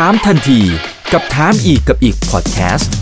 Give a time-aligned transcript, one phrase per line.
[0.00, 0.60] ถามทันที
[1.12, 2.92] กับถามอีกกับอีกพอดแคสต์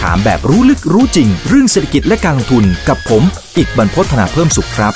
[0.00, 3.22] ถามแบบรู้ลึกรู้จริง เรื่องเศรษฐกิจและการลงทุนกับผม
[3.56, 4.92] อีกบรรพฒนาเพิ่มสุขครับ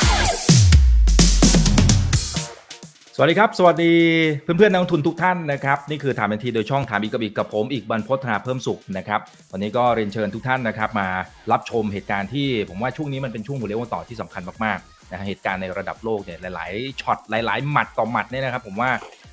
[3.16, 3.95] สวัสดีครับ สวัสดี
[4.42, 9.20] เพื่อนๆนักลงทุนทุกท่านนะครับ นี่คือถามทันทีโดยช่องถามอีกกับอีกกับผมอีกบรรพฒนาเพิ่มสุขนะครับ
[9.52, 11.08] วันนี้ก็เรียนเชิญทุกท่านนะครับ มา
[11.52, 18.91] รับชมเหตุการณ์ที่ผมว่าช่วงนี้มันเป็นช่วงหัวเลี้ยวต่อที่สำคัญมากๆนะเหตุการณ์ในระดับโลกเนี่ยหลาย ๆช็อตหลาย ๆ หมัดต่อหมัดเนี่ยนะครับ ผมว่า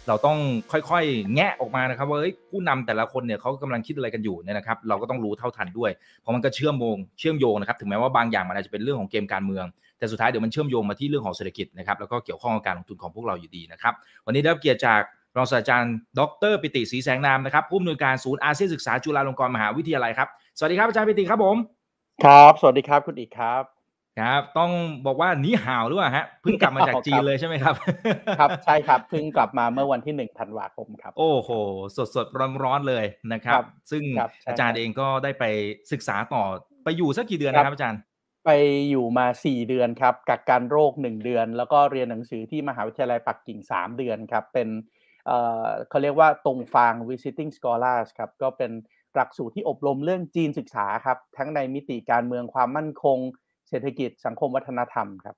[0.10, 0.38] เราต้อง
[0.72, 2.20] ค่อยๆ แงะออกมานะครับว่า
[2.52, 5.92] ผู้นำแต่ละคนเนี่ยเขากำลังคิดอะไรกันอยู่เนี่ยนะครับ เราก็ต้องรู้เท่าทันด้วย
[6.22, 9.66] เพราะมันก็เชื่อมโยงเชื่อมโยงนะครับ ถึงแม้ว่าบางอย่างมันอาจจะเป็นเรื่องของเกมการเมือง
[9.98, 13.94] แต่สุดท้ายเดี๋ยวมันเชื่อมโยงมาที่เรื่องของเศรษฐกิจนะครับ แล้วก็เกี่ยวข้องกับการลงทุนของพวกเราอยู่ดีนะครับ
[14.26, 15.02] วันนี้ได้รับเกียรติจาก
[15.38, 21.56] รองศาสตราจารย์ ดร ปิติศรีแสงนามนะครับผู้อำนวยการศูนย์อาเซียนศึกษาจุฬาลงกรณ์มหาวิทยาลัยครับ สวัสดีครับอาจารย์ปิติครับผม
[22.24, 23.79] ครับ สวัสดีครับคุณอีกครับ
[24.20, 24.72] ครับ ต้อง
[25.06, 27.76] บอกว่านี้ห่าวหรือเปล่าฮะเพิ่งกลับมาจากจีนเลยใช่ไหมครับ
[28.40, 31.50] ครับใช่ครับเพิ่งกลับมาเมื่อวันที่หนึ่งธันวาคมครับ โอ้โห
[31.98, 34.04] สดสดร้อนร้อนเลยนะครับ ซึ่ง
[34.48, 35.44] อาจารย์เองก็ได้ไป
[35.92, 36.44] ศึกษาต่อ
[36.84, 38.00] ไปอยู่สักกี่เดือนนะครับอาจารย์
[38.46, 38.52] ไป
[38.90, 44.70] อยู่มาสี่เดือนครับกักการโรคหนึ่งเดือน แล้วก็เรียนหนังสือที่มหาวิทยาลัยปักกิ่งสามเดือนครับ เป็น
[45.26, 48.72] เอ่อเขาเรียกว่าตรงฟาง visiting scholars ครับก็เป็น
[49.16, 53.18] หลักสูตรที่อบรมเรื่องจีนศึกษาครับ ทั้งในมิติการเมืองความมั่นคง
[53.70, 55.36] เศรษฐกิจสังคมวัฒนธรรมครับ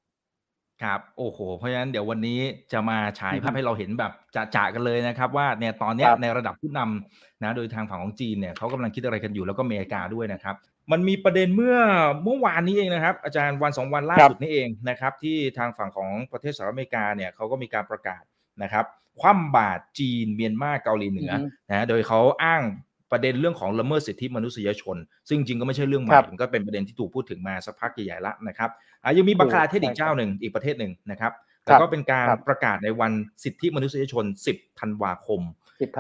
[0.83, 2.39] ครับโอ้โห เพราะฉะนั้นเดี๋ยววันนี้
[2.73, 4.11] จะมาฉายภาพให้เราเห็นแบบ
[4.55, 10.55] จะๆกันเลยนะครับ ว่าเนี่ยตอนนี้ในระดับผู้นำนะโดยทางฝั่งของจีนเนี่ยเขากำลังคิดอะไรกันอยู่แล้วก็อเมริกาด้วยนะครับ
[10.91, 11.77] มันมีประเด็นเมื่อ
[12.23, 18.23] เมื่อวานนี้เองนะครับ อาจารย์วันสองวันล่าสุดนี้เองนะครับ ที่ทางฝั่งของประเทศสหรัฐอเมริกาเนี่ยเขาก็มีการประกาศ
[18.63, 18.85] นะครับ
[19.21, 21.31] คว่ำบาตรจีนเมียนมาเกาหลีเหนือ
[21.69, 22.63] นะโดยเขาอ้าง
[23.11, 28.69] ประเด็นเรื่องของละเมิดสิทธิมนุษยชน ซึ่งจริงก็ไม่ใช่เรื่องใหม่มันก็เป็นประเด็นที่ถูกพูดถึงมาสักพักใหญ่ๆแล้วนะครับ
[29.17, 31.31] ยังมีบังคลาเทศอีกเจ้าหนึ่งอีกประเทศหนึ่งนะครับ
[31.65, 33.11] แล้วก็เป็นการประกาศในวัน
[33.43, 35.41] สิทธิมนุษยชน 10 ธันวาคม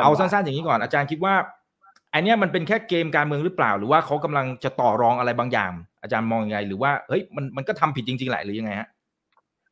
[0.03, 1.35] เอาสั้นๆอย่างนี้ก่อนอาจารย์คิดว่า
[2.13, 8.89] อันนี้มันเป็นแค่เกมการเมืองหรือเปล่า หรือว่าเขากำลังจะต่อรองอะไรบางอย่าง อาจารย์มองยังไง หรือว่าเฮ้ยมันมันก็ทำผิดจริงๆแหละหรือยังไงฮะ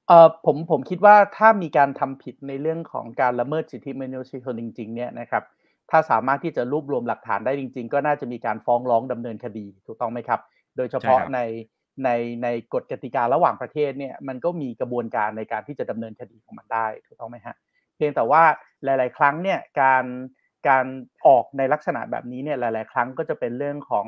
[0.08, 5.44] เอ่อผมผมคิดว่าถ้ามีการทำผิดในเรื่องของการละเมิดสิทธิมนุษยชนจริง ๆ เนี่ยนะครับ
[5.92, 10.40] ถ้าสามารถที่จะรวบรวมหลักฐานได้จริง ๆ ก็น่าจะมีการฟ้องร้องดำเนินคดีถูกต้องไหมครับ
[10.78, 11.40] โดยเฉพาะใน
[12.06, 12.10] ใน
[12.44, 17.56] ในกฎกติการะหว่างประเทศเนี่ยมันก็มีกระบวนการในการที่จะดำเนินคดีของมันได้ถูกต้องไหมฮะ
[17.96, 18.44] เพียงแต่ว่า
[18.84, 20.06] หลาย ๆ ครั้งเนี่ยการ
[20.68, 20.86] การ
[21.28, 24.06] ออกในลักษณะแบบนี้เนี่ยหลาย ๆ ครั้งก็จะเป็นเรื่องของ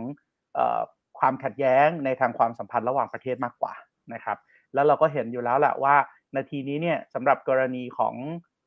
[1.20, 3.74] ความขัดแย้งในทางความสัมพันธ์ระหว่างประเทศมากกว่า
[4.14, 4.38] นะครับ
[4.74, 5.96] แล้วเราก็เห็นอยู่แล้วแหละว่า
[6.36, 8.16] นาทีนี้เนี่ยสำหรับกรณีของ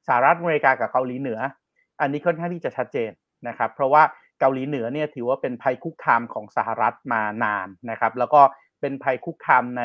[0.06, 1.40] สหรัฐอเมริกากับเกาหลีเหนือ
[2.00, 3.10] อันนี้ค่อนข้างที่จะชัดเจน
[3.48, 4.02] นะครับ เพราะว่า
[4.40, 8.42] เกาหลีเหนือเนี่ยถือว่าเป็นภัยคุกคามของสหรัฐมานานนะครับ แล้วก็
[8.80, 9.82] เป็นภัยคุกคามใน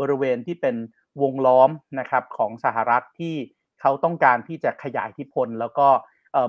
[0.00, 0.76] บริเวณที่เป็น
[1.22, 1.70] วงล้อม
[2.00, 3.34] นะครับของสหรัฐที่
[3.80, 5.88] เขาต้องการที่จะขยายอิทธิพลแล้วก็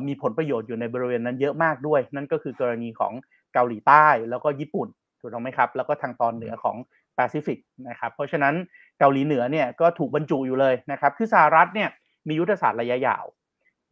[0.07, 3.13] มีผลประโยชน์อยู่ในบริเวณนั้นเยอะมากด้วย นั่นก็คือกรณีของ
[3.53, 4.87] เกาหลีใต้แล้วก็ญี่ปุ่น
[5.19, 6.77] ถูกต้องไหมครับ แล้วก็ทางตอนเหนือของ
[7.15, 8.55] แปซิฟิกนะครับ เพราะฉะนั้น
[8.99, 11.89] เกาหลีเหนือเนี่ยก็ถูกบรรจุอยู่เลยนะครับ คือสหรัฐเนี่ย
[12.27, 13.25] มียุทธศาสตร์ระยะยาว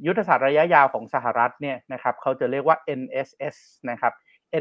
[0.08, 3.58] ยุทธศาสตร์ระยะยาวของสหรัฐเนี่ยนะครับเขาจะเรียกว่า NSS
[3.90, 4.14] นะครับ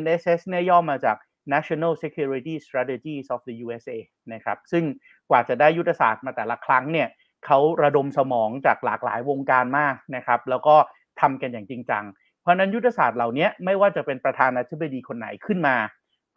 [0.02, 1.16] NSS เนี่ยย่อมาจาก
[1.54, 3.98] National Security Strategies of the USA
[4.32, 4.84] นะครับซึ่ง
[5.30, 7.08] กว่าจะได้ยุทธศาสตร์มาแต่ละครั้งเนี่ย
[7.46, 10.76] เขาระดมสมองจากหลากหลายวงการมากนะครับแล้วก็
[11.20, 12.04] ทำกันอย่างจริงจัง
[12.40, 15.76] เพราะนั้นยุทธศาสตร์เหล่านี้ไม่ว่าจะเป็นประธานาธิบดีคนไหนขึ้นมา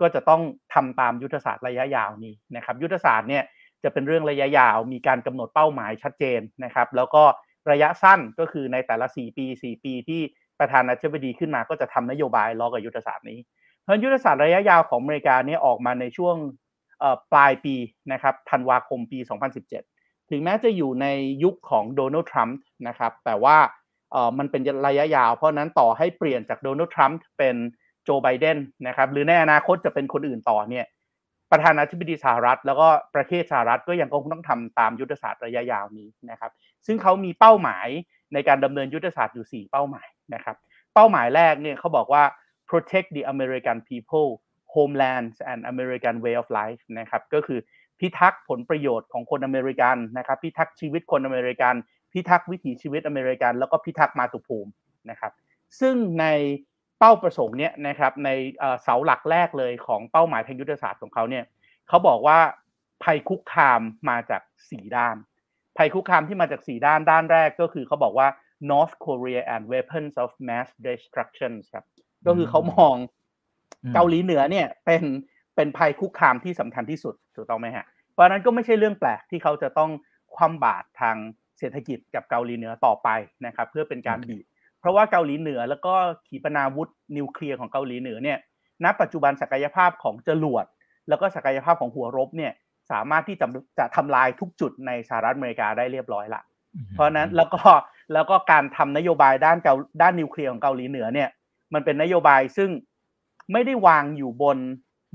[0.01, 0.41] ก็จะต้อง
[0.73, 3.43] ทำตามยุทธศาสตร์ระยะยาวนี้นะครับยุทธศาสตร์เนี่ย
[3.83, 7.23] จะเป็นเรื่องระยะยาว มีการกำหนดเป้าหมายชัดเจนนะครับแล้วก็
[7.71, 10.21] ระยะสั้นก็คือในแต่ละ 4 ปี 4 ปีที่
[10.59, 13.39] ประธานาธิบดีขึ้นมาก็จะทำนโยบายล้อกับยุทธศาสตร์นี้
[13.83, 16.35] เพราะยุทธศาสตร์ระยะยาวของอเมริกาเนี่ยออกมาในช่วง
[17.31, 17.75] ปลายปี
[18.11, 19.19] นะครับธันวาคมปี
[19.75, 21.07] 2017 ถึงแม้จะอยู่ใน
[21.43, 23.57] ยุคของโดนัลด์ทรัมป์นะครับแต่ว่า
[24.37, 27.55] มันเป็นระยะยาว เพราะนั้นต่อให้เปลี่ยนจากโดนัลด์ทรัมป์เป็น
[28.03, 30.85] โจไบเดนนะครับหรือในอนาคตจะเป็นคนอื่นต่อเนี่ย
[31.55, 36.51] ประธานาธิบดีสหรัฐ แล้วก็ประเทศสหรัฐก็ยังคงต้องทำตามยุทธศาสตร์ระยะยาวนี้นะครับ
[36.85, 37.87] ซึ่งเขามีเป้าหมาย
[38.33, 40.55] ในการดำเนินยุทธศาสตร์อยู่ 4 เป้าหมายนะครับ
[40.93, 42.23] เป้าหมายแรกเนี่ยเขาบอกว่า
[42.69, 44.29] protect the American people
[44.73, 47.59] homelands and American way of life นะครับก็คือ
[47.99, 51.75] พิทักษ์ผลประโยชน์ของคนอเมริกันนะครับพิทักษ์ชีวิตคนอเมริกัน
[52.13, 54.71] พิทักษ์วิถีชีวิตอเมริกัน แล้วก็พิทักษ์มาตุภูมิ
[55.09, 55.33] นะครับ
[55.79, 56.25] ซึ่งใน
[56.99, 58.29] เป้าประสงค์เนี่ยนะครับใน
[58.83, 61.43] เสาหลักแรกเลยของเป้าหมายทางยุทธศาสตร์ของเขาเนี่ย
[61.87, 62.39] เขาบอกว่า
[63.03, 65.15] ภัยคุกคามมาจากสีด้าน
[65.77, 68.27] ภัยคุกคามที่มาจากสีด้านด้านแรกก็คือเขาบอกว่า
[68.71, 71.85] North Korea and weapons of mass destruction ครับ
[72.25, 72.95] ก็คือเขามอง
[73.93, 75.03] เกาหลีเหนือเนี่ยเป็น
[75.55, 79.91] เป็นภัยคุกคามที่สำคัญที่สุดถูกต้องไหมฮะเพราะนั้นก็ไม่ใช่เรื่องแปลกที่เขาจะต้อง
[80.35, 81.15] คว่ำบาตรทาง
[81.59, 83.09] เศรษฐกิจกับเกาหลีเหนือต่อไป
[83.45, 84.45] นะครับ เพื่อเป็นการบีบ
[84.85, 85.93] ราะว่าเกาหลีเหนือแล้วก็
[86.27, 88.37] ขีปนาวุธนิวเคลียร์ของเกาหลีเหนือเนี่ย
[88.83, 90.65] ณปัจจุบันศักยภาพของจรวด
[91.09, 92.53] แล้วก็ศักยภาพของหัวรบเนี่ย
[92.91, 93.47] สามารถที่จะ
[93.79, 96.41] จะทำลายทุกจุดในสหรัฐอเมริกาได้เรียบร้อยละ
[96.93, 97.61] เพราะนั้นแล้วก็
[98.13, 101.29] แล้วก็การทำนโยบายด้านเกาด้านนิวเคลียร์ของเกาหลีเหนือเนี่ย
[101.73, 102.69] มันเป็นนโยบายซึ่ง
[103.51, 104.57] ไม่ได้วางอยู่บน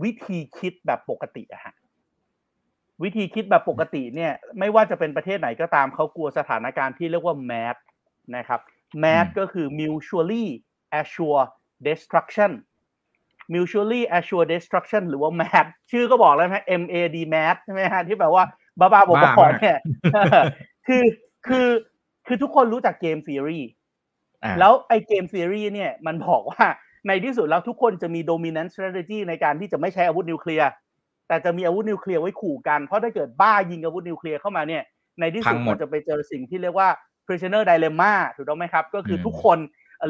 [0.02, 1.74] วิธีคิดแบบปกติอะฮะ
[3.02, 7.76] วิธีคิดแบบปกติเนี่ยไม่ว่าจะเป็นประเทศไหนก็ตามเขากลัวสถานการณ์ที่เรียกว่า MAD
[8.36, 8.60] นะครับ
[9.04, 10.46] MAD ก็คือ mutually
[11.00, 11.48] assured
[11.86, 12.52] destruction
[13.54, 18.44] mutually assured destruction หรือว่า MAD ชื่อก็บอกแล้วไหม MAD MAD ใช่ไหมฮะที่แปลว่า
[18.80, 19.78] บ้าบ้าบอๆเนี่ย
[20.86, 21.04] คือ
[21.46, 21.68] คือ
[22.26, 23.68] คือทุกคนรู้จักเกมซีรีส์
[24.58, 26.64] แล้วไอเกมซีรีส์เนี่ยมันบอกว่า
[27.08, 30.70] ในที่สุดแล้วทุกคนจะมี dominant strategy ในการที่จะไม่ใช้อาวุธนิวเคลียร์
[31.28, 34.82] แต่จะมีอาวุธนิวเคลียร์ไว้ขู่กัน เพราะถ้าเกิดบ้ายิงอาวุธนิวเคลียร์เข้ามาเนี่ย
[35.20, 36.88] ในที่สุดมันจะไปเจอสิ่งที่เรียกว่า
[37.30, 39.58] prisoner dilemma ถูกต้องไหมครับ ก็คือทุกคน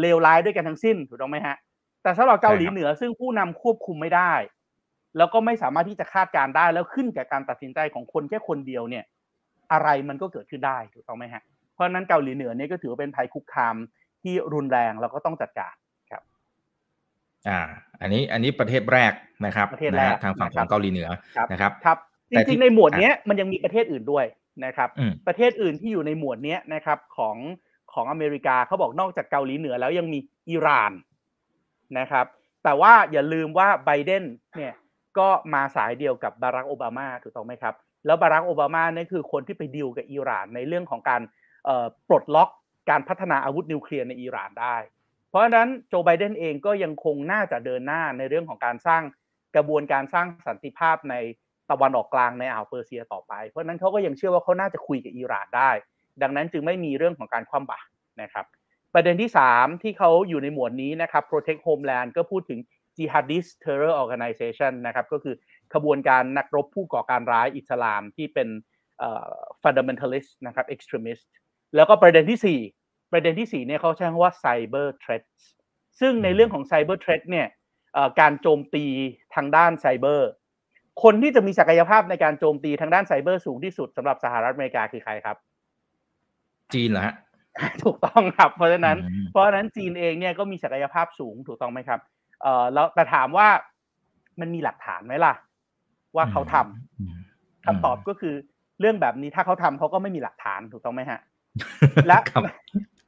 [0.01, 1.57] เลวร้ายด้วยกันทั้งสิ้นถูกต้องไหมฮะ
[2.03, 4.33] แต่สำหรับเกาหลีเหนือซึ่งผู้นำควบคุมไม่ได้
[5.17, 9.05] แล้วก็ไม่สามารถที่จะคาดการได้แล้วขึ้นกับการตัดสินใจของคนแค่คนเดียวเนี่ย
[9.73, 11.43] อะไรมันก็เกิดขึ้นได้ถูกต้องไหมฮะ
[11.75, 13.77] เพราะนั้นเกาหลีเหนือเนี่ยก็ถือว่าเป็นภัยคุกคาม
[14.23, 15.75] ที่รุนแรงแล้วก็ต้องจัดการ
[17.49, 17.61] อ่า
[18.01, 19.13] อันนี้อันนี้ประเทศแรก
[19.47, 21.09] นะครับประเทศแรกทางฝั่งของเกาหลีเหนือ
[21.53, 21.99] นะครับครับ
[22.31, 24.25] จริงๆในหมวดนี้มันยังมีประเทศอื่นด้วย
[24.65, 24.89] นะครับ
[25.27, 27.37] ประเทศอื่นที่อยู่ในหมวดนี้นะครับของ
[27.93, 30.19] ของอเมริกาเขาบอกนอกจากเกาหลีเหนือแล้วยังมี
[30.51, 30.93] อิหร่าน
[31.99, 32.27] นะครับ
[32.65, 34.25] แต่ว่าอย่าลืมว่าไบเดน
[34.57, 34.75] เนี่ย
[35.19, 37.75] ก็มาสายเดียวกับบารักโอบามาถูกต้องไหมครับ
[38.07, 41.23] แล้วบารักโอบามาเนี่ยคือคนที่ไปดีลกับอิหร่านในเรื่องของการ
[42.09, 42.51] ปลดล็อก
[42.91, 44.77] การพัฒนาอาวุธนิวเคลียร์ในอิหร่านได้
[45.29, 49.03] เพราะฉะนั้นโจไบเดนเองก็ยังคงน่าจะเดินหน้าในเรื่องของการสร้าง
[49.57, 51.15] กระบวนการสร้างสันติภาพใน
[51.71, 55.71] ตะวันออกกลางในอ่าวเปอร์เซียต่อไป เพราะนั้นเขาก็ยังเชื่อว่าเขาน่าจะคุยกับอิหร่านได้
[56.23, 57.89] ดังนั้นจึงไม่มีเรื่องของการคว่ำบาตร
[58.23, 58.47] นะครับ
[58.95, 62.61] ประเด็นที่ 3 ที่เขาอยู่ในหมวดนี้นะครับ protect homeland ก็พูดถึง
[62.97, 65.35] jihadist terror organization นะครับ ก็คือ
[65.75, 68.49] ขบวนการนักรบผู้ก่อการร้ายอิสลามที่เป็น
[69.63, 71.25] fundamentalist นะครับ extremist
[71.77, 72.39] แล้วก็ประเด็นที่
[73.13, 75.25] ประเด็นที่สี่เนี่ยเขาใช้คำว่า cyber threat
[76.01, 77.47] ซึ่งในเรื่องของ cyber threat เนี่ย
[78.21, 78.85] การโจมตี
[79.35, 80.31] ทางด้านไซเบอร์
[81.03, 85.37] คนที่จะมีศักยภาพในการโจมตีทางด้านไซเบอร์สูงที่สุดสำหรับสหรัฐอเมริกาคือใครครับ
[86.75, 87.15] จีนเหรอฮะ
[87.85, 88.97] ถูกต้องครับ เพราะฉะนั้น
[89.31, 92.01] เพราะฉะนั้นจีนเองเนี่ยก็มีศักยภาพสูงถูกต้องไหมครับ
[92.43, 93.49] เอ่อแล้วแต่ถามว่า
[94.41, 95.35] มันมีหลักฐานไหมล่ะ
[96.17, 98.35] ว่าเขาทำคำตอบก็คือ
[98.81, 101.21] เรื่องแบบนี้ถ้าเขาทำเขาก็ไม่มีหลักฐานถูกต้องไหมฮะ
[102.07, 102.19] และ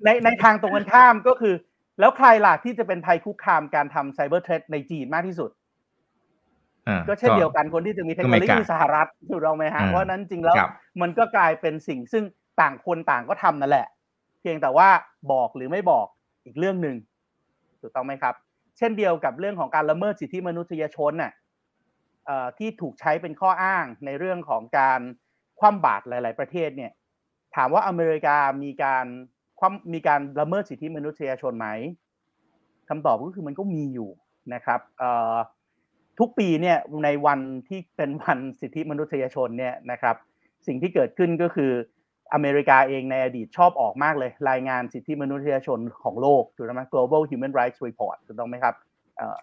[0.05, 1.55] ในในทางตรงกันข้ามก็คือ
[2.01, 5.51] แล้วใครล่ะที่จะเป็นภัยคุกคามการทำไซเบอร์เทรดในจีนมากที่สุด
[7.09, 10.57] ก็เช่นเดียวกันคนที่จะมีเทคโนโลยีสหรัฐถูกเราไหมฮะเพราะนั้นจริงแล้ว
[11.01, 12.25] มันก็กลายเป็นสิ่งซึ่ง
[12.61, 13.87] ต่างคนต่างก็ทำนั่นแหละ
[14.41, 14.89] เพียงแต่ว่า
[15.33, 16.07] บอกหรือไม่บอก
[16.45, 16.97] อีกเรื่องหนึ่ง
[17.81, 18.35] ถูกต้องไหมครับ
[18.79, 21.33] เช่นเดียวกับเรื่องของการละเมิดสิทธิมนุษยชนน่ะ
[22.59, 25.01] ที่ถูกใช้เป็นข้ออ้างในเรื่องของการ
[25.59, 26.93] คว่ำบาตรหลาย ๆ ประเทศเนี่ย
[27.57, 29.07] ถามว่าอเมริกามีการ
[29.61, 31.69] ความมีการละเมิดสิทธิมนุษยชนไหม
[32.89, 34.11] คำตอบก็คือมันก็มีอยู่
[34.55, 34.81] นะครับ
[36.23, 40.17] ทุกปีเนี่ยในวันที่เป็นวันสิทธิมนุษยชนเนี่ยนะครับ
[40.67, 41.73] สิ่งที่เกิดขึ้นก็คือ
[42.35, 48.75] อเมริกาเองในอดีตชอบออกมากเลย รายงานสิทธิมนุษยชนของโลกถูกไหม global human rights report ถูกต้องไหมครับ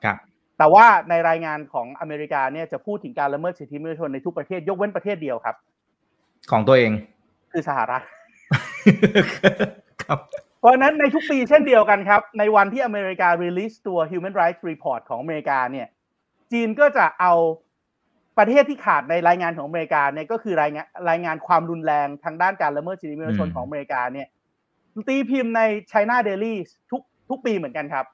[0.03, 0.17] ครับ
[0.57, 5.55] แต่ว่าในรายงานของอเมริกาเนี่ยจะพูดถึงการละเมิดสิทธิมนุษยชนในทุกประเทศยกเว้นประเทศเดียวครับ
[6.51, 6.91] ของตัวเอง
[7.51, 8.01] คือสหรัฐ
[10.59, 15.87] เพราะนั้นในทุกปีเช่นเดียวกันครับ ในวันที่อเมริกา release ตัว Human Rights Report ของอเมริกาเนี่ย
[16.51, 17.33] จีนก็จะเอา
[18.37, 24.27] ประเทศที่ขาดในรายงานของอเมริกาเนี่ยก็คือรายงานรายงานความรุนแรงทางด้านการละเมิดสิทธิมนุษยชนของอเมริกาเนี่ย
[25.07, 26.53] ตีพิมพ์ใน China Daily
[26.91, 28.05] ทุกทุกปีเหมือนกันครับ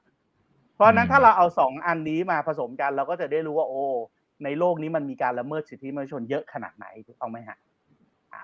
[0.74, 3.82] เพราะนั้นถ้าเราเอาสองอันนี้มาผสมกัน เราก็จะได้รู้ว่าโอ้
[4.44, 7.58] ในโลกนี้มันมีการละเมิดสิทธิมนุษยชนเยอะขนาดไหนถูกต้องไหมฮะ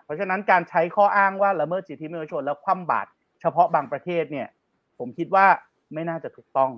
[0.05, 3.09] เพราะฉะนั้นการใช้ข้ออ้างว่าละเมิดสิทธิมนุษยชนแล้วคว่ำบาตร
[3.41, 4.49] เฉพาะบางประเทศเนี่ย
[4.99, 5.47] ผมคิดว่า
[5.95, 6.71] ไม่น่าจะถูกต้อง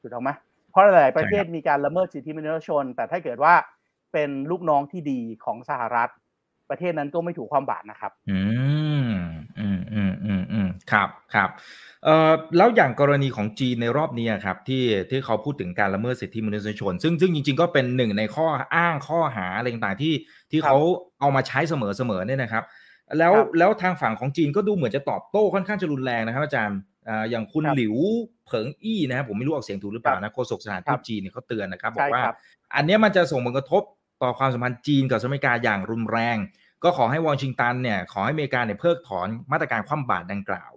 [0.00, 0.30] ถูกต้องไหม
[0.72, 3.54] เพราะหลายประเทศมีการละเมิดสิทธิมนุษยชน แต่ถ้าเกิดว่า
[4.12, 6.10] เป็นลูกน้องที่ดีของสหรัฐ
[6.70, 8.40] ประเทศนั้นก็ไม่ถูกความบาตรนะครับ อื
[9.04, 9.06] ม
[9.58, 11.50] อืมอืมอืมอืมครับครับ
[12.04, 20.14] เอ่อแล้วอย่างกรณีของจีนในรอบนี้ครับที่ที่เขาพูดถึงการละเมิดสิทธิมนุษยชน ซึ่งซึ่งจริง ๆ ก็เป็นหนึ่งในข้ออ้างข้อหาอะไรต่างๆที่
[20.50, 20.76] ที่เขา
[21.20, 22.64] เอามาใช้เสมอๆเนี่ยนะครับ
[23.18, 26.78] แล้วแล้วทางฝั่งของจีนก็ดูเหมือนจะตอบโต้ค่อนข้างจะรุนแรงนะครับ อาจารย์
[27.30, 27.96] อย่างคุณหลิว
[28.46, 32.24] เผิงอี้นะครับผมไม่รู้ออกเสียงถูกหรือเปล่านะโฆษกสถานทูตจีนเนี่ยเขาเตือนนะครับ บอกว่า
[32.74, 33.82] อันนี้มันจะส่งผลกระทบ
[34.22, 36.36] ต่อความสัมพันธ์จีนกับสหรัฐอเมริกาอย่างรุนแรง
[36.82, 40.72] ก็ขอให้วอชิงตันเนี่ยขอให้อเมริกาเนี่ยเพิกถอนมาตรการคว่ำบาตรดังกล่าว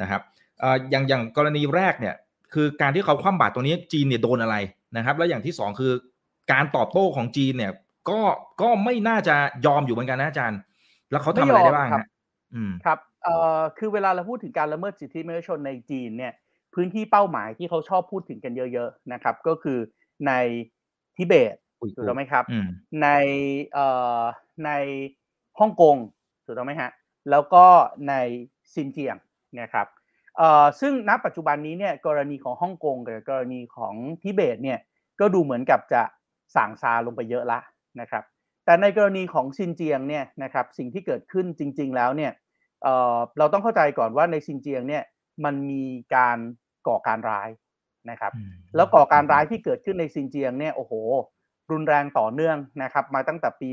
[0.00, 0.22] นะครับ
[0.60, 2.14] เอ่ออย่างอย่างกรณีแรกเนี่ย
[2.54, 4.56] คือการที่เขาคว่ำบาตรตรงนี้จีนเนี่ยโดนอะไร
[4.96, 5.92] นะครับ แล้วอย่างที่สองคือ
[6.52, 7.72] การตอบโต้ของจีนเนี่ย
[8.10, 8.20] ก็
[8.62, 9.36] ก็ไม่น่าจะ
[9.66, 10.58] ยอมอยู่เหมือนกันนะอาจารย์
[11.10, 12.06] แล้วเขาทำอะไรได้บ้างฮะ
[12.54, 16.32] อืมครับ เอ่อคือเวลาเราพูดถึงการละเมิดสิทธิมนุษยชนในจีนเนี่ย
[16.74, 19.78] พื้นที่เป้าหมายที่เขาชอบพูดถึงกันเยอะ ๆนะครับ ก็คือ
[20.26, 20.32] ใน
[21.16, 22.44] ทิเบตถูกต้องไหมครับ
[23.02, 23.08] ใน
[23.74, 23.86] เอ่
[24.20, 24.22] อ
[24.66, 24.70] ใน
[25.58, 25.96] ฮ่องกง
[26.44, 26.90] ถูกต้องไหมฮะ
[27.30, 27.64] แล้วก็
[28.08, 28.14] ใน
[28.74, 29.16] ซินเจียง
[29.60, 29.86] นะครับ
[30.36, 34.78] เอ่อซึ่งณปัจจุบันนี้เนี่ยกรณีของฮ่องกงกับกรณีของทิเบตเนี่ย
[35.20, 36.02] ก็ดูเหมือนกับจะ
[36.56, 37.60] สั่งซาลงไปเยอะละ
[38.00, 38.24] นะครับ
[38.64, 42.32] แต่ในกรณีของซินเจียงเนี่ยนะครับสิ่งที่เกิดขึ้นจริง ๆ แล้วเนี่ย
[42.82, 45.02] เอ่อเราต้องเข้าใจก่อนว่าในซินเจียงเนี่ย
[45.44, 45.84] มันมี
[46.16, 46.38] การ
[46.88, 47.48] ก่อการร้าย
[48.10, 48.32] นะครับ
[48.76, 50.92] แล้วก่อการร้ายที่เกิดขึ้นในซินเจียงเนี่ยโอ้โห
[51.70, 53.68] รุนแรงต่อเนื่องนะครับ มาตั้งแต่ปี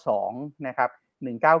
[0.00, 0.90] 1992 นะครับ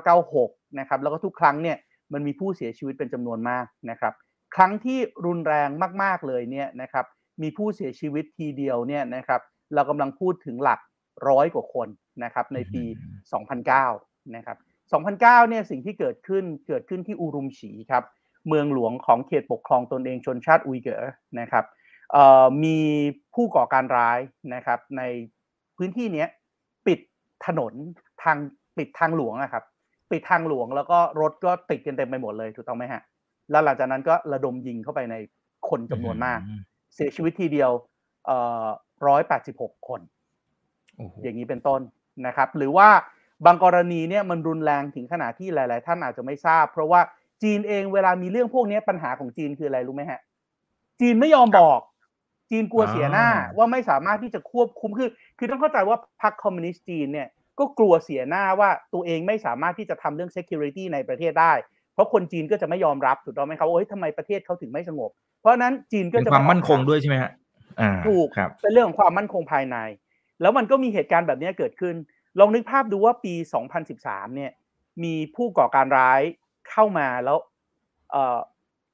[0.04, 1.76] 1996 นะครับ แล้วก็ทุกครั้งเนี่ย
[2.12, 4.14] มันมีผู้เสียชีวิตเป็นจำนวนมากนะครับ
[4.56, 5.68] ครั้งที่รุนแรง
[6.02, 7.06] มากๆเลยเนี่ยนะครับ
[7.42, 9.40] มีผู้เสียชีวิตทีเดียวเนี่ยนะครับ
[9.74, 10.80] เรากำลังพูดถึงหลัก
[11.28, 11.88] ร้อยกว่าคน
[12.24, 12.84] นะครับในปี
[13.58, 14.56] 2009 นะครับ
[14.94, 18.04] 2009เนี่ยสิ่งที่เกิดขึ้นเกิดขึ้นที่อูรุมฉีครับ
[18.48, 21.64] เมืองหลวงของเขตปกครองตนเองชนชาติอุยเกอร์นะครับ
[22.64, 22.78] มี
[23.34, 24.18] ผู้ก่อการร้าย
[24.54, 25.02] นะครับใน
[25.76, 26.26] พื้นที่นี้
[26.86, 26.98] ปิด
[27.46, 27.72] ถนน
[28.22, 28.36] ทาง
[28.76, 29.64] ปิดทางหลวงนะครับ
[30.10, 33.02] ปิดทางหลวงแล้วก็รถก็ติดกันเต็มไปหมดเลยถูกต้องไหมฮะ
[33.50, 35.16] แล้วหลังจากนั้นก็ระดมยิงเข้าไปใน
[35.68, 36.40] คนจำนวนมาก
[36.94, 37.70] เสียชีวิตทีเดียว
[39.06, 40.00] ร้อยแปดสิบหกคน
[41.22, 41.80] อย่างนี้เป็นต้น
[42.26, 42.88] นะครับ หรือว่า
[43.44, 47.00] บางกรณีเนี่ยมันรุนแรงถึงขนาดที่หลาย ๆ ท่านอาจจะไม่ทราบ เพราะว่า
[47.42, 50.20] จีนเองเวลามีเรื่องพวกนี้ปัญหาของจีนคืออะไรรู้ไหมฮะ
[51.00, 51.80] จีนไม่ยอมบอก
[52.50, 57.28] จีนกลัวเสียหน้าว่าไม่สามารถที่จะควบคุมคือ คือต้องเข้าใจว่าพรรคคอมมิวนิสต์จีนเนี่ย
[57.58, 61.52] ก็กลัวเสียหน้าว่าตัวเองไม่สามารถที่จะทำเรื่อง security ในประเทศได้
[61.94, 67.32] เพราะคนจีนก็จะไม่ยอมรับถูกต้องไหมครับโอ้ยทำไมประเทศเขาถึงไม่สงบ เพราะนั้นจีนก็จะความมั่นคงด้วยใช่ไหมฮะ
[68.06, 68.26] ถูก
[68.62, 69.76] เป็นเรื่องของความมั่นคงภายใน
[70.40, 71.94] แล้วมันก็มีเหตุการณ์แบบนี้เกิดขึ้น
[72.38, 73.34] ลองนึกภาพดูว่าปี
[73.84, 74.52] 2013 เนี่ย
[75.04, 76.20] มีผู้ก่อการร้าย
[76.70, 77.38] เข้ามาแล้ว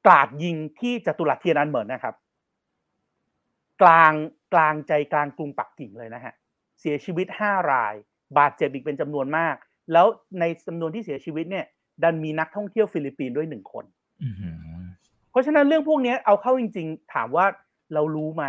[0.06, 2.14] กราดยิงที่จตุรัสเทียนอันเหมินนะครับ
[3.82, 4.12] กลาง
[4.52, 6.34] กลางใจกลางกรุงปักกิ่งเลยนะฮะ
[6.80, 7.94] เสียชีวิตห้าราย
[8.38, 9.54] บาดเจ็บอีกเป็นจำนวนมาก
[9.92, 10.06] แล้ว
[10.40, 11.66] ในจำนวนที่เสียชีวิตเนี่ย
[12.02, 13.84] ดันมีนักท่องเที่ยวฟิลิปปินส์ด้วยหนึ่งคน
[15.30, 17.46] เพราะฉะนั้นเรื่องพวกนี้เอาเข้าจริง ๆ ถามว่า
[17.94, 18.44] เรารู้ไหม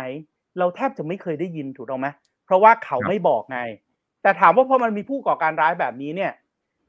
[0.58, 2.08] เราแทบจะไม่เคยได้ยินถูกต้องไหม
[2.44, 3.60] เพราะว่าเขาไม่บอกไง
[4.24, 6.32] แต่ถามว่าพอมันมีผู้ก่อการร้ายแบบนี้เนี่ย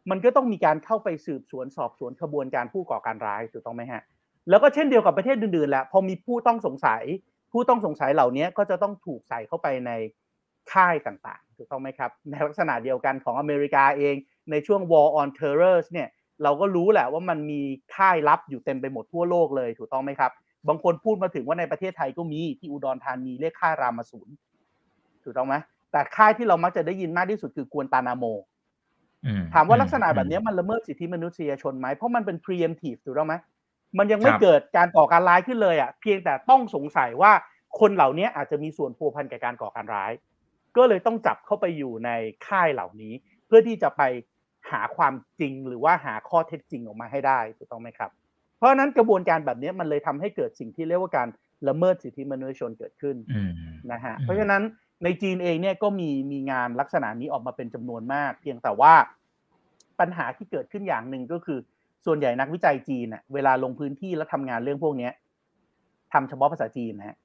[0.09, 4.01] มันก็ต้องมีการเข้าไปสืบสวนสอบสวนขบวนการผู้ก่อการร้ายถูกต้องไหมฮะ
[4.49, 7.03] แล้วก็เช่นเดียวกับประเทศอื่นๆแหละพอมีผู้ต้องสงสัย
[7.51, 9.91] ผู้ต้องสงสัยเหล่านี้ก็จะต้องถูกใส่เข้าไปใน
[10.73, 14.15] ค่ายต่างๆถูกต้องไหมครับ ในลักษณะเดียวกันของอเมริกาเอง
[14.51, 16.07] ในช่วง War on Terror เนี่ย
[16.43, 17.61] เราก็รู้แหละว่ามันมี
[17.95, 20.31] ค่ายลับอยู่เต็มไปหมดทั่วโลกเลยถูกต้องไหมครับ
[20.67, 24.33] บางคนพูดมาถึงว่าในประเทศไทยก็มีที่อุดรธานีเรียกค่ายรามาศูนย์
[25.23, 25.55] ถูกต้องไหม
[25.95, 28.25] แต่ค่ายที่เรามักจะได้ยินมากที่สุดคือกวนตานาโม
[29.53, 33.35] ถามว่าลักษณะแบบนี้มันละเมิดสิทธิมนุษยชนไหมเพราะมันเป็น preemptive ถูกต้องไหม
[33.97, 37.31] มันยังไม่เกิดการก่อการร้ายขึ้นเลยอะเพียงแต่ต้องสงสัยว่า
[37.79, 40.11] คนเหล่านี้อาจจะมีส่วนพัวพันกับการก่อการร้าย
[40.77, 42.09] ก็เลยต้องจับเข้าไปอยู่ใน
[42.47, 43.13] ค่ายเหล่านี้
[43.47, 44.01] เพื่อที่จะไป
[44.71, 48.11] หาความจริงหรือว่าหาข้อเท็จจริงออกมาให้ได้ถูกต้องไหมครับ
[48.57, 51.27] เพราะฉะนั้นกระบวนการแบบนี้มันเลยทำให้เกิดสิ่งที่เรียกว่าการ
[51.67, 53.15] ละเมิดสิทธิมนุษยชนเกิดขึ้น
[53.91, 54.63] นะฮะเพราะฉะนั้น
[55.05, 58.93] ในจีนเองเนี่ยก็มีมีงานลักษณะนี้ออกมาเป็นจำนวนมาก เพียงแต่ว่า
[59.99, 61.59] ปัญหาที่เกิดขึ้นอย่างหนึ่งก็คือ
[62.05, 65.11] ส่วนใหญ่นักวิจัยจีนเน่ะเวลาลงพื้นที่แล้วทำงานเรื่องพวกเนี้ย
[66.13, 67.17] ทำเฉพาะภาษาจีนนะฮะ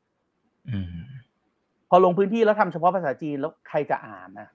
[1.91, 4.49] พอลงพื้นที่แล้วทำเฉพาะภาษาจีนแล้วใครจะอ่านนะ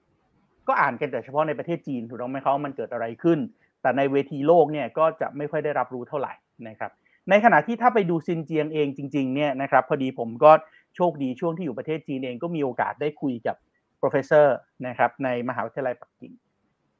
[0.68, 3.38] ก็อ่านกันแต่เฉพาะในประเทศจีนถูกต้องไหมเขามันเกิดอะไรขึ้น
[3.82, 6.32] แต่ในเวทีโลกเนี่ยก็จะไม่ค่อยได้รับรู้เท่าไหร่
[6.68, 6.90] นะครับ
[7.30, 10.52] ในขณะที่ถ้าไปดูซินเจียงเองจริง ๆ เนี่ยนะครับ พอดีผมก็
[10.96, 13.56] โชคดีช่วงที่อยู่ประเทศจีนเองก็มีโอกาสได้คุยกับ
[14.00, 14.46] professor
[14.86, 16.32] นะครับในมหาวิทยาลัยปักกิ่ง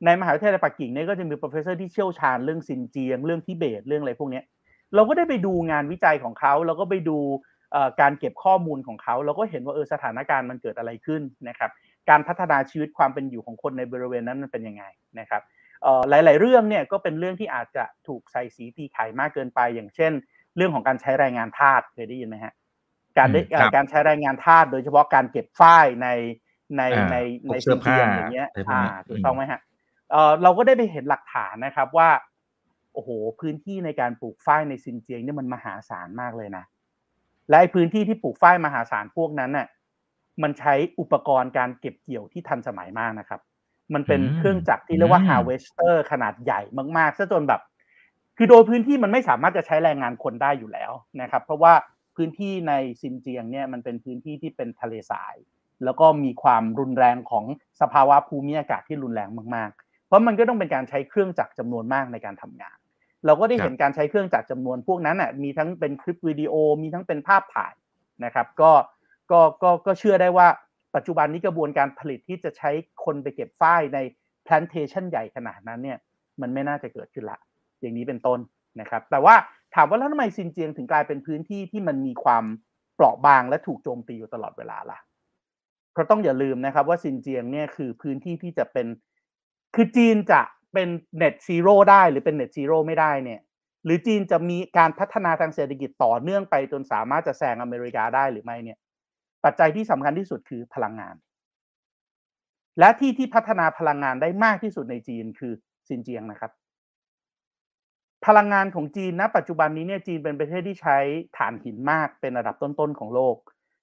[0.04, 4.40] ในมหาวิทยาลัยปักกิ่งเนี่ยก็จะมี professor ที่เชี่ยวชาญเรื่องซินเจียง เรื่องทิเบตเรื่องอะไรพวกนี้
[4.94, 7.18] เราก็ได้ไปดูงานวิจัยของเขาเราก็ไปดู
[8.00, 11.70] การเก็บข้อมูลของเขาเราก็เห็นว่าเออสถานการณ์มันเกิดอะไรขึ้นนะครับ
[12.10, 14.84] การพัฒนาชีวิตความเป็นอยู่ของคนในบริเวณนั้นมันเป็นยังไง
[15.20, 15.42] นะครับ
[16.08, 20.12] หลาย ๆ เรื่องเนี่ยก็เป็นเรื่องที่อาจจะถูกใส่สีตีไข่มากเกินไป อย่างเช่น
[20.56, 22.52] เรื่องของการใช้แรงงานทาสเคยได้ยินไหมฮะ
[23.18, 23.40] การได้
[23.74, 26.08] การใช้แรงงานทาสโดยเฉพาะการเก็บฝ้ายใน
[26.76, 29.60] ในในในเสื้อผ้าอย่างเงี้ยอ่าถูกต้องไหมฮะ
[30.42, 32.10] เราก็ได้ไปเห็นหลักฐานนะครับว่า
[32.94, 36.64] โอ้โห พื้นที่ในการปลูกฝ้ายในซินเจียงเนี่ยมันมหาศาลมากเลยนะ
[37.50, 39.66] และพื้นที่ที่ปลูกฝ้ายมหาศาลพวกนั้นน่ะ
[40.42, 43.40] มันใช้อุปกรณ์การเก็บเกี่ยวที่ทันสมัยมากนะครับ
[43.94, 46.60] มันเป็นเครื่องจักรที่เรียกว่า harvester ขนาดใหญ่
[46.98, 47.60] มากๆซะจนแบบ
[48.36, 50.92] คือโดยพื้นที่มันไม่สามารถจะใช้แรงงานคนได้อยู่แล้ว
[51.22, 51.72] นะครับ เพราะว่า
[52.16, 55.34] พื้นที่ในซินเจียงเนี่ยมันเป็นพื้นที่ที่เป็นทะเลทราย
[55.84, 57.44] แล้วก็มีความรุนแรงของ
[57.80, 62.76] สภาวะภูมิอากาศที่รุนแรงมากๆ เพราะมันก็ต้องเป็นการใช้เครื่องจักรจำนวนมากในการทำงาน
[63.26, 67.74] เราก็ได้เห็นการใช้เครื่องจักรจำนวนพวกนั้นอะมีทั้งเป็นคลิปวิดีโอมีทั้งเป็นภาพถ่าย
[68.24, 68.72] นะครับก็
[69.30, 70.48] ก็ก็ก็เชื่อได้ว่า
[70.96, 72.70] ปัจจุบันนี้กระบวนการผลิตที่จะใช้
[73.04, 73.98] คนไปเก็บฝ้ายใน
[74.46, 75.98] plantation ใหญ่ขนาดนั้นเนี่ย
[76.40, 77.38] มันไม่น่าจะเกิดขึ้นละ
[77.80, 78.38] อย่างนี้เป็นต้น
[78.80, 79.34] นะครับ แต่ว่า
[79.76, 82.44] ถามว่าแล้วทำไมซินเจียงถึงกลายเป็นพื้นที่ที่มันมีความ
[82.94, 84.98] เปราะบางและถูกโจมตีอยู่ตลอดเวลาล่ะ
[85.92, 88.86] เพราะต้องอย่าลืมนะครับว่าซินเจียงเนี่ยคือพื้นที่ที่จะเป็น
[89.74, 90.40] คือจีนจะ
[90.72, 93.40] เป็น net zero ได้หรือเป็น net zero ไม่ได้เนี่ย
[93.84, 98.78] หรือจีนจะมีการพัฒนาทางเศรษฐกิจต่อเนื่องไปจนสามารถจะแซงอเมริกาได้หรือไม่เนี่ย
[99.44, 101.14] ปัจจัยที่สำคัญที่สุดคือพลังงาน
[102.78, 105.52] และที่ที่พัฒนาพลังงานได้มากที่สุดในจีนคือ
[105.88, 106.52] ซินเจียงนะครับ
[108.26, 110.96] พลังงานของจีนณปัจจุบันนี้เนี่ยจีนเป็นประเทศที่ใช้
[111.38, 113.36] ถ่านหินมากเป็นระดับต้นๆของโลก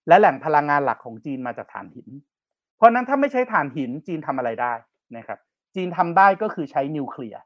[0.08, 2.08] และแหล่งพลังงานหลักของจีนมาจากถ่านหิน
[2.78, 4.74] เพราะนั้นถ้าไม่ใช้ถ่านหินจีนทำอะไรได้
[5.18, 5.40] นะครับ
[5.76, 7.42] จีนทำได้ก็คือใช้นิวเคลียร์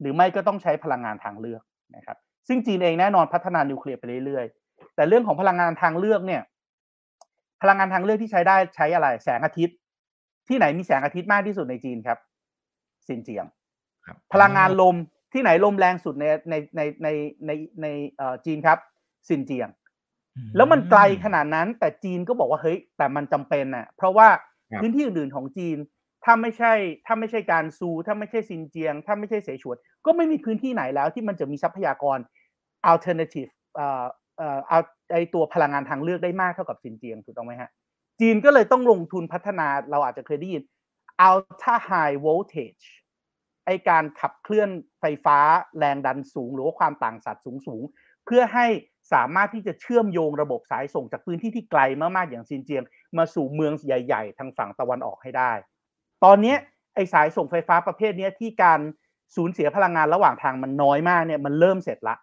[0.00, 1.62] หรือไม่ก็ต้องใช้พลังงานทางเลือก
[1.96, 6.42] นะครับ ซึ่งจีนเองแน่นอนพัฒนานิวเคลียร์ไปเรื่อยๆ แต่เรื่องของพลังงานทางเลือกเนี่ย
[7.62, 9.76] พลังงานทางเลือกที่ใช้ได้ใช้อะไร แสงอาทิตย์
[10.48, 12.18] ที่ไหนมีแสงอาทิตย์มากที่สุดในจีนครับ
[13.06, 13.46] ซินเจียง
[14.32, 14.96] พลังงานลม
[15.32, 17.08] ที่ไหนลมแรงสุดในในในใน
[17.46, 17.50] ใน
[17.82, 18.78] ในเอ่อจีนครับ
[19.28, 19.68] ซินเจียง
[20.56, 24.28] แล้วมันไกลขนาดนั้น แต่จีนก็บอกว่าเฮ้ยแต่มันจำเป็นน่ะเพราะว่า
[24.80, 25.78] พื้นที่อื่นๆของจีน
[26.24, 26.72] ถ้าไม่ใช่
[27.06, 32.18] ถ้าไม่ใช่กานซู ถ้าไม่ใช่ซินเจียง ถ้าไม่ใช่เสฉวนก็ไม่มีพื้นที่ไหนแล้วที่มันจะมีทรัพยากร
[32.92, 34.04] alternative เอ่อ
[34.38, 34.78] เอ่อเอา
[35.12, 37.70] ไอตัวพลังงานทางเลือกได้มากเท่ากับซินเจียงถูกต้องไหมฮะ
[38.20, 40.62] จีนก็เลยต้องลงทุนพัฒนาเราอาจจะเคยได้ยิน
[41.28, 42.84] ultra high voltage
[43.70, 45.38] ไอการขับเคลื่อนไฟฟ้า
[45.78, 47.82] แรงดันสูง หรือว่าความต่างศักย์สูงสูง
[48.26, 48.66] เพื่อให้
[49.12, 52.82] สามารถที่จะเชื่อมโยงระบบสายส่งจากพื้นที่ที่ไกลมากๆอย่างซินเจียง
[53.18, 55.52] มาสู่เมืองใหญ่ ๆ ทางฝั่งตะวันออกให้ได้
[56.24, 56.54] ตอนนี้
[56.94, 58.80] ไอสายส่งไฟฟ้าประเภทนี้ที่การ
[59.36, 62.16] สูญเสียพลังงานระหว่างทางมันน้อยมากเนี่ยมันเริ่มเสร็จละ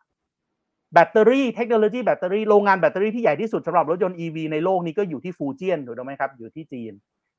[0.93, 6.93] แบตเตอรี่เทคโนโลยีแบตเตอรี่โรงงานแบตเตอรี่ที่ใหญ่ที่สุดสำหรับรถยนต์ EV ในโลกนี้ก็อยู่ที่ฟูเจียนถูกไหมครับอยู่ที่จีน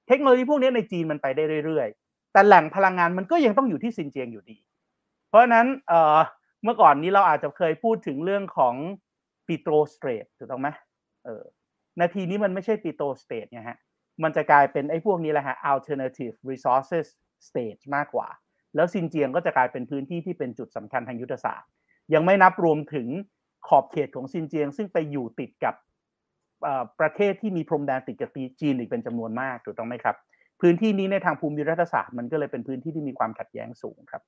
[0.08, 4.56] เทคโนโลยีพวกนี้ในจีนมันไปได้เรื่อยๆ แต่แหล่งพลังงานมันก็ยังต้องอยู่ที่ซินเจียงอยู่ดี
[5.28, 5.66] เพราะฉะนั้น
[6.62, 8.74] เมื่อก่อนนี้เราอาจจะเคยพูดถึงเรื่องของ
[9.46, 10.68] petrostate ถูกต้องไหม
[11.24, 11.42] เออ
[12.00, 13.78] นาทีนี้มันไม่ใช่ petrostate ไงฮะ
[14.22, 17.06] มันจะกลายเป็นไอ้พวกนี้แหละฮะ alternative resources
[17.48, 18.28] state มากกว่า
[18.74, 21.68] แล้วซินเจียงก็จะกลายเป็นพื้นที่ที่เป็นจุดสำคัญทางยุทธศาสตร์
[22.14, 23.08] ยังไม่นับรวมถึง
[23.68, 25.74] ขอบเขตของซินเจียง ซึ่งไปอยู่ติดกับ
[27.00, 30.16] ประเทศที่มีพรมแดนติดกับจีนอีกเป็นจำนวนมากถูกต้องไหมครับ
[30.60, 34.22] พื้นที่นี้ในทางภูมิรัฐศาสตร์มันก็เลยเป็นพื้นที่ที่มีความขัดแย้งสูงครับ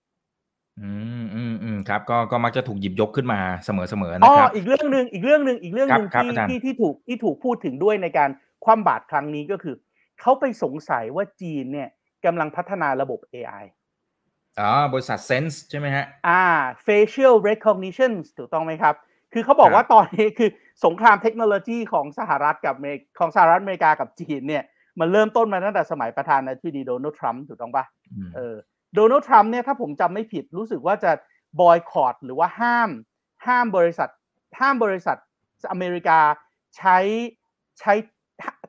[0.80, 8.30] อืมอืมอืมครับ ก็ก็มักจะถูกหยิบยกขึ้นมาเสมอเสมออ๋นะอครับอีกเรื่องหนึ่งอีกเรื่องหนึ่งอีกเรื่องหนึ่งครับที่อาจารย์ที่ที่ถูกที่ถูกพูดถึงด้วยในการ
[8.64, 9.74] คว่ำบาตรครั้งนี้ก็คือ
[10.20, 11.88] เขาไปสงสัยว่าจีนเนี่ย
[12.24, 13.64] กำลังพัฒนาระบบ AI
[14.60, 16.44] อ๋อบริษัทเซนส์ใช่ไหมฮะ อ่า
[16.86, 18.94] facial recognition ถูกต้องไหมครับ
[19.32, 20.50] คือเขาบอกว่าตอนนี้คือ
[20.84, 24.64] สงครามเทคโนโลยีของสหรัฐกับอเมริของสหรัฐอเมริกากับจีนเนี่ย
[25.00, 28.56] มันเริ่มต้นมาตั้งแต่สมัยประธานาธิบดีโดนัลด์ทรัมป์ถูกต้องปะอืมเออ
[28.94, 31.12] โดนัลด์ทรัมป์เนี่ยถ้าผมจำไม่ผิดรู้สึกว่าจะ
[31.60, 32.90] บอยคอรดหรือว่าห้าม
[33.46, 34.08] ห้ามบริษัท
[34.60, 35.16] ห้ามบริษัท
[35.70, 36.18] อเมริกา
[36.76, 36.98] ใช้
[37.80, 37.92] ใช้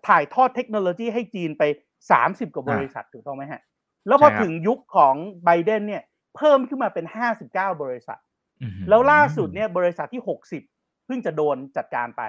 [0.07, 1.63] ถ่ายทอดเทคโนโลยีให้จีนไป
[2.09, 3.61] 30 กว่าบริษัทถูกต้องไหมฮะ
[4.07, 6.03] แล้วพอใช่ครับถึงยุคของไบเดนเนี่ย
[6.35, 7.05] เพิ่มขึ้นมาเป็น
[7.43, 8.19] 59 บริษัท
[8.61, 10.23] อืมแล้วล่าสุดเนี่ยบริษัทที่
[10.63, 12.23] 60 เพิ่งจะโดนจัดการไป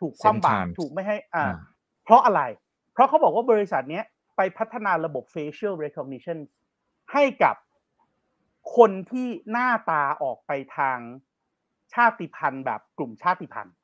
[0.00, 1.56] ถูกคว่ำบาตร Sometimes ถูกไม่ให้อ่าอ่า
[2.04, 2.42] เพราะอะไร
[2.96, 4.04] เพราะเขาบอกว่าบริษัทเนี้ย
[4.36, 6.38] ไปพัฒนาระบบ facial recognition
[7.12, 7.56] ให้กับ
[8.76, 10.98] คนที่หน้าตาออกไปทาง
[11.94, 13.74] ชาติพันธุ์แบบกลุ่มชาติพันธุ์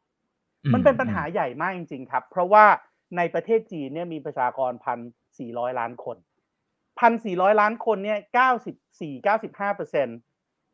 [0.72, 2.64] มันเป็นปัญหาใหญ่มากจริงๆครับ เพราะว่า
[3.16, 4.98] ในประเทศจีนเนี่ยมีประชากรพัน
[5.38, 6.16] สี่ร้อยล้านคน
[7.00, 10.08] พันสี่ร้อยล้านคนเนี่ยเก้าสิบสี่เก้าสิบห้าเปอร์เซ็น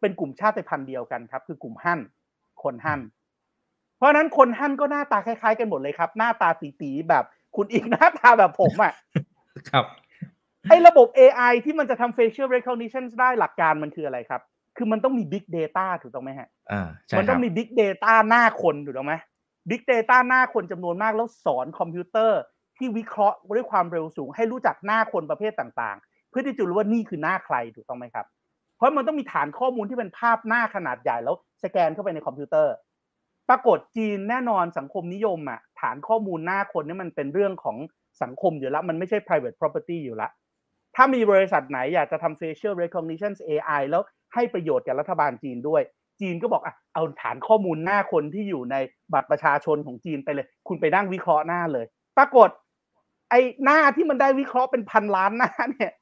[0.01, 2.01] เป็นกลุ่มชาติพันธุ์เดียวกันครับ คือกลุ่มฮั่น
[2.63, 3.01] คนฮั่น
[3.97, 7.25] เพราะฉะนั้นคนฮั่นก็หน้าตาคล้ายๆกันหมดเลยครับ หน้าตาตีๆแบบ
[7.59, 8.93] คุณอีกหน้าตาแบบผมอะ
[9.71, 9.85] ครับ
[10.71, 14.43] ไอ้ระบบ AI ที่มันจะทำ facial recognition ได้หลักการมันคืออะไรครับ
[14.77, 19.15] คือมันต้องมี big data ถูกต้องไหมฮะอ่าใช่มันคต้รัอบงมี Big Data หน้าคนถูกต้องไหม
[19.71, 22.41] Big Data หน้าคนจำนวนมากแล้วสอนคอมพิวเตอร์
[22.77, 28.27] ที่วิเคราะห์ด้วยความเร็วสูง ให้รู้จักหน้าคนประเภทต่างๆ เพื่อที่จะรู้ว่านี่คือหน้าใครถูกต้องไหมครับ
[28.77, 32.75] เพราะมันต้องมีฐานข้อมูลที่เป็นภาพหน้าขนาดใหญ่แล้วสแกนเข้าไปในคอมพิวเตอร์
[33.49, 37.77] ปรากฏจีนแน่นอนสังคมนิยมอะ ฐานข้อมูลหน้าคนเนี่ยมันเป็นเรื่องของ
[38.23, 40.31] สังคมอยู่แล้ว มันไม่ใช่ private property อยู่แล้ว
[40.97, 44.03] ถ้ามีบริษัทไหนอยากจะทำ facial recognition AI แล้ว
[44.35, 45.83] ให้ประโยชน์แก่รัฐบาลจีนด้วย
[46.21, 48.77] จีนก็บอกอะเอาฐานข้อมูลหน้าคนที่อยู่ใน
[49.13, 51.87] บัตรประชาชนของจีนไปเลย คุณไปนั่งวิเคราะห์หน้าเลย
[52.19, 52.49] ปรากฏ
[53.31, 55.93] ไอ้หน้าที่มันได้วิเคราะห์เป็นพันล้านหน้าเนี่ย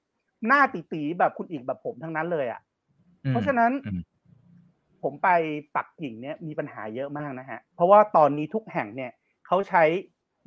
[0.49, 0.61] หน้า
[0.93, 2.61] ตีๆแบบคุณอีกแบบผมทั้งนั้นเลยอะ
[3.29, 3.73] เพราะฉะนั้น
[5.03, 5.29] ผมไป
[5.77, 9.11] ปักกิ่งเนี่ยมีปัญหาเยอะมากนะฮะ เพราะว่าตอนนี้ทุกแห่งเนี่ย
[9.47, 9.85] เขาใช้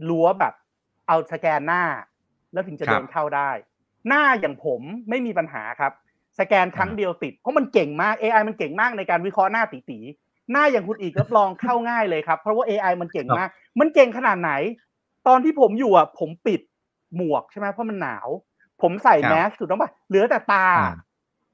[0.10, 0.54] รั้วแบบ
[1.08, 1.84] เอาสแกนหน้า
[2.54, 3.50] แล้วถึงจะเดินเข้าได้
[4.08, 5.92] หน้าอย่างผมไม่มีปัญหาครับ
[6.40, 14.52] สแกนครั้งเดียวติด เพราะมันเก่งมาก AI มันเก่งมากในการวิเคราะห์หน้าตี๋ๆหน้าอย่างคุณอิกรับรองเข้าง่ายเลยครับ เพราะว่า AI มันเก่งมาก มันเก่งขนาดไหน
[15.28, 16.62] ตอนที่ผมอยู่อะผมปิด
[17.16, 18.28] หมวกใช่ไหมเพราะมันหนาว
[18.82, 20.66] ผมใส่แมสถูกต้องป่ะเหลือแต่ตา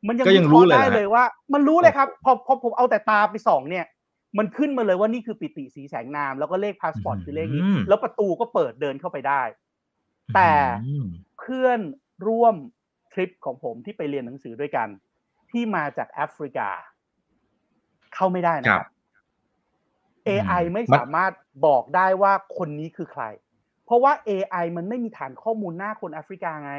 [0.07, 3.85] มันยังวิเคราะห์ได้เลยว่า มันรู้เลยครับ พอพอผมเอาแต่ตาไปส่องเนี่ย
[4.37, 9.41] มันขึ้นมาเลยว่านี่คือปิติ ศรีแสงนาม แล้วก็เลขพาสปอร์ตคือเลขนี้ แล้วประตูก็เปิดเดินเข้าไปได้
[10.35, 10.53] แต่
[11.39, 11.79] เพื่อน
[12.27, 12.55] ร่วม
[13.13, 14.87] ทริปของผมที่ไปเรียนหนังสือด้วยกัน
[15.51, 16.69] ที่มาจากแอฟริกา
[18.15, 18.87] เข้าไม่ได้นะครับ
[20.27, 21.31] AI ไม่สามารถ
[21.65, 23.23] บอกได้ว่าคนนี้คือใคร
[23.85, 26.73] เพราะว่า AI มันไม่มีฐานข้อมูลหน้าคนแอฟริกาไง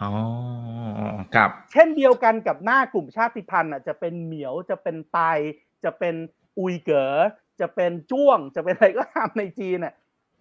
[0.00, 0.10] อ๋อ
[1.34, 5.18] ครับ เช่นเดียวกันกับหน้ากลุ่มชาติพันธุ์อะจะเป็นเหมียวจะเป็นไต
[5.84, 6.14] จะเป็น
[6.58, 7.12] อุยเก๋อ
[7.60, 9.94] จะเป็นจ้วงจะเป็นอะไรก็ตามในจีนอะ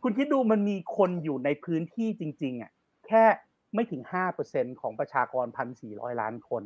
[0.04, 2.72] คุณคิดดูมันมีคนอยู่ในพื้นที่จริงๆอะ
[3.08, 3.26] แค่
[3.76, 6.64] ไม่ถึงห้าเปอร์เซ็นของประชากรพันสี่ร้อยล้านคน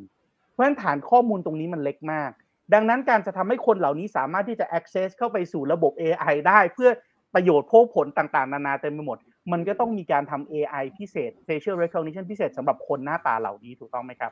[0.51, 2.31] เพราะฉะนั้นฐานข้อมูลตรงนี้มันเล็กมาก
[2.73, 6.89] ดังนั้นการจะทำให้คนเหล่านี้สามารถที่จะ access เข้าไปสู่ระบบ AI ได้เพื่อ
[7.33, 9.17] ประโยชน์โภคผลต่างๆ นานาเต็มไปหมด
[9.51, 14.31] มันก็ต้องมีการทำ AI พิเศษ facial recognition พิเศษสำหรับคนหน้าตาเหล่านี้ถูกต้องไหมครับ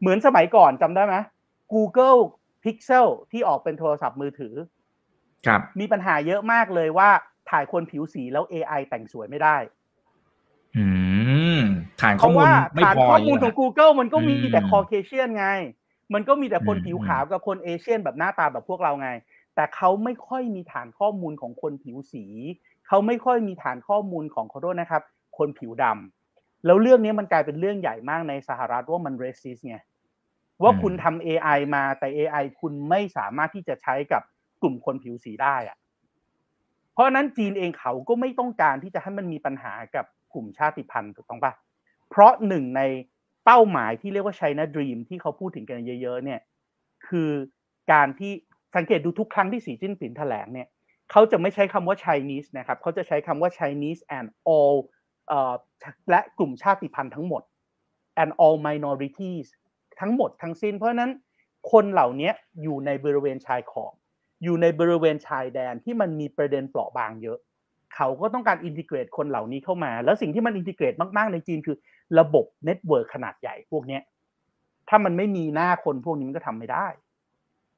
[0.00, 1.16] เหมือนสมัยก่อนจำได้ไหม
[1.72, 2.20] Google
[2.64, 4.54] Pixel ที่ออกเป็นโทรศัพท์มือถือ
[5.46, 7.10] ครับ มีปัญหาเยอะมากเลยว่า
[7.50, 9.56] ถ่ายคนผิวสีแล้ว AI แต่งสวยไม่ได้
[10.76, 10.84] อื
[11.58, 11.60] ม
[12.00, 15.46] ฐานข้อมูลไม่ฐานพอข้อมูลของย่างเงี้ย Google มันก็มีอืมแต่ Caucasian ไง
[16.14, 19.10] มันก็มีแต่คนอืมผิวขาวกับคนเอเชียนแบบหน้าตาแบบพวกเราไง
[19.54, 22.24] แต่เขาไม่ค่อยมีฐานข้อมูลของคนผิวสี
[22.88, 25.02] เขาไม่ค่อยมีฐานข้อมูลของขอโทษนะครับ
[25.38, 29.76] คนผิวดำแล้วเรื่องนี้มันกลายเป็นเรื่องใหญ่มากในสหรัฐว่ามัน racist ไง
[30.62, 34.22] ว่าคุณทำ AI มาแต่ AI คุณไม่สามารถที่จะใช้กับ
[34.62, 35.78] กลุ่มคนผิวสีได้อะ
[36.92, 41.52] เพราะฉะนั้นจีนเองเขาก็ไม่ต้องการที่จะให้มันมีปัญหากับกลุ่มชาติพันธุ์ถูกต้องปะ
[42.10, 42.82] เพราะหนึ่งใน
[43.44, 46.40] เป้าหมายที่เรียกว่า China Dream ที่เขาพูดถึงกันเยอะๆเนี่ย
[47.08, 47.30] คือ
[47.92, 48.32] การที่
[48.76, 50.68] สังเกตดูทุกครั้งที่สีจิ้นผินแถลงเนี่ย
[51.10, 54.76] เขาจะไม่ใช้คำว่า Chinese นะครับเขาจะใช้คำว่า Chinese and all
[55.28, 55.54] เอ่อ
[56.10, 57.42] และกลุ่มชาติพันธุ์ทั้งหมด
[58.22, 59.46] and all minorities
[60.00, 61.10] ทั้งหมดทั้งสิ้น เพราะฉะนั้น
[61.72, 62.30] คนเหล่านี้
[62.62, 63.94] อยู่ในบริเวณชายขอบ
[64.44, 67.38] อยู่ในบริเวณชายแดนที่มันมีประเด็นเปราะบางเยอะ
[67.94, 71.76] เขาก็ต้องการ integrate คนเหล่านี้เข้ามา แล้วสิ่งที่มัน integrate มาก ๆ ในจีนคือ
[72.18, 74.02] ระบบ network ขนาดใหญ่พวกเนี้ย
[74.88, 76.86] ถ้ามันไม่มีหน้าคนพวกนี้มันก็ทำไม่ได้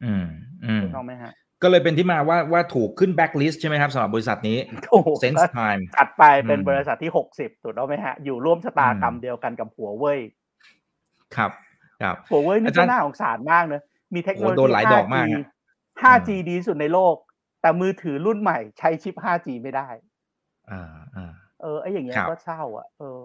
[0.05, 0.27] อืม
[0.65, 4.59] อืมถูกต้องไหมฮะ ก็เลยเป็นที่มาว่าว่าถูกขึ้นแบ็กลิสต์ใช่ไหมครับสำหรับบริษัทนี้
[4.91, 10.21] ถูก Sense Time จัดไปเป็นอืมบริษัทที่หกสิบถูกต้องไหมฮะ อยู่ร่วมชะตากรรมอืมเดียวกันกับหัวเว่ย
[11.37, 11.51] ครับ
[12.03, 13.83] ครับหัวเว่ยนี่อาจาก็รย์น่าสงสารมากเนอะ
[14.15, 15.45] มีเทคโนโลโอ้โหโดยีนหลายดอกมาก 5G อะ
[16.03, 17.15] 5G ดีที่สุดในโลก
[17.61, 19.89] แต่มือถือรุ่นใหม่ใช้ชิป 5G ไม่ได้
[20.71, 20.83] อ่า
[21.17, 21.33] อ่า
[21.63, 23.23] เออไอ้อย่างเงี้ยครับก็เศร้าอะเออ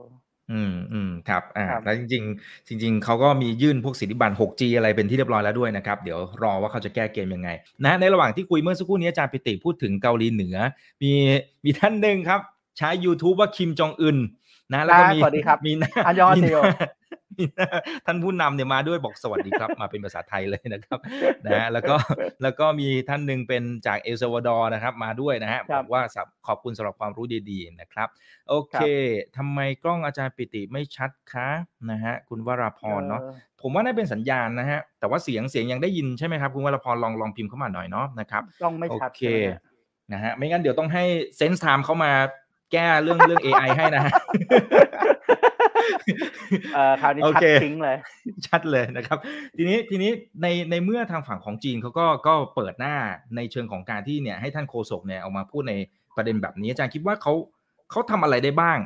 [0.52, 7.50] อืมอืมครับอ่าครับแล้วจริง ๆ จริง ๆเขาก็มียื่นพวกสิทธิบัตร 6G อะไรเป็นที่เรียบร้อยแล้วด้วยนะครับ เดี๋ยวรอว่าเขาจะแก้เกมยังไง
[7.86, 10.58] นะในระหว่างที่คุยเมื่อสักครู่นี้อาจารย์ปิติพูดถึงเกาหลีเหนือ
[11.02, 11.12] มี
[11.66, 12.42] มีท่านหนึ่งครับ
[12.78, 14.18] ใช้ YouTube ว่าคิมจองอึน
[14.74, 17.01] นะแล้วก็มีสวัสดีครับมีหน้าอันยองอามีเซหโยน้ามีหน้า
[18.06, 21.00] ท่านผู้นำเนี่ยมาด้วยบอกสวัสดีครับ มาเป็นภาษาไทยเลยนะครับ
[21.46, 21.96] นะแล้วก็
[22.44, 28.08] แล้วก็มีท่านหนึ่งเป็นจากเอลซาวาดอร์นะครับ มาด้วยนะฮะครับบอกว่าสับขอบคุณสำหรับความรู้ดีๆนะครับ
[28.50, 28.76] โอเค
[29.38, 31.50] ทำไมกล้องอาจารย์ปิติไม่ชัดคะ
[31.92, 39.62] นะฮะคุณวราพรเนาะออผมว่าน่าเป็นสัญญาณนะฮะแต่ว่าเสียงเสียงยังได้ยินใช่ไหมครับคุณวราพรลองลองพิมพ์เข้ามาหน่อยเนาะนะครับต้องไม่ชัดโอเคใช่ไหมฮะ
[40.14, 41.04] นะฮะไม่งั้นเดี๋ยวต้องให้
[41.38, 42.12] เซนส์ไทม์เข้ามา
[42.72, 44.14] แก้เรื่องเรื่อง AI ให้นะฮะ
[46.74, 47.98] เออคราวนี้โอชัดเคทิ้งเลย
[48.48, 49.18] ชัดเลยนะครับ
[49.58, 52.96] ทีนี้ทีนี้ในในเมื่อทางฝั่งของจีนเขาก็ก็เปิดหน้า
[53.36, 55.74] ในเชิงของการที่เนี่ยให้ท่านโฆษกเนี่ยเอามาพูดใน
[56.16, 57.34] ประเด็นแบบนี้อาจารย์คิดว่าเขา
[57.92, 58.78] เขาทำอะไรได้บ้าง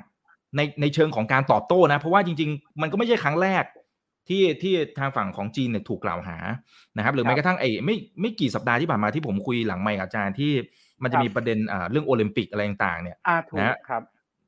[0.55, 3.63] ในในเชิงของการตอบโต้นะ เพราะว่าจริง ๆ มันก็ไม่ใช่ครั้งแรก
[4.29, 6.37] ที่ที่ทางฝั่งของจีนเนี่ยถูกกล่าวหา
[6.97, 10.51] นะครับ หรือครับแม้กระทั่งไอ้ไม่ไม่กี่สัปดาห์ที่ผ่านมาที่ผมคุยหลังไมค์กับอาจารย์ที่
[11.03, 14.01] มันจะครับมีประเด็นอ่าเรื่องโอลิมปิกอะไรต่างๆเนี่ยอ่าถูกนะฮะครับ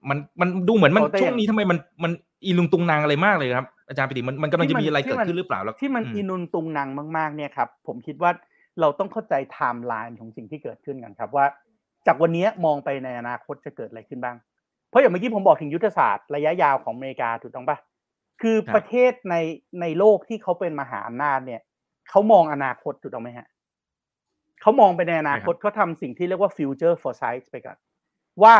[0.10, 2.12] มันมันดูเหมือนมันโอ้แต่ช่วงนี้ทำไมมันมัน
[2.45, 8.32] อีลุงตุงนางอะไรมากเลยครับ อาจารย์ปิติมันมันกำลังที่จะมันมีอะไรที่เกิดมันขึ้นหรือเปล่าแล้วที่มันอือินุนตุงนางมากๆเนี่ยครับผมคิดว่า
[8.82, 11.45] เราต้องเข้าใจไทม์ไลน์ของสิ่งที่เกิดขึ้นกันครับว่า
[12.08, 14.36] จากวันนี้มองไปในอนาคตจะเกิดอะไรขึ้นบ้าง
[14.89, 17.78] เพราะอย่างเมื่อกี้ผมบอกถึงยุทธศาสตร์ระยะยาวของอเมริกาถูกต้องปะ
[18.41, 19.36] คือครับประเทศใน
[19.82, 21.62] ในโลกที่เขาเป็นมหาอำนาจเนี่ย
[22.10, 23.47] เขามองอนาคตถูกต้องไหมฮะ
[24.62, 27.78] เขามองไปในอนาคตเขาทำสิ่งที่เรียกว่า future foresight ไปก่อน
[28.43, 28.56] ว่า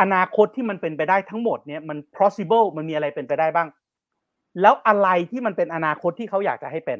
[0.00, 3.68] อนาคตที่มันเป็นไปได้ทั้งหมดเนี่ยมัน possible มันมีอะไรเป็นไปได้บ้าง
[4.60, 6.98] แล้วอะไรที่มันเป็นอนาคตที่เขาอยากจะให้เป็น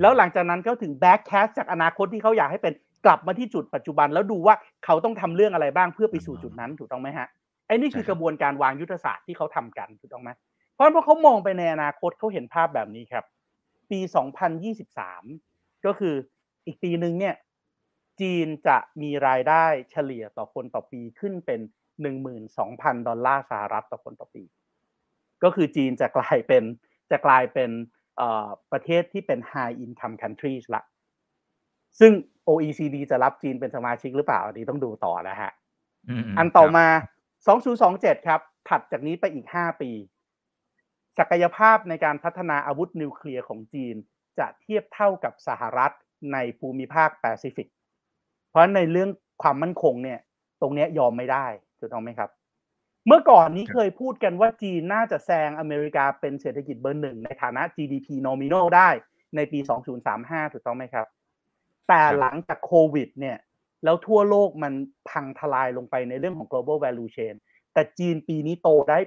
[0.00, 2.74] แล้วหลังจากนั้นเขาถึง backcast จากอนาคตที่เขาอยากให้เป็น
[3.04, 7.28] กลับมาที่จุดปัจจุบันแล้วดูว่าเขาต้องทำเรื่องอะไรบ้างเพื่อไปสู่จุดนั้นถูกต้องไหมฮะ
[7.66, 10.30] ไอ้นี่คือกระบวนการวางยุทธศาสตร์ที่เขาทำกันถูกต้องไหม
[10.74, 13.24] เพราะเพราะเขามองไปในอนาคตเขาเห็นภาพแบบนี้ครับ
[13.90, 14.00] ปี
[14.92, 16.14] 2023 ก็คือ
[16.66, 17.34] อีกปีหนึ่งเนี่ย
[18.20, 21.60] จีนจะมีรายได้เฉลี่ยต่อคนต่อปีขึ้นเป็น
[22.38, 24.44] 12,000 ดอลลาร์สหรัฐต่อคนต่อปี
[25.42, 26.62] ก็คือจีนจะกลายเป็น
[27.10, 27.70] จะกลายเป็น
[28.72, 30.82] ประเทศที่เป็น high income countries ละ
[32.00, 32.12] ซึ่ง
[32.48, 35.50] OECD จะรับจีนเป็นสมาชิกหรือเปล่า อันนี้ต้องดูต่อนะฮะ
[36.38, 36.86] อันต่อมา
[37.56, 39.90] 2027 ครับ ถัดจากนี้ไปอีก 5 ปี
[41.18, 43.94] ศักยภาพในการพัฒนาอาวุธนิวเคลียร์ของจีน
[44.38, 45.92] จะเทียบเท่ากับสหรัฐ
[46.32, 47.77] ในภูมิภาคแปซิฟิกเพ
[48.58, 49.10] ราะในเรื่อง
[49.42, 50.18] ความมั่นคงเนี่ย
[50.60, 51.46] ตรงนี้ยอมไม่ได้
[51.78, 52.30] ถูกต้องไหมครับ
[53.06, 58.88] เมื่อก่อนนี้เคยพูดกันว่าจีนน่าจะแซงอเมริกาเป็นเศรษฐกิจเบอร์หนึ่งในฐานะ GDP nominal ได้
[59.36, 59.58] ในปี
[60.06, 61.06] 2035 ถูกต้องไหมครับ
[61.88, 63.36] แต่หลังจากโควิด เนี่ย
[63.84, 64.72] แล้วทั่วโลกมัน
[65.08, 67.34] พังทลายลงไปในเรื่องของ global value chain
[67.74, 68.98] แต่จีนปีนี้โตได้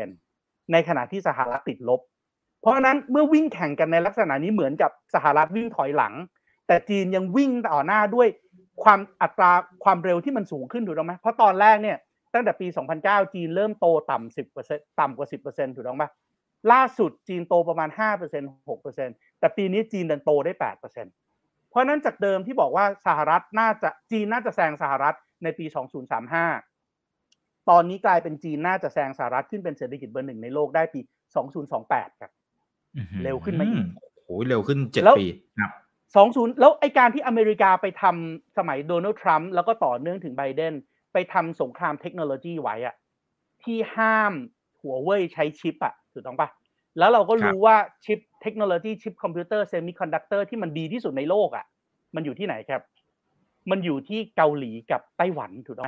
[0.00, 2.00] 8%ในขณะที่สหรัฐติดลบ
[2.60, 6.14] เพราะฉะนั้นเมื่อวิ่งแข่งกันในลักษณะนี้เหมือนกับสหรัฐวิ่งถอยหลัง
[6.66, 8.28] แต่จีนยังวิ่งต่อหน้าด้วย
[8.84, 9.52] ความอัตรา
[9.84, 11.96] ความเร็วที่มันสูงขึ้นถูกต้องไหมเพราะตอนแรกเนี่ย
[12.34, 12.66] ตั้งแต่ปี
[13.00, 16.04] 2009 จีนเริ่มโตต่ำ10%ต่ำกว่า10%ถูกต้องไหม
[16.72, 17.88] ล่าสุดจีนโตประมาณ
[18.28, 20.82] 5% 6%แต่ปีนี้จีนเดินโตได้ 8%
[21.70, 25.66] เพราะนั้นจากเดิมที่บอกว่าสหรัฐน่าจะจีนน่าจะแซงสหรัฐในปี
[26.86, 31.00] 2035 ตอนนี้กลายเป็นจีนน่าจะแซงสหรัฐขึ้นเป็นเศรษฐกิจเบอร์หนึ่งในโลกได้ปี
[31.60, 32.32] 2028 ครับ
[33.24, 33.86] เร็วขึ้นมาอีก
[34.24, 35.26] โอ้เร็วขึ้นเจ็ดปี
[35.60, 35.70] ครับ
[36.14, 40.74] สองศูนย์แล้วไอการที่อเมริกาไปทำสมัยโดนัลด์ทรัมป์แล้วก็ต่อเนื่องถึงไบเดน
[41.12, 42.94] ไปทำสงครามเทคโนโลยีไว้อะ
[43.62, 44.32] ที่ห้าม
[44.80, 46.48] หัวเว่ยใช้ชิปอะถูกต้องปะ
[46.98, 51.64] แล้วเราก็รู้ว่าชิปเทคโนโลยีชิปคอมพิวเตอร์เซมิคอนดักเตอร์ที่มันดีที่สุดในโลกอะ
[52.14, 52.82] มันอยู่ที่ไหนครับ
[53.70, 55.86] มันอยู่ที่เกาหลีกับไต้หวันถูกไหม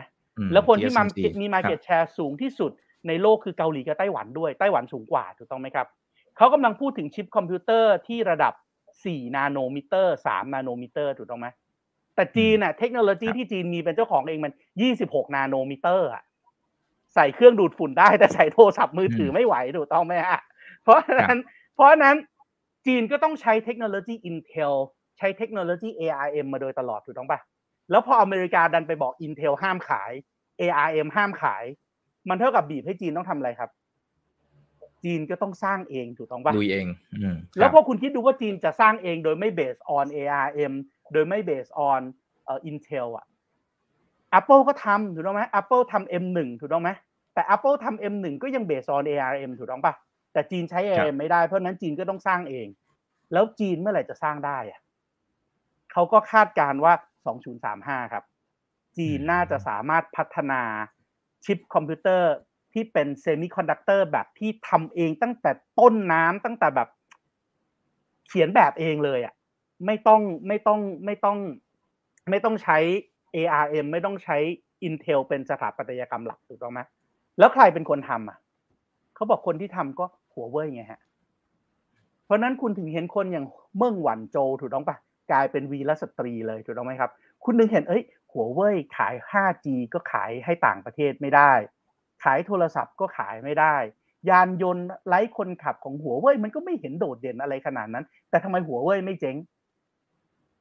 [0.53, 1.07] แล้วคนที่มัน
[1.41, 2.73] มี market share สูงที่สุด
[3.09, 5.87] ในโลกคือเกาหลีกับไต้หวันด้วยไต้หวันสูงกว่าถูกต้องไหมครับ
[6.37, 8.53] เขากำลังพูดถึงชิปคอมพิวเตอร์ที่ระดับ
[9.05, 11.49] 4 nanometer 3 nanometer ถูกต้องไหม
[12.15, 14.53] แต่จีนน่ะเทคโนโลยีที่จีนมีเป็นเจ้าของเองมัน
[14.93, 16.23] 26 nanometer อะ
[17.15, 20.41] ใส่เครื่องดูดฝุ่นได้แต่ใส่โทรศัพท์มือถือไม่ไหวถูกต้องไหมฮะ
[20.83, 21.39] เพราะฉะนั้น
[21.75, 22.17] เพราะฉะนั้น
[22.87, 24.75] จีนก็ต้องใช้เทคโนโลยี Intel
[25.19, 27.41] ใช้เทคโนโลยี ARM มาโดยตลอดถูกต้องปะ
[27.91, 30.13] แล้วพออเมริกาดันไปบอก Intel ห้ามขาย
[30.61, 31.65] ARM ห้ามขาย
[32.29, 33.71] มันเท่ากับบีบให้จีนต้องทำอะไรครับ
[35.05, 36.87] จีนก็ต้องสร้างเองถูกต้องปะลุยเอง
[37.59, 40.73] แล้วพอคุณคิดดูว่าจีนจะสร้างเองโดยไม่เบสออน ARM
[41.13, 42.03] โดยไม่เบสออน
[42.45, 43.27] เอ่อ Intel อะ
[44.39, 46.91] Apple ก็ทำถูกต้องไหม Apple ทำ M1 ถูกต้องไหม
[47.35, 49.95] แต่ Apple ทำ M1 ก็ยังเบสออน ARM ถูกต้องปะ
[50.33, 52.67] แต่จีนใช้ ARM ไม่ได้เพราะนั้นจีนก็ต้องสร้างเอง
[53.33, 54.81] แล้วจีนเมื่อไหร่จะสร้างได้อะ
[55.93, 56.93] เขาก็คาดการณ์ว่า
[57.53, 58.25] 2035 ครับ
[58.99, 60.63] จีนน่าจะสามารถพัฒนา
[61.45, 62.33] ชิปคอมพิวเตอร์
[62.73, 66.89] ที่เป็นเซมิคอนดักเตอร์แบบที่ทำเองตั้งแต่ต้นน้ำตั้งแต่แบบ
[68.29, 69.35] เขียนแบบเองเลยอะ
[69.87, 71.39] ไม่ต้องไม่ต้องไม่ต้อง
[72.31, 72.79] ไม่ต้องใช้
[73.35, 74.37] ARM ไม่ต้องใช้
[74.87, 76.81] Intel เป็นสถาปัตยกรรมหลักถูกต้องไหม
[77.39, 78.39] แล้วใครเป็นคนทำอะ
[79.15, 80.05] เขาบอกคนที่ทำก็
[80.35, 81.01] หัวเว่ยไงฮะ
[82.25, 84.97] เพราะนั้นคุณถึงเห็นคนอย่างเมิ่งหวันโจถูกต้องปะ
[85.33, 87.11] กลายเป็นวีรสตรีเลยถูกต้องไหมครับ
[87.45, 88.03] คุณนึงเห็นเอ้ย
[88.33, 91.53] หัวเว่ยขาย 5G ก็ขายให้ต่างประเทศไม่ได้
[92.23, 93.77] ขายโทรศัพท์ก็ขายไม่ได้
[94.31, 99.37] ยานยนต์ไร้คนขับของหัวเว่ยมันก็ไม่เห็นโดดเด่นอะไรขนาดนั้น แต่ทำไมหัวเว่ยไม่เจ๊ง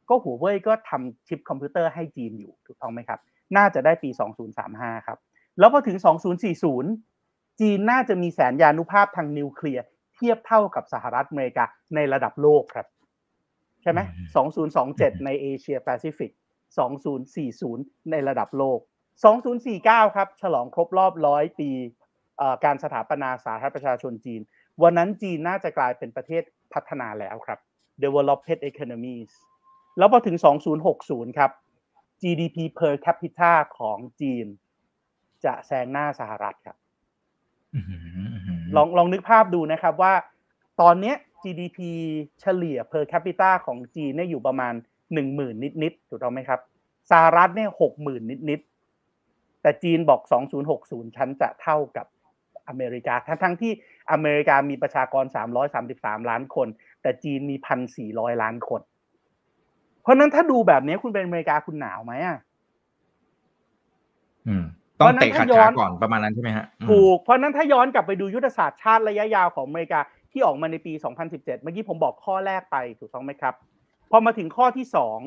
[0.10, 3.19] ก็หัวเว่ยก็ทำชิปคอมพิวเตอร์ให้จีนอยู่ถูกต้องไหมครับ
[3.58, 4.10] น่าจะได้ปี
[4.58, 5.17] 2035 ครับ
[5.60, 5.98] แล้วพอถึง
[6.80, 12.88] 2040 จีนน่าจะมีแสนยานุภาพทางนิวเคลียร์เทียบเท่ากับสหรัฐอเมริกาในระดับโลกครับ
[13.82, 14.00] ใช่ไหม
[14.63, 16.32] 2027 ในเอเชียแปซิฟิก
[17.41, 18.80] 2040 ในระดับโลก
[19.27, 21.69] 2049 ครับ ฉลองครบรอบร้อยปี
[22.65, 24.41] การสถาปนาสาธารณประชาชนจีน
[24.84, 27.60] วันนั้นจีนน่าจะกลายเป็นประเทศพัฒนาแล้วครับ
[28.03, 29.32] developed economies
[29.97, 30.38] แล้วพอถึง
[30.88, 31.51] 2060 ครับ
[32.21, 34.45] GDP per capita ของจีน
[35.45, 36.77] จะแซงหน้าสหรัฐครับ
[38.75, 40.13] ลองลองนึกภาพดูนะครับว่า
[40.82, 41.77] ตอนนี้ GDP
[42.41, 44.73] เฉลี่ย per capita ของจีนเนี่ยอยู่ประมาณ
[45.13, 46.60] 10,000 นิดๆถูกต้องไหมครับ
[47.12, 48.62] สหรัฐเนี่ย60,000นิด
[49.62, 50.22] แต่จีนบอก
[50.69, 52.08] 2060 ฉันจะเท่ากับ
[52.67, 53.72] อเมริกา ทั้งทั้งที่
[54.12, 55.26] อเมริกามีประชากร
[55.76, 56.67] 333 ล้านคน
[57.02, 57.56] แต่จีนมี
[58.00, 58.82] 1,400 ล้านคน
[60.02, 62.38] เพราะราะนั้นถ้าดูแบบนี้คุณเป็นอเมริกาคุณหนาวไหมอะ
[64.48, 64.63] อืม
[65.00, 70.00] ต้องเตะขาขาก่อนประมาณนั้นใช่ไหมฮะถูกเพราะนั้นถ้าย้อนกลับไปดูยุทธศาสตร์ชาติระยะยาวของอเมริกา
[70.32, 73.54] ที่ออกมาในปี 2017 เมื่อกี้ผมบอกข้อแรกไปถูกต้องไหมครับ
[74.12, 75.19] พอมาถึงข้อที่สอง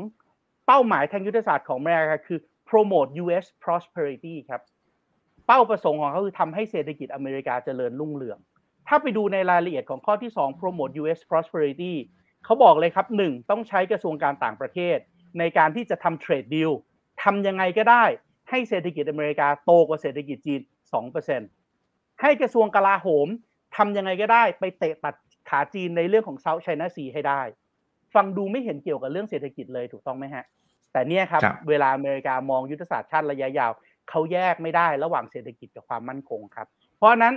[0.66, 2.38] เป้าหมายทางยุทธศาสตร์ของอเมริกาคือ
[2.73, 3.47] promote U.S.
[3.65, 4.63] prosperity ครับ
[5.47, 8.39] เป้าประสงค์ของเขาคือทำให้เศรษฐกิจอเมริกาเจริญรุ่งเรือง
[8.89, 11.21] ถ้าไปดูในรายละเอียดของข้อที่ 2 promote U.S.
[11.31, 11.95] prosperity
[12.45, 14.97] เขาบอกเลยครับหนึ่งต้องใช้กระทรวงการต่างประเทศ
[15.39, 16.71] ในการที่จะทำเทรดดิล
[17.23, 18.05] ทำยังไงก็ได้
[18.51, 20.61] ให้เศรษฐกิจอเมริกาโตกว่าเศรษฐกิจจีน
[21.41, 23.29] 2%ให้กระทรวงกลาโหม
[23.77, 25.15] ทำยังไงก็ได้ไปเตะตัด
[25.49, 27.43] ขาจีนในเรื่องของเซาท์ไชน่าซีให้ได้
[28.15, 30.45] ฟังดูไม่เห็นเกี่ยวกับเรื่องเศรษฐกิจเลยถูกต้องไหมฮะ
[30.92, 33.72] แต่เนี่ยครับเวลาอเมริกามองยุทธศาสตร์ชาติระยะยาว
[34.11, 36.66] เขาแยกไม่ได้ระหว่างเศรษฐกิจกับความมั่นคงครับ
[36.98, 37.35] เพราะนั้น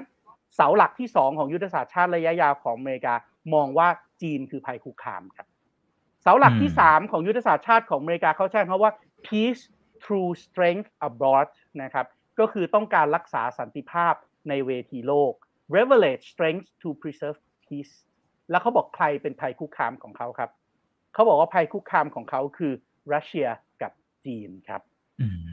[0.56, 3.14] เสาหลักที่ 2 ของยุทธศาสตร์ชาติระยะยาวของอเมริกา
[3.54, 3.88] มองว่า
[4.22, 5.48] จีนคือภัยคุกคามครับ
[6.24, 8.94] เสาหลักที่ 3 ของยุทธศาสตร์ชาติของอเมริกาเขาใช้คำว่า
[9.26, 9.64] peace
[10.04, 11.48] through strength abroad
[11.82, 12.06] นะครับ
[12.40, 14.14] ก็คือต้องการรักษาสันติภาพ
[14.50, 15.34] ในเวทีโลก
[15.76, 17.94] revelate strength to preserve peace
[18.50, 20.50] แล้วเขาบอกใครเป็นภัยคุกคามของเขาครับ
[21.14, 22.74] เขาบอกว่าภัยคุกคามของเขาคือ
[23.14, 23.48] รัสเซีย
[23.82, 23.92] กับ
[24.26, 24.82] จีนครับ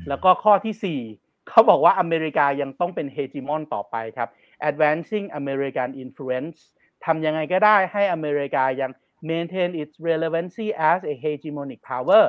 [0.09, 4.29] แล้วก็ข้อที่ 4 เขาบอกว่าอเมริกายังต้องเป็นเฮจิมอนต่อไปครับ
[4.71, 6.59] advancing American influence
[7.05, 8.91] ทำยังไงก็ได้ให้อเมริกายัง
[9.29, 12.25] maintain its relevancy as a hegemonic power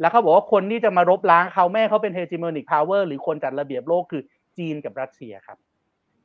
[0.00, 4.22] แล้วเขาบอกว่าคนที่จะมารบล้างเขาแม่เขาเป็น hegemonic power หรือคนจัดระเบียบโลกคือ
[4.58, 5.58] จีนกับรัสเซียครับ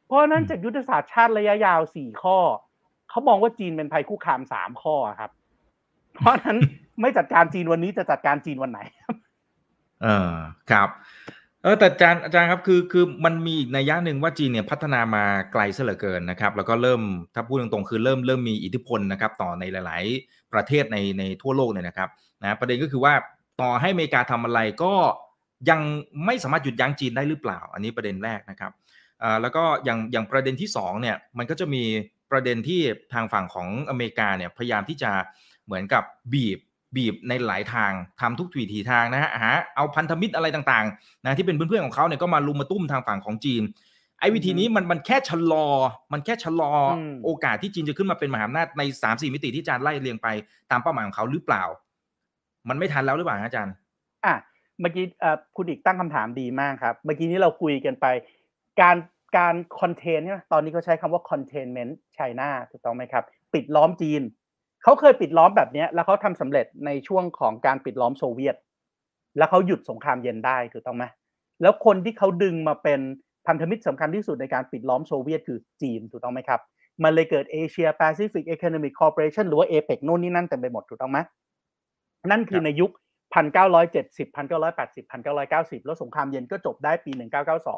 [0.06, 2.38] เพราะนั้นจากยุทธศาสตร์ชาติระยะยาว 4 ข้อ
[3.10, 5.32] เขามองว่าจีนเป็นภัยคุกคามสามข้อครับ
[6.20, 6.58] เพราะนั้น
[7.02, 8.80] ไม่จัดการจีนวันนี้จะจัดการจีนวันไหน
[10.04, 10.34] เออ
[10.72, 10.90] ครับ
[11.64, 17.02] เออแต่อาจารย์อาจารย์ครับคือคือมันมีอีกในย่าหนึ่งว่าจีนเนี่ยพัฒนามาไกลเสียเหลือเกินนะครับ แล้วก็เริ่ม
[17.36, 22.10] ถ้าพูดตรงๆคือเริ่มเริ่มมีอิทธิพลนะครับ ต่อในหลาย ๆ ประเทศในในทั่วโลกเนี่ยนะครับ
[22.42, 23.14] นะประเด็นก็คือว่า
[23.62, 24.94] ต่อให้อเมริกาทำอะไรก็
[25.70, 25.82] ยัง
[26.26, 28.72] ไม่สามารถหยุดยั้งจีนได้หรือเปล่า อันนี้ประเด็นแรกนะครับ
[29.24, 31.84] อ่าแล้วก็อย่างอย่างประเด็นที่2เนี่ยมันก็จะมี
[32.32, 32.82] ประเด็นที่
[33.14, 35.12] ทางฝั่งของอเมริกาเนี่ยพยายามที่จะ
[35.68, 36.04] เหมือนกับ
[36.34, 36.60] บีบ
[36.96, 43.64] บีบในหลายทางทำทุกทวีทีทางนะฮะหาเอาพันธมิตรอะไรต่างๆนะที่เป็นเพื่อนๆของเขาเนี่ยก็มาลุมมาตุ้มทางฝั่งของจีน
[44.20, 45.68] ไอ้วิธีนี้มันมันแค่ชะลอ
[46.14, 46.72] มันแค่ชะลอ
[47.26, 50.28] โอกาสที่จีนจะขึ้นมาเป็นมหาอำนาจในสามสี่มิติที่อาจารย์ไล่เรียงไป
[50.72, 51.64] ตามเป้าหมายของเขาหรือเปล่า
[52.70, 53.74] มันไม่ทันแล้วหรือเปล่าอาจารย์
[54.26, 54.36] อะ
[54.82, 55.06] เมื่อกี้
[55.56, 58.06] คุณอีกตั้งคำถามดีมากครับ เมื่อกี้นี้เราคุยกันไป
[58.82, 58.98] การ
[59.38, 64.22] การ contain เนี่ยตอนนี้เขาใช้คำว่า containment China ถูกต้องไหมครับ ปิดล้อมจีน
[64.84, 68.56] เขาเคยปิดล้อมแบบนี้แล้วเขาทำสำเร็จในช่วงของการปิดล้อมโซเวียต
[69.38, 71.06] แล้วเขาหยุดสงครามเย็นได้ถูกต้องไหม
[71.62, 73.00] แล้วคนที่เขาดึงมาเป็น
[73.48, 76.62] พันธมิตรสำคัญที่สุดในการปิดล้อมโซเวียตคือจีนถูกต้องไหมครับ
[77.04, 81.20] มันเลยเกิด Asia-Pacific Economic Cooperation หรือว่าเอเปกโน่นนี่นั่นเต็มไปหมดถูกต้องไหม
[82.32, 82.92] นั่นคือในยุค
[83.38, 87.12] 1970 1980 1990 แล้วสงครามเย็นก็จบได้ปี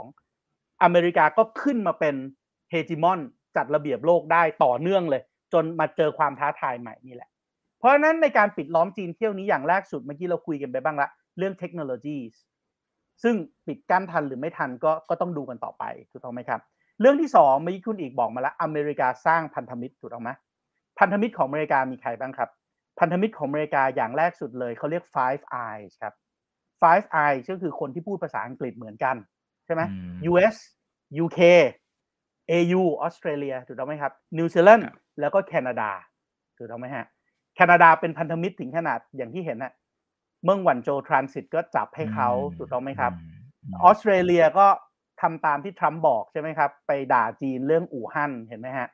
[0.07, 2.15] 1992 อเมริกาก็ขึ้นมาเป็น
[2.69, 3.19] เฮจิมอน
[3.55, 5.21] จัดระเบียบโลกได้ต่อเนื่องเลย
[5.53, 7.29] จนมาเจอความท้าทายใหม่นี่แหละ
[7.77, 12.17] เพราะฉะนั้นในการปิดล้อมจีนเที่ยวนี้อย่างแรกสุดเมื่อกี้เราคุยกันไปบ้างละเรื่องเทคโนโลยี
[13.23, 13.35] ซึ่ง
[13.67, 16.59] ปิดกั้นทันหรือไม่ทันก็ก็ต้องดูกันต่อไปถูกต้องไหมครับ
[17.01, 20.29] เรื่องที่สองเมื่อกี้คุณอีกบอกมาแล้วอเมริกาสร้างพันธมิตรถูกต้องไหม
[20.99, 22.49] พันธมิตรของอเมริกามีใครบ้างครับ
[22.99, 26.13] พันธมิตรของอเมริกาอย่างแรกสุดเลยเขาเรียก Five Eyes ครับ
[26.81, 29.15] Five Eyes ก็คือคนที่พูดภาษาอังกฤษเหมือนกัน
[29.65, 29.81] ใช่ไหม
[30.31, 30.55] US
[31.23, 31.39] UK
[32.51, 34.85] AU ออสเตรเลียถูกต้องไหมครับนิวซีแลนด์
[35.19, 35.89] แล้วก็แคนาดา
[36.58, 37.05] ถูกต้องไหมฮะ
[37.55, 39.73] แคนาดาเป็นพันธมิตรถึงขนาดอย่างที่เห็นนะ
[40.43, 43.12] เมื่อวันโจทรานสิตก็จับให้เขาถูกต้องไหมครับ
[43.84, 44.67] ออสเตรเลียก็
[45.21, 48.88] ทำตามที่ทรัมป์บอกใช่ไหมครับ ไปด่าจีนเรื่องอู่ฮั่นเห็นไหมฮะ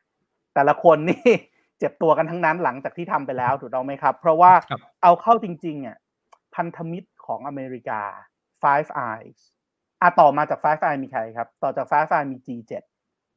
[0.53, 1.21] แต่ละคนนี่
[1.79, 4.51] เจ็บตัวกันทั้งนั้นหลังจากที่ทำไปแล้วถูกต้องไหมครับ เพราะว่า
[5.03, 5.97] เอาเข้าจริงๆอะ
[6.55, 8.01] พันธมิตรของอเมริกา
[8.63, 9.39] Five Eyes
[10.01, 12.83] อะต่อมาจาก Five Eye มีใครครับ ต่อจาก Five Eye มี G7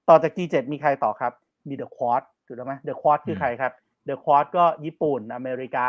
[0.09, 1.33] ต่อจาก G7 มีใครต่อครับ
[1.69, 3.73] มี The Quad ถูกไหม The Quad คือใครครับ
[4.09, 5.89] The Quad ก็ญี่ปุ่น อเมริกา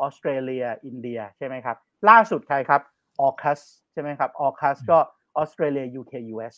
[0.00, 1.76] ออสเตรเลีย อินเดียใช่ไหมครับ
[2.08, 2.80] ล่าสุดใครครับ
[3.20, 3.60] ออคัส
[3.92, 4.98] ใช่ไหมครับออคัสก็
[5.36, 6.56] ออสเตรเลีย UK US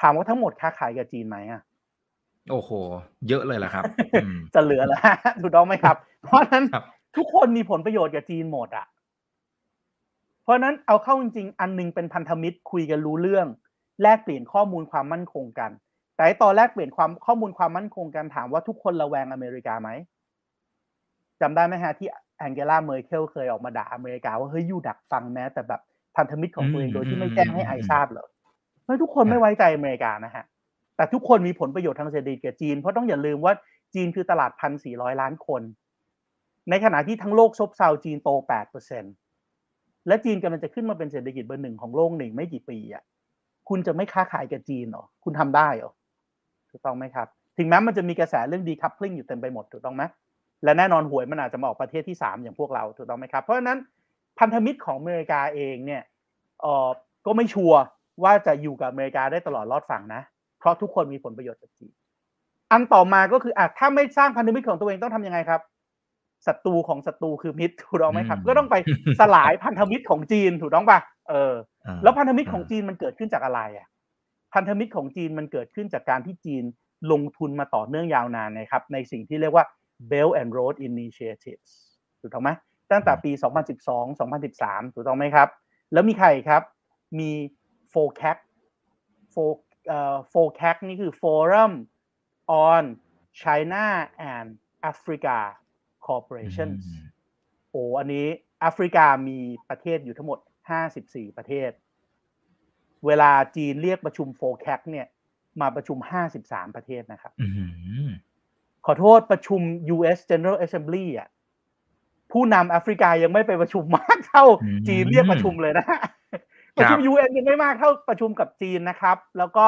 [0.00, 1.62] ถามว่าทั้งหมดค้าขายกับจีนไหมอะ
[2.50, 2.70] โอ้โห
[3.28, 3.84] เยอะเลยแหละครับ
[4.54, 5.00] จะเหลือแล้ว
[5.42, 6.64] ถูกต้องไหมครับ เพราะนั้น
[7.16, 8.86] ทุกคนมีผลประโยชน์กับจีนหมดอะ
[10.42, 13.46] เพราะนั้นเอาเข้าจริงๆ อันนึงเป็นพันธมิตรคุยกันรู้เรื่อง
[14.02, 15.70] แลกเปลี่ยนข้อมูลความมั่นคงกัน
[16.16, 19.90] แต่ตอนแรกเปลี่ยนความข้อมูลความมั่นคงกันถามว่าทุกคนระแวงอเมริกาไหม
[21.40, 22.08] จำได้ไหมฮะที่
[22.38, 25.80] แองเกลาเมอร์เคิลเคยออกมาด่าอเมริกาว่าเฮ้ยยูดักฟังแม้แต่แบบ
[26.16, 28.28] พันธมิตรของตัวเองโดยที่ไม่แจ้งให้ไอทราบเลย
[28.84, 30.44] เฮ้ยทุกคนไม่ไว้ใจอเมริกานะฮะ
[30.96, 33.52] แต่ทุกคนมีผลประโยชน์ทางเศรษฐกิจกับจีน เพราะต้องอย่าลืมว่า
[33.94, 35.62] จีนคือตลาดพันสี่ร้อยล้านคน
[36.70, 38.30] ในขณะที่ทั้งโลกซบเซาจีนโต
[39.18, 43.04] 8%และจีนกำลังจะขึ้นมาเป็นเศรษฐกิจเบอร์หนึ่งของโลกหนึ่งไม่กี่ปีอะ
[43.68, 45.92] คุณจะไม่ค้าขายกับจีนหรอคุณทำได้หรอ
[46.76, 50.02] ถูกต้องไหมครับ ถึงแม้มันจะมีกระแสเรื่อง decoupling อยู่เต็มไปหมดถูกต้องไหม
[50.64, 53.78] และแน่นอนหวยมันอาจจะมาออกประเทศที่สามอย่างพวกเราถูกต้องไหมครับ เพราะฉะนั้น
[54.38, 56.02] พันธมิตรของอเมริกาเองเนี่ย
[56.60, 56.88] เออ
[57.26, 57.80] ก็ไม่ชัวร์
[58.22, 60.22] ว่าจะอยู่กับอเมริกาได้ตลอดรอดฝั่งนะ
[60.58, 61.92] เพราะทุกคนมีผลประโยชน์จากจีน
[62.72, 65.60] อันต่อมาก็คืออะถ้าไม่สร้างพันธมิตรของตัวเองต้องทำยังไงครับ
[66.46, 68.76] ศัตรูของศัตรูคือมิตรถูกต้องไหมครับ ก็ต้องไป
[69.20, 70.98] สลายพันธมิตรของจีนถูกต้องปะ
[71.28, 71.54] เออ
[72.02, 73.86] แล้วพันธมิตรของจีนมันเกิดขึ้นจากอะไรอะ
[74.56, 76.64] พันธมิตรของจีนมันเกิดขึ้นจากการที่จีน
[77.12, 79.64] ลงทุนมาต่อเนื่องยาวนานนะครับ ในสิ่งที่เรียกว่า
[80.10, 81.70] Belt and Road Initiatives
[82.20, 82.50] ถูกต้องไหม
[82.92, 83.32] ตั้งแต่ปี
[83.74, 85.48] 2012 2013 ถูกต้องไหมครับ
[85.92, 86.62] แล้วมีใครครับ
[87.18, 87.30] มี
[87.92, 88.38] FOCAC
[90.32, 91.72] FOCAC นี่คือ Forum
[92.68, 92.84] on
[93.42, 93.84] China
[94.34, 94.48] and
[94.90, 95.38] Africa
[96.06, 96.84] Corporations
[97.70, 98.26] โอ้อันนี้
[98.60, 99.38] แอฟริกามี
[99.68, 100.38] ประเทศอยู่ทั้งหมด
[100.88, 101.70] 54 ประเทศ
[103.06, 105.06] เวลาจีนเรียกประชุมโฟแคกเนี่ย
[105.60, 105.98] มาประชุม
[106.36, 107.32] 53 ประเทศนะครับ
[108.86, 109.60] ขอโทษประชุม
[109.94, 111.28] US General Assembly อะ
[112.32, 114.44] ผู้นำแอฟริกายังไม่ไปประชุมมากเท่า
[114.88, 115.86] จีนเรียกประชุมเลยนะ
[116.76, 119.66] ประชุม UN ยังไม่มากเท่าประชุมกับจีนนะครับ แล้วก็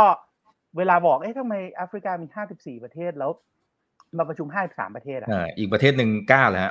[0.77, 2.27] เวลาบอกเอ๊ะทำไมแอฟริกามี
[2.57, 3.31] 54 ประเทศแล้ว
[4.17, 6.71] มาประชุม 53 ประเทศอะอีกประเทศหนึ่งกล้าแล้ว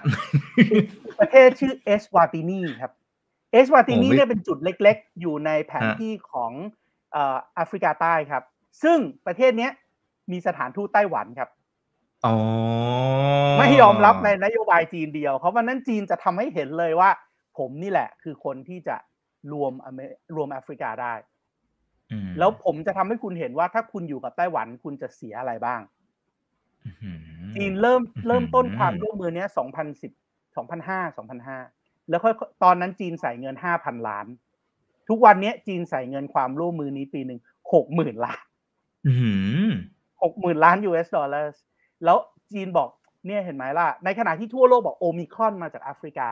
[1.20, 2.92] ประเทศชื่อเอสวาตินีครับ
[3.52, 6.52] เอสวาตินีเนี่ยเป็นจุดเล็กๆ อยู่ในแผนที่ของ
[7.14, 8.44] แอฟริกาใต้ครับ
[8.84, 9.70] ซึ่งประเทศนี้
[10.32, 11.50] มีสถานทูตไต้หวันครับ
[13.60, 17.10] ไม่ยอมรับในนโยบายจีนเดียว เพราะวันนั้นจีนจะทำให้เห็นเลยว่า
[17.58, 18.96] ผมนี่แหละ คือคนที่จะ
[19.52, 19.74] รวม
[20.36, 21.14] รวมแอฟริกาได้
[22.40, 25.82] แล้วผมจะทำให้คุณเห็นว่าถ้าคุณอยู่กับไต้หวันคุณจะเสียอะไรบ้าง
[27.56, 30.12] จีนเริ่มเริ่มต้นความร่วมมือเนี้ยสองพันสิบ
[30.56, 31.58] สองพันห้าสองพันห้า
[32.10, 32.34] แล้วค่อย
[32.64, 34.26] ตอนนั้นจีนใส่เงินห้าพันล้าน
[35.10, 37.40] ทุกวันนี้จีนใส่เงินความร่วมมือนี้ปีหนึ่ง
[37.74, 38.44] หกหมื่นล้าน
[40.24, 41.62] หกหมื่นล้าน US ดอลลาร์
[42.04, 42.18] แล้ว
[42.52, 42.90] จีนบอก
[43.26, 46.30] เนี่ยเห็นไหมล่ะ ในขณะที่ทั่วโลกบอกโอมิครอนมาจากแอฟริกา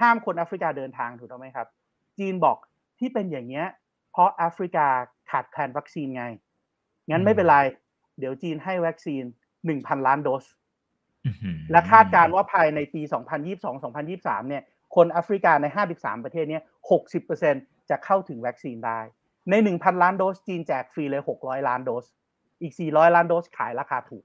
[0.00, 1.66] ห้ามคนแอฟริกาเดินทางถูกต้องไหมครับ
[2.18, 2.56] จีนบอก
[2.98, 3.66] ที่เป็นอย่างเงี้ย
[4.12, 4.86] เพราะแอฟริกา
[5.30, 6.24] ขาดแคลนวัคซีนไง
[7.10, 7.58] งั้นไม่เป็นไร
[8.18, 9.22] เดี๋ยวจีนให้วัคซีน
[9.66, 10.44] หนึ่งพันล้านโดส
[11.70, 13.00] และคาดการว่าภายในปี
[13.74, 14.62] 2022-2023 เนี่ย
[14.94, 15.66] คนแอฟริกาใน
[15.96, 16.60] 53 ประเทศนี้
[17.24, 19.00] 60%จะเข้าถึงวัคซีนได้
[19.50, 22.04] ใน 1,000 ล้านโดสจีนแจกฟรีเลย 600 ล้านโดส
[22.62, 24.24] อีก 400 ล้านโดสขายราคาถูก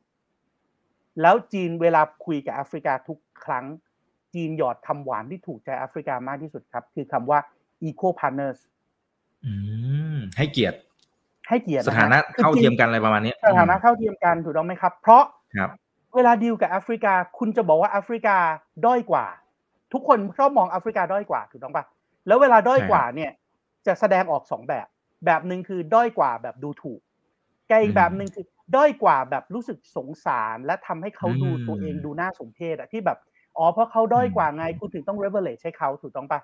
[1.22, 3.66] แล้วจีนเวลาคุยกับแอฟริกาทุกครั้ง
[4.34, 7.40] จีนหยอดคำหวานที่ถูกใจแอฟริกามากที่สุดครับ คือคำว่า
[7.88, 8.60] equal partners
[10.38, 10.78] ให้เกียรติ
[11.50, 15.24] ให้เกียรติสถานะเท่าเทียมกันอะไรประมาณนี้สถานะเท่าเทียมกันถูกต้องไหมครับ เพราะ
[15.56, 15.70] ครับ
[16.16, 18.38] เวลาดีลกับแอฟริกา คุณจะบอกว่าแอฟริกา
[18.86, 19.26] ด้อยกว่า
[19.96, 21.86] ทุกคนชอบมองแอฟริกาด้อยกว่าถูกต้องปะ
[22.28, 23.32] แล้วเวลาด้อยกว่าเนี่ย
[23.88, 24.88] จะแสดงออกสองแบบ
[25.26, 27.00] แบบหนึ่งคือด้อยกว่าแบบดูถูก
[27.68, 33.20] แกอีกแบบหนึ่งคือด้อยกว่าแบบรู้สึกสงสารและทำให้เขาดูตัวเองดูน่าสมเพชอะที่แบบ
[33.58, 36.40] อ๋อเพราะเขาด้อยกว่าไงคุณถึงต้อง revelate ให้เขาถูกต้องปะ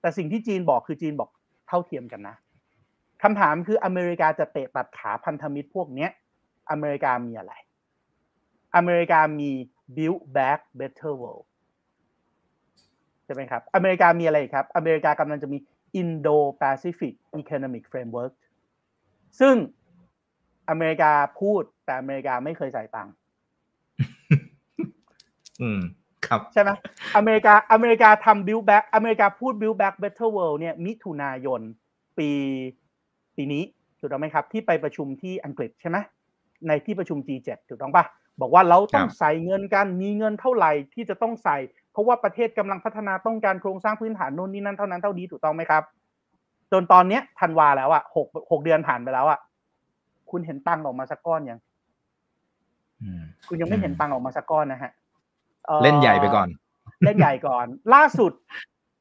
[0.00, 1.30] แต่สิ่งที่จีนบอกคือจีนบอก
[1.68, 2.36] เท่าเทียมกันนะ
[3.22, 6.10] คำถามคืออเมริกาจะเตะตัดขาพันธมิตรพวกเนี้ย
[6.70, 7.52] อเมริกามีอะไร
[8.76, 9.50] อเมริกามี
[9.96, 11.46] build back better world
[13.26, 15.58] ใช่ไหมครับ อเมริกามีอะไรครับ อเมริกากำลังจะมี
[16.00, 18.32] Indo-Pacific Economic Framework
[19.40, 19.54] ซึ่ง
[20.70, 23.12] อเมริกาพูดแต่อเมริกาไม่เคยใส่ตังค์
[25.62, 25.80] อืม
[26.26, 26.70] ครับใช่ไหม
[27.16, 31.60] อเมริกาอเมริกาทำ build back อเมริกาพูด build back better world เนี่ยมิถุนายน
[32.18, 32.30] ปี
[33.36, 33.62] ปีนี้
[33.98, 35.98] ถูกต้องไหมครับ ที่ไปประชุมที่อังกฤษใช่ไหม
[36.68, 38.04] ในที่ประชุม G7 ถูกต้องปะ
[38.40, 41.56] บอกว่าเราต้องใส่เงินกันมีเงินเท่าไหร่ที่จะต้องใส่
[41.96, 45.82] เพราะว่าประเทศกำลังพัฒนาต้องการโครงสร้างพื้นฐานโน่นนี่นั่นเท่านั้นเท่านี้ถูกต้องไหมครับ
[46.72, 49.38] จนตอนเนี้ยธันวาแล้วอะหกหกเดือนผ่านไปแล้วอะ
[50.30, 51.60] คุณเห็นตังออกมาสักก้อนยัง
[53.48, 54.92] คุณยังไม่เห็นตังออกมาสักก้อนนะฮะ
[55.82, 56.48] เล่นใหญ่ไปก่อน
[57.04, 58.32] เล่นใหญ่ก่อน ล่าสุด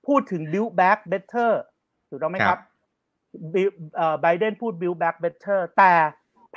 [0.08, 1.52] พูดถึง build back better
[2.10, 2.60] ถูกต้องไหมครับ
[4.22, 5.94] ไบเดนพูด build back better แต่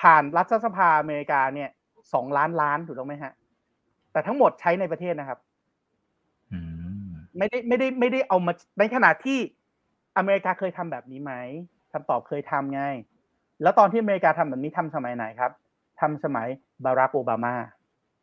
[0.01, 1.71] ผ่านรัฐสภาอเมริกาเนี่ย
[2.13, 3.33] สองล้านล้านถูกต้องไหมฮะ
[4.13, 5.39] แต่ทั้งหมดใช้ในประเทศนะครับ
[7.39, 9.39] ไม่ได้ไม่ได้ไม่ได้เอามาในขณะที่
[10.17, 11.33] อเมริกาเคยทำแบบนี้ไหม
[11.93, 12.83] คำตอบเคยทำไง
[13.63, 15.53] แล้วตอนที่อเมริกาทำแบบนี้ทำสมัยไหนครับ
[16.01, 16.47] ทำสมัย
[16.85, 17.55] บารักโอบามา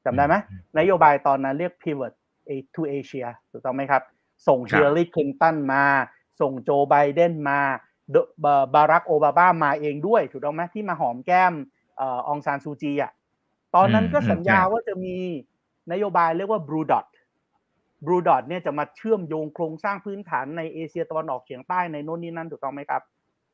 [0.05, 0.35] จำได้ไหม
[0.79, 2.13] นโยบายตอนนั้นเรียก pivot
[2.75, 4.03] to Asia ถูกต้องไหมครับ
[4.47, 5.83] ส่งเฮเลอรี่คลินตันมา
[6.41, 7.59] ส่งโจไบเดนมา
[8.75, 11.53] บารักโอบามามาเองด้วย ถูกต้องไหมที่มาหอมแก้ม
[12.27, 13.11] องซานซูจีอะ
[13.75, 15.15] ตอนนั้นก็สัญญาว่าจะมี
[15.91, 17.05] นโยบายเรียกว่าบรูดอท
[18.05, 23.01] บรูดอทเนี่ยจะมาเชื่อมโยงโครงสร้างพื้นฐานในเอเชียตะวันออกเฉียงใต้ในโน่นนี่นั่นถูกต้องไหมครับ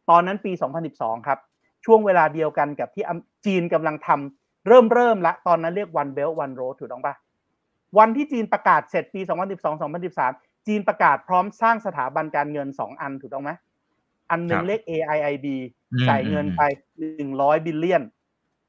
[0.10, 0.52] ตอนนั้นปี
[0.90, 1.40] 2012 ครับ
[1.86, 3.06] ช่วงเวลาเดียวกันกับที่
[3.46, 7.14] จีนกำลังทำเริ่มเริ่มละตอนนั้นเรียก one belt one road ถูกต้องปะ
[7.98, 9.22] วันที่จีนประกาศเสร็จปี
[9.94, 13.52] 2012-2013 จีนประกาศพร้อมสร้างสถาบันการเงิน 2 อันถูกต้องไหม
[14.32, 15.48] อันหนึ่งเลข AIIB
[16.10, 16.62] จ่ายเงินไป
[17.14, 18.04] 100 billion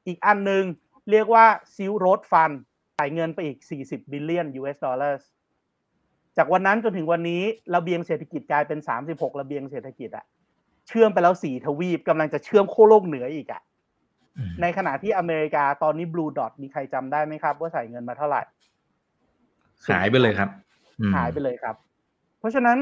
[0.07, 0.63] อีกอันหนึ่ง
[1.11, 1.45] เรียกว่า
[1.75, 2.55] Silk Road Fund
[2.97, 5.21] จ่ายเงินไปอีก 40 billion US dollars
[6.37, 7.41] จากวันนั้นจนถึงวันนี้
[7.75, 8.79] ระเบียงเศรษฐกิจกลายเป็น
[9.09, 10.25] 36ระเบียงเศรษฐกิจอะ
[10.87, 13.61] เชื่อมไปแล้วสี่ทวีปกำลังจะเชื่อมโคโลกเหนืออีกอะ
[14.61, 18.41] ในขณะที่อเมริกาตอนนี้บลูดอทมีใครจำได้ไหมครับ ว่าใส่เงินมาเท่าไหร่
[19.89, 20.49] หายไปเลยครับ
[21.15, 21.75] หายไปเลยครับ
[22.39, 22.77] เพราะฉะนั้น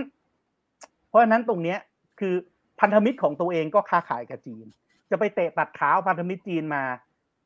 [1.10, 1.80] เพราะฉะนั้นตรงเนี้ย
[2.20, 2.36] คือ
[2.80, 4.66] พันธมิตรของตัวเองก็ค้าขายกับจีน
[5.12, 6.84] จะไปเตะตัดขาพันธมิตรจีนมา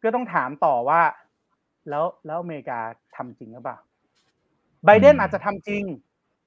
[0.04, 1.02] ก็ต้องถามต่อว่า
[1.90, 2.80] แล้วแล้วอเมริกา
[3.16, 3.78] ทำจริงหรือเปล่า
[4.86, 5.84] ไบเดนอาจจะทำจริง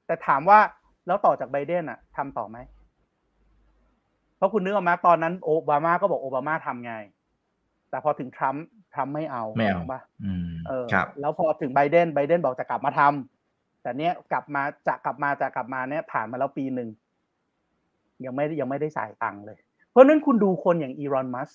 [0.06, 0.58] แต่ถามว่า
[1.06, 2.58] แล้วต่อจากไบเดนอะทำต่อไหม
[4.36, 6.94] เพราะคุณนึกออกมาตอนนั้นโอบามาก็บอกโอบามาทำไง
[7.90, 10.00] แต่พอถึงทรัมป์ทรัมป์ไม่เอาไม่เอาปะ
[10.68, 10.86] เออ
[11.20, 16.88] แล้วพอถึงไบเดนไบเดนบอกจะกลับมาทำแต่เนี้ยกลับมาจะกลับมาจะกลับมาเนี้ยผ่านมาแล้วปีหนึ่ง
[18.24, 19.58] ยังไม่ยังไม่ได้ใส่ตังค์เลย
[19.90, 21.50] เพราะนั้นคุณดูคนอย่างอีรอนมัส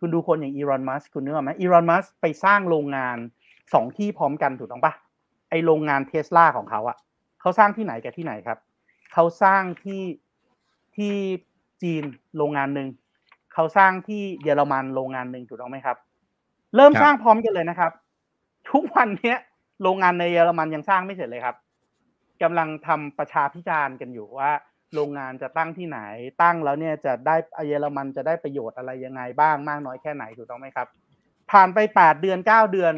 [0.00, 3.18] คุณดูคนอย่างอีรอนมัสคุณนึกออกไหมอีรอนมัสไปสร้างโรงงาน
[3.74, 4.92] สองที่พร้อมกันถูกต้องปะ
[5.50, 6.96] ไอโรงงานเทสลาของเขาอะ
[7.40, 8.58] เขาสร้างที่ไหนกับที่ไหนครับ
[9.12, 10.02] เขาสร้างที่
[10.96, 11.14] ที่
[11.82, 12.04] จีน
[12.36, 12.88] โรงงานหนึ่ง
[13.54, 15.96] เขาสร้างที่เยอรมันโรงงานหนึ่งถูกต้องไหมครับ
[16.76, 17.92] เริ่มสร้างพร้อมกันเลยนะครับ
[18.70, 19.34] ทุกวันนี้
[19.82, 21.56] โรงงานในเยอรมันยังสร้างไม่เสร็จเลยครับ
[22.42, 24.52] กำลังทำประชาพิจารณ์กันอยู่ว่า
[24.94, 26.00] โรงงานจะตั้งที่ไหน
[26.42, 27.36] ตั้งแล้วเนี่ยจะได้
[27.66, 30.88] เยอรมันจะได้ประโยชน์อะไรยังไงบ้างมากน้อยแค่ไหนถูกต้องไหมครับ
[31.50, 32.92] ผ่านไปแปดเดือนเก้าเดือน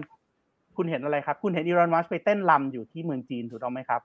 [0.76, 4.02] คุณเห็นอะไรครับ คุณเห็น Elon Musk ไปเต้นลำอยู่ที่เมืองจีนถูกต้องไหมครับ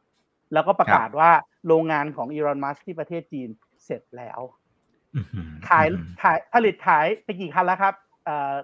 [0.54, 1.32] แล้วก็ประกาศว่า
[1.68, 3.50] โรงงานของ Elon Musk ที่ประเทศจีน
[3.86, 4.40] เสร็จแล้ว
[5.68, 5.88] ขาย
[6.22, 7.94] ขายผลิตขายไปกี่คันแล้วครับ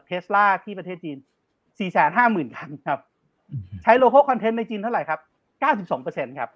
[0.06, 1.18] เทสลาที่ประเทศจีน
[1.80, 3.00] สี่แสนห้าหมื่นคันครับ
[3.84, 5.20] ใช้ local content ในจีนเท่าไหร่ครับ
[5.60, 6.50] เก้าสิบสองเปอร์เซ็นต์ครับ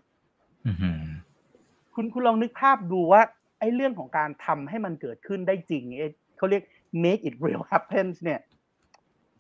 [1.96, 3.22] คุณคุณลองนึกภาพดูว่า
[3.60, 5.84] ไอ้เรื่องของการทำให้มันเกิดขึ้นได้จริง
[6.38, 6.64] เขาเรียก
[7.04, 8.40] make it real happens เนี่ย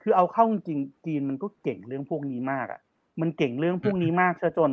[0.02, 2.82] คือเอาเข้าจริงจีนมันก็เก่งเรื่องพวกนี้มากอะ
[3.22, 4.72] มันเก่งเรื่องพวกนี้มากซะจน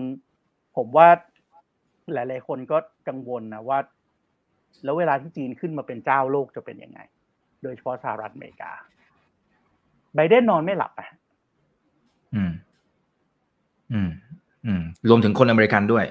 [0.77, 1.09] ผมว่า
[2.13, 3.79] หลาย ๆ คนก็กังวลนะว่า
[4.85, 7.01] แล้วเวลาที่จีนขึ้นมาเป็นเจ้าโลกจะเป็นยังไง
[7.63, 8.73] โดยเฉพาะสหรัฐอเมริกา
[10.15, 11.09] ไบเดนนอนไม่หลับอะ
[12.35, 12.53] อืม
[13.93, 14.11] อืม
[14.67, 16.05] อืม รวมถึงคนอเมริกันด้วย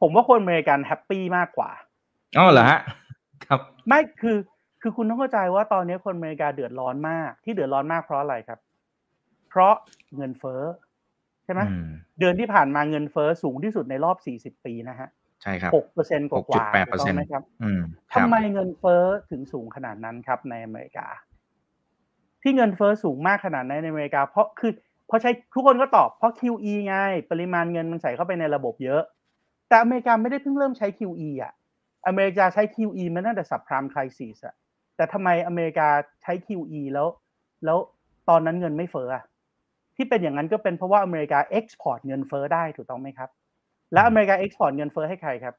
[0.00, 1.70] ผมว่าคนอเมริกัน happy มากกว่า
[2.38, 2.80] อ๋อเหรอฮะ
[3.46, 4.36] ครับ ไม่คือ
[4.82, 8.58] คือคุณต้องเข้าใจว่าตอนนี้คนอเมริกาเดือดร้อนมาก ที่เดือดร้อนมากเพราะอะไรครับ
[9.48, 9.74] เพราะ
[10.16, 10.62] เงินเฟ้อ
[11.44, 11.60] ใช่ไหม
[12.18, 15.08] เดือนที่ผ่านมาเงินเฟ้อสูงที่สุดในรอบสี่สิบปีนะฮะ
[15.42, 17.42] ใช่ครับหกเปอร์เซ็นต์กว่าแปดเปอร์เซ็นต์ไหมครับ
[18.12, 21.06] ทำไมเงินเฟ้อถึงสูงขนาดนั้นครับในอเมริกา
[22.42, 24.72] ที่เงินเฟ้อสูงมากขนาดนั้นในอเมริกา เพราะคือ
[25.06, 26.96] เพราะใช้ทุกคนก็ตอบเพราะ QE ไง
[27.30, 29.02] ปริมาณเงินมันใส่เข้าไปในระบบเยอะ
[29.68, 31.52] แต่อเมริกาไม่ได้เพิ่งเริ่มใช้ QE อะ
[32.06, 34.54] อเมริกาใช้ QE มาตั้งแต่ subprime crisis อะ
[35.02, 35.88] แต่ทำไมอเมริกา
[36.22, 37.08] ใช้ QE แล้ว
[37.64, 37.78] แล้ว
[38.28, 39.24] ตอนนั้นเงินไม่เฟ้ออะ
[39.96, 43.30] ที่เป็นอย่างนั้นก็เป็นเพราะว่าอเมริกา export เงินเฟ้อได้ถูกต้องไหมครับ
[43.92, 45.54] แล้วอเมริกา export เงินเฟ้อให้ใครครับ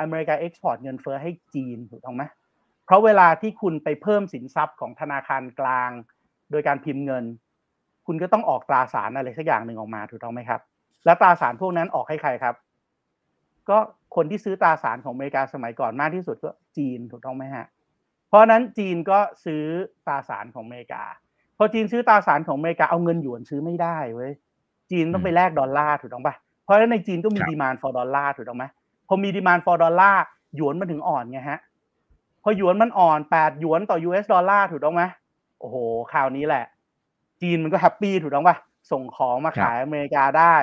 [0.00, 2.22] อเมริกา export เงินเฟ้อให้จีนถูกต้องไหม
[2.86, 5.90] เพราะเวลาที่คุณไปเพิ่มสินทรัพย์ของธนาคารกลาง
[6.50, 7.24] โดยการพิมพ์เงิน
[8.06, 10.60] คุณก็ต้องออกตราสารอะไรสักอย่างหนึ่งออกมาถูกต้องไหมครับ
[11.04, 12.54] แล้วตราสารพวกนั้นออกให้ใครครับ
[13.70, 13.78] ก็
[14.16, 19.64] คนที่ซื้อตราสารของอเมริกาสมัยก่อนมากที่สุดก็จีนถูกต้องไหมฮะเพราะนั้นจีนก็ซื้อ
[20.06, 21.02] ตราสารของอเมริกา
[21.58, 24.32] พอจีนซื้อตราสารของอเมริกาเอาเงินหยวนซื้อไม่ได้เว้ย
[24.90, 26.36] จีนต้องไปแลกดอลลาร์ถูกต้องปะเพ
[26.70, 28.64] ราะฉะนั้นในจีนก็มี demand for ดอลลาร์ถูกต้องไหม
[29.08, 30.22] พอมี demand for ดอลลาร์
[30.56, 31.60] หยวนมันถึงอ่อนไงฮะ
[32.42, 35.02] พอหยวนมันอ่อนแปดหยวนต่อ US ดอลลาร์ถูกต้องไหม
[35.60, 35.76] โอ้โห
[36.12, 36.64] คราวนี้แหละ
[37.42, 38.56] จีนมันก็ happy ถูกต้องปะ
[38.92, 40.56] ส่งของมาขายอเมริกาได้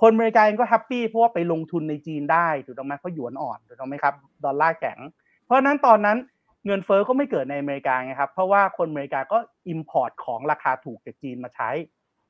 [0.00, 4.14] คนอเมริกาเองก็ happy เพราะว่าไปลงทุนในจีนได้ถูกต้องไหมเพราะหยวนอ่อนถูกต้องไหมครับ
[4.44, 4.98] ดอลลาร์แข็ง
[5.44, 6.18] เพราะนั้นตอนนั้น
[6.66, 11.70] เงินเฟ้อก็ไม่เกิดในอเมริกาไงครับ เพราะว่าคนอเมริกาก็ import ของราคาถูกจากจีนมาใช้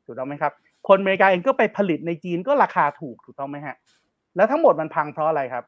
[0.05, 0.53] ถูกต้องไหมครับ
[0.89, 3.77] คนอเมริกาเองก็ไปผลิตในจีนก็ราคาถูกถูกต้องไหมฮะ
[4.37, 5.65] แล้วทั้งหมดมันพังเพราะอะไรครับ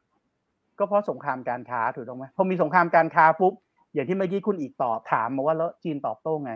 [0.78, 3.52] ก็เพราะสงครามการค้าถูกต้องไหมพอมีสงครามการค้าปุ๊บ
[3.94, 6.52] อย่างที่เมื่อกี้คุณอีกตอบถามมาว่าแล้วจีนตอบโต้ไง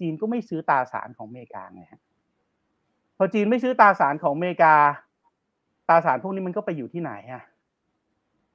[0.00, 2.00] จีนก็ไม่ซื้อตาสารของอเมริกาไงฮะ
[3.16, 4.74] พอจีนไม่ซื้อตาสารของอเมริกา
[5.88, 7.44] ตาสารพวกนี้มันก็ไปอยู่ที่ไหนฮะ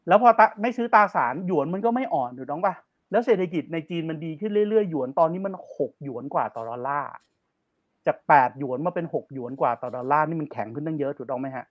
[0.07, 0.29] แล้วพอ
[0.61, 2.75] ไม่ซื้อตราสารหยวนมันก็ไม่อ่อนถูกต้องปะ
[3.11, 7.11] แล้วเศรษฐกิจในจีนมันดีขึ้นเรื่อยๆหยวนตอนนี้มันหกหยวนกว่าต่อดอลลาร์
[8.05, 11.65] จากแปดหยวนมาเป็นหกหยวนกว่าต่อดอลลาร์นี่มันแข็งขึ้นตั้งเยอะถูกต้องไหมฮะ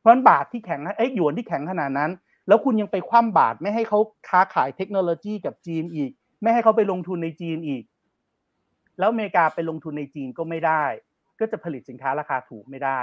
[0.00, 2.10] เพราะนั้นบาทที่แข็งเอ้ยหยวนที่แข็งขนาดนั้น
[2.48, 6.10] แล้วคุณยังไปคว่ำบาทไม่ให้เขาค้าขายเทคโนโลยีกับจีนอีก
[6.42, 7.82] ไม่ให้เขาไปลงทุนในจีนอีก
[8.98, 10.84] แล้วอเมริกาไปลงทุนในจีนก็ไม่ได้
[11.40, 13.00] ก็จะผลิตสินค้าราคาถูกไม่ได้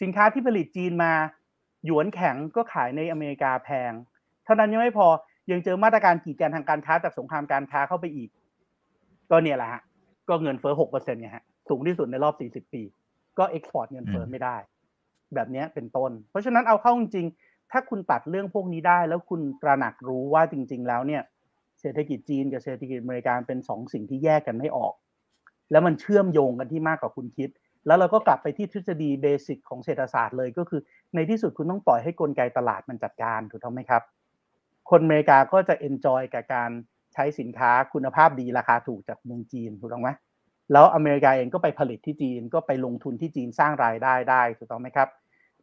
[0.00, 1.12] สินค้าที่ผลิตจีนมา
[1.84, 3.92] หยวนแข็งก็ขายในอเมริกาแพง
[4.44, 5.06] เท่านั้นยังไม่พอ
[5.50, 8.30] ยังเจอมาตรการกีดกันทางการค้าจากสงครามการค้าเข้าไปอีก
[9.30, 9.82] ก็เนี่ยแหละฮะ
[10.28, 12.82] ก็เงินเฟ้อหกเปอร์เซ็นต์ไงฮะสูงที่สุดในรอบสี่สิบปี
[13.38, 14.56] ก็ export เงินเฟ้อไม่ได้
[15.34, 21.22] แบบนี้เป็นต้น เพราะฉะนั้นเอาเข้าจริงๆถ้าคุณตัดเรื่องพวกนี้ได้ แล้วคุณตระหนักรู้ว่าจริง ๆ แล้วเนี่ย
[21.80, 24.94] เศรษฐกิจจีนกับเศรษฐกิจอเมริกาเป็นสองสิ่งที่แยกกันไม่ออก
[25.70, 27.50] แล้วมันเชื่อมโยงกันที่มากกว่าคุณคิด
[27.86, 30.80] แล้วเราก็กลับไปที่ทฤษฎี basic ของเศรษฐศาสตร์เลยก็คือ
[31.14, 34.02] ในที่สุดคุณต้องปล่อยให้กลไกตลาดมันจัดการถูกต้องไหมครับ
[34.90, 36.70] คนอเมริกาก็จะ enjoy กับการ
[37.14, 40.10] ใช้สินค้าคุณภาพดีราคาถูกจากเมืองจีนถูกต้องไหม
[40.72, 45.08] แล้วอเมริกาเองก็ไปผลิตที่จีนก็ไปลงทุนที่จีนสร้างรายได้ได้ถูกต้องไหมครับ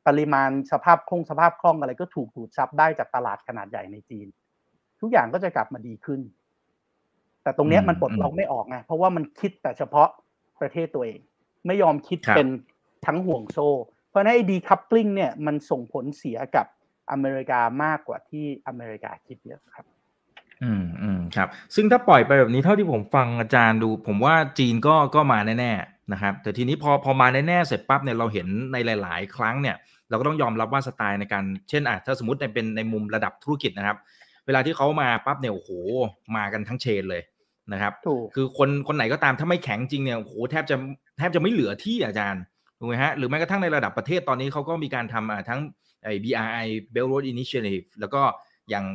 [0.07, 4.27] ปริมาณสภาพคล่องสภาพคล่องอะไรก็ถูกดูดซับได้จากตลาดขนาดใหญ่ในจีน
[5.01, 6.21] ทุกอย่างก็จะกลับมาดีขึ้น
[7.43, 10.09] แต่ตรงนี้มันปลดล็อกไม่ออกไงเพราะว่ามันคิดแต่เฉพาะ
[10.61, 11.19] ประเทศตัวเอง
[11.67, 12.47] ไม่ยอมคิดเป็น
[13.05, 13.67] ทั้งห่วงโซ่
[14.09, 16.65] เพราะนั้นไอ้ decoupling เนี่ยมันส่งผลเสียกับ
[17.11, 19.85] อเมริกามากกว่าที่อเมริกาคิดเยอะครับ
[20.63, 29.75] อืมอืมครับ ซึ่งถ้าปล่อยไปแบบนี้เท่าที่ผมฟังอาจารย์ดู ผมว่าจีนก็ก็มาแน่ๆนะครับ แต่ทีนี้พอพอมาแน่ๆเสร็จปั๊บเนี่ยเราเห็นในหลาย ๆ ครั้งเนี่ย
[30.09, 33.97] เราก็ต้องยอมรับว่าสไตล์ในการเช่นอะถ้าสมมติในเป็นในมุมระดับธุรกิจนะครับ
[34.45, 35.69] เวลาที่เขามาปั๊บเนี่ยโอ้โห
[36.35, 37.21] มากันทั้งเชนเลย
[37.73, 37.93] นะครับ
[38.35, 40.75] คือคนคนไหนก็ตามถ้าไม่แข็งจริงเนี่ยโอ้โหแทบจะ
[41.17, 42.43] แทบจะไม่เหลือที่อาจารย์
[42.79, 45.59] ถูกไหมฮะหรือแม้กระทั่งในระดับประเทศตอนนี้เขาก็มีการทำทั้ง
[46.03, 48.21] ไอ้ BRI Belt Road Initiative แล้วก็
[48.69, 48.85] อย่าง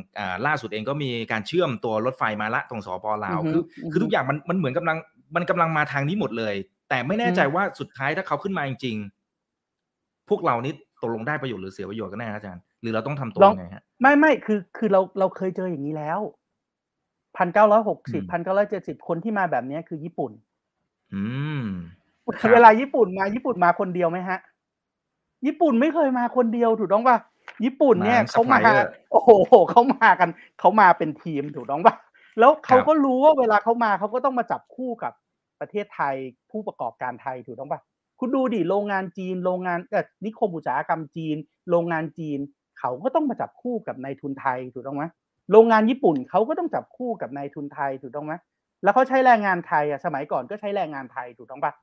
[0.45, 4.97] ล่าสุดเองก็มีการเชื่อมตัวรถไฟมาละตรงสปลาวคือคือทุกอย่างมันมันเหมือนกำลัง
[5.35, 6.55] มันกำลังมาทางนี้หมดเลย
[6.89, 16.19] แต่ไม่แน่ใจว่าสุดท้ายถ้าเขาขึ้นมาจริงๆพวกเรานี่ตกลงได้ประโยชน์หรือเสียประโยชน์กันแน่อาจารย์หรือเราต้องทำตัวยังไงฮะไม่ไม่คือคือเราเราเคยเจออย่างนี้แล้ว
[17.37, 20.31] พันเก้าร้อยหกสิบพันเก้าร้อยเจ็ดสิบคนที่มาแบบนี้คือญี่ปุ่น
[21.13, 21.23] อื
[21.61, 21.63] ม
[22.53, 24.39] เวลาญี่ปุ่นมาญี่ปุ่นมาคนเดียวไหมฮะ
[25.45, 27.17] ญี่ปุ่นไม่เคยมาคนเดียวถูกต้องป่ะ
[27.65, 28.59] ญี่ปุ่นเนี่ยเขามา
[29.11, 30.29] โอ้โหเขามากัน
[30.59, 31.95] เขามาเป็นทีมถูกต้องป่ะ
[32.39, 35.13] แล้วเขาก็รู้ว่าเวลาเขามาเขาก็ต้องมาจับคู่กับ
[35.59, 36.15] ประเทศไทย
[36.51, 37.81] ผู้ประกอบการไทยถูกต้องป่ะ
[38.19, 41.35] คุณดูดิโรงงานจีน โรงงานเออนิคมอุตสาหกรรมจีน
[41.69, 42.39] โรงงานจีน
[42.79, 45.03] เขาก็ต้องมาจับคู่กับนายทุนไทยถูกต้องไหม
[45.51, 48.33] โรงงานญี่ปุ่นเขาก็ต้องจับคู่กับนายทุนไทยถูกต้องไหม
[48.83, 51.73] แล้วเขาใช้แรงงานไทยอะสมัยก่อนก็ใช้แรงงานไทยถูกต้องปะ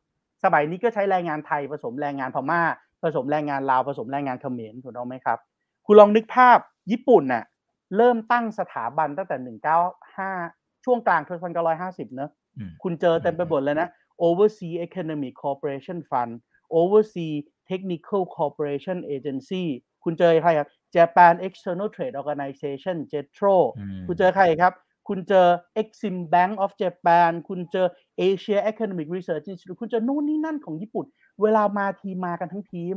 [0.44, 2.62] สมัยนี้ก็ใช้แรงงานไทยผสมแรงงานพม่า
[3.02, 5.38] ผสมแรงงานลาวผสมแรงงานเขมรถูกต้องไหมครับ
[5.86, 6.58] คุณลองนึกภาพ
[6.90, 7.44] ญี่ปุ่นน่ะ
[7.96, 9.78] เริ่มตั้งสถาบันตั้งแต่หนึ่งเก้า
[10.16, 10.30] ห้า
[10.84, 12.30] ช่วงกลางพันเก้าร้อยห้าสิบเนอะ
[12.82, 13.88] คุณเจอเต็มไปหมดเลยนะ
[14.26, 16.32] Overseas Economic Corporation Fund
[16.80, 17.36] Overseas
[17.70, 19.64] Technical Corporation Agency
[20.04, 23.56] คุณเจอใครครับ Japan External Trade Organization JETRO
[24.06, 24.72] คุณเจอใครครับ
[25.08, 25.46] คุณเจอ
[25.80, 27.86] Exim Bank of Japan คุณเจอ
[28.20, 31.06] Asia Economic Research Institute คุณเจอนู่นนี่นั่นของญี่ปุ่น
[31.42, 32.96] เวลามาทีมมากันทั้งทีม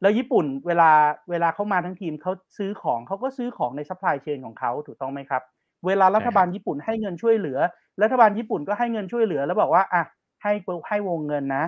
[0.00, 0.90] แล้วญี่ปุ่นเวลา
[1.30, 5.42] เวลาเขามาทั้งทีมเขาซื้อของเขาก็ซื้อของใน supply chain ของเขาถูกต้องไหมครับ
[5.86, 7.58] เวลารัฐบาลญี่ปุ่นให้เงินช่วยเหลือ
[8.02, 10.02] รัฐบาลญี่ปุ่นก็ให้เงินช่วยเหลือ แล้วบอกว่าอะ
[10.42, 10.52] ให้
[10.88, 11.64] ให้วงเงินนะ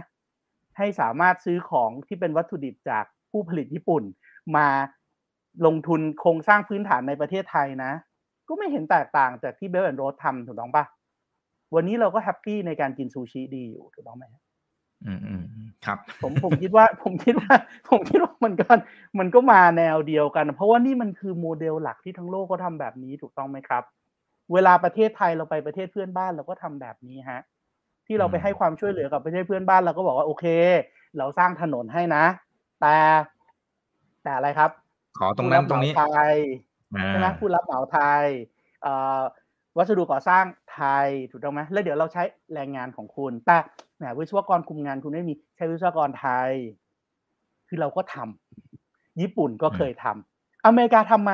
[0.79, 4.03] ให้สามารถซื้อของที่เป็นวัตถุดิบจากผู้ผลิตญี่ปุ่น
[4.57, 4.69] มา
[5.67, 7.93] ลงทุนโครงสร้างพื้นฐานในประเทศไทยนะ
[8.49, 10.85] ก็ไม่เห็นแตกต่างจากที่ Belt and Road ทำถูกต้องปะ
[11.75, 14.25] วันนี้เราก็ happy ในการกินซูชิดีอยู่ถูกต้องไหม
[15.07, 15.45] อืมอืม
[15.85, 17.55] ครับผมผมคิดว่า ผมคิดว่า
[17.91, 18.67] ผมคิดว่ามันก็
[19.19, 23.83] มันก็มาแนวเดียวกัน เพราะว่านี่มันคือโมเดลหลักที่ทั้งโลกก็ทำแบบนี้ถูกต้องไหมครับ
[24.53, 27.41] เวลาประเทศไทยเราไปประเทศเพื่อนบ้านเราก็ทำแบบนี้ฮะ
[28.07, 30.45] ที่เราไปให้ความช่วยเหลือกับประเทศเพื่อนบ้านเราก็บอกว่าโอเค
[31.19, 32.25] เราสร้างถนนให้นะ
[32.81, 32.95] แต่
[34.23, 34.71] แต่อะไรครับ
[35.19, 36.37] ขอตรงนั้นตรงนี้ไทย
[37.09, 38.27] ใช่ไหมผู้รับเหมาไทย
[39.79, 40.45] วัสดุก่อสร้าง
[40.75, 42.23] ไทยถูกต้องไหมแล้วเดี๋ยวเราใช้
[42.55, 43.59] แรงงานของคุณ แต่
[43.97, 46.51] แหมวิศวกรคุมงานคุณไม่มีใช้วิศวกรไทย
[47.69, 51.33] คือเราก็ทำญี่ปุ่นก็เคยทำอเมริกาทํำไหม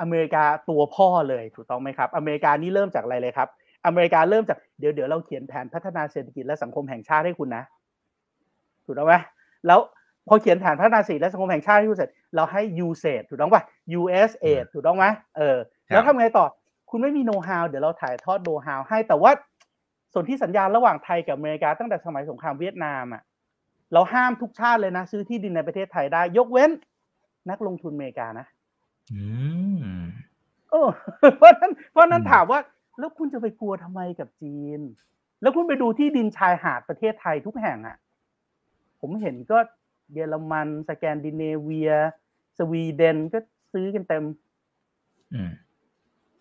[0.00, 3.48] อเมริกาตัวพ่อเลยถูกต้องไหมครับ อเมริกานี่เริ่มจากอะไรเลยครับ
[3.86, 7.64] อเมริกาเริ่มจากเดี๋ยวเดี๋ยวเราเขียนแผนพัฒนาเศรษฐกิจและสังคมแห่งชาติให้คุณนะ
[8.84, 9.14] ถูกต้องไหม
[9.66, 9.80] แล้ว
[10.28, 13.62] พอเขียนแผนพัฒนาเศรษฐกิจและสังคมแห่งชาติให้คุณเสร็จ เราให้ USAID ถูกต้องป่ะ
[13.98, 15.06] USAID ถูกต้องไหม
[15.36, 15.56] เออ
[15.88, 16.46] แล้วทำไงต่อ
[16.90, 19.30] คุณไม่มีโน้ตฮาวเดี๋ยวเราถ่ายทอดโน้ตฮาวให้แต่ว่า
[20.12, 23.22] ส่วนที่สัญญาระหว่างไทยกับอเมริกาตั้งแต่สมัยสงครามเวียดนามอะ
[23.92, 26.70] เราห้ามทุกชาติเลยนะ ซื้อที่ดินในประเทศไทยได้ ยกเว้น
[27.50, 28.46] นักลงทุนอเมริกานะ
[29.12, 29.24] อื
[29.82, 30.04] ม
[30.70, 30.88] เออ
[31.36, 32.60] เพราะนั้นเพราะนั้นถามว่า
[32.98, 34.80] แล้วคุณจะไปกลัวทำไมกับจีน
[35.42, 37.96] แล้วคุณไปดูที่ดินชายหาดประเทศไทยทุกแห่งอะ่ะ
[39.00, 39.58] ผมเห็นก็
[40.12, 41.92] เยอรมันสแกนดิเนเวีย
[42.58, 43.38] สวีเดนก็
[43.72, 44.24] ซื้อกันเต็ม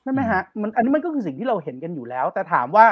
[0.01, 2.86] ใช่ไหมฮะมันอันนี้มันก็คือสิ่งที่เราเห็นกันอยู่แล้ว แต่ถามว่า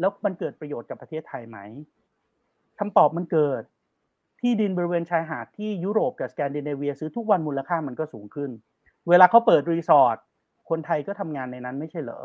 [0.00, 1.58] แล้วมันเกิดประโยชน์กับประเทศไทยไหม
[2.78, 3.62] คำตอบมันเกิด
[4.40, 8.50] ที่ดินบริเวณชายหาดที่ยุโรปกับสแกนดิเนเวีย ซื้อทุกวันมูลค่ามันก็สูงขึ้น
[9.08, 10.16] เวลาเขาเปิดรีสอร์ท
[10.68, 12.20] คนไทยก็ทำงานในนั้นไม่ใช่เหรอ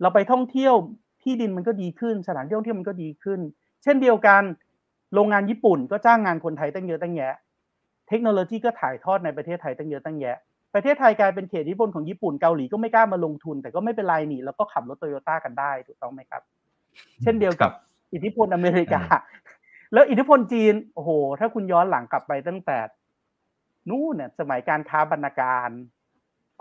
[0.00, 0.74] เราไปท่องเที่ยว
[1.22, 3.40] ที่ดินมันก็ดีขึ้น สถานที่ท่องเที่ยวมันก็ดีขึ้น
[3.82, 4.42] เช่นเดียวกัน
[5.14, 7.34] โรงงานญี่ปุ่นก็จ้างงานคนไทยตั้งเยอะตั้งแยะ
[8.08, 10.36] เทคโนโลยีก็ถ่ายทอดในประเทศไทยตั้งเยอะตั้งแยะ
[10.74, 16.42] ประเทศไทยกลายเป็นเขตอิทธิพลของญี่ปุ่นเกาหลีก็ไม่กล้ามาลงทุน แต่ก็ไม่เป็นไรนี่แล้วก็ขับรถโตโยต้ากันได้ถูกต้องไหมครับ
[17.22, 17.70] เช่นเดียวกับ
[18.12, 19.02] อิทธิพลอเมริกา
[19.92, 22.78] แล้วอิทธิพลจีนโอ้โห ถ้าคุณย้อนหลังกลับไปตั้งแต่
[23.90, 25.70] นู่นเนี่ยสมัยการค้าบรรณาการ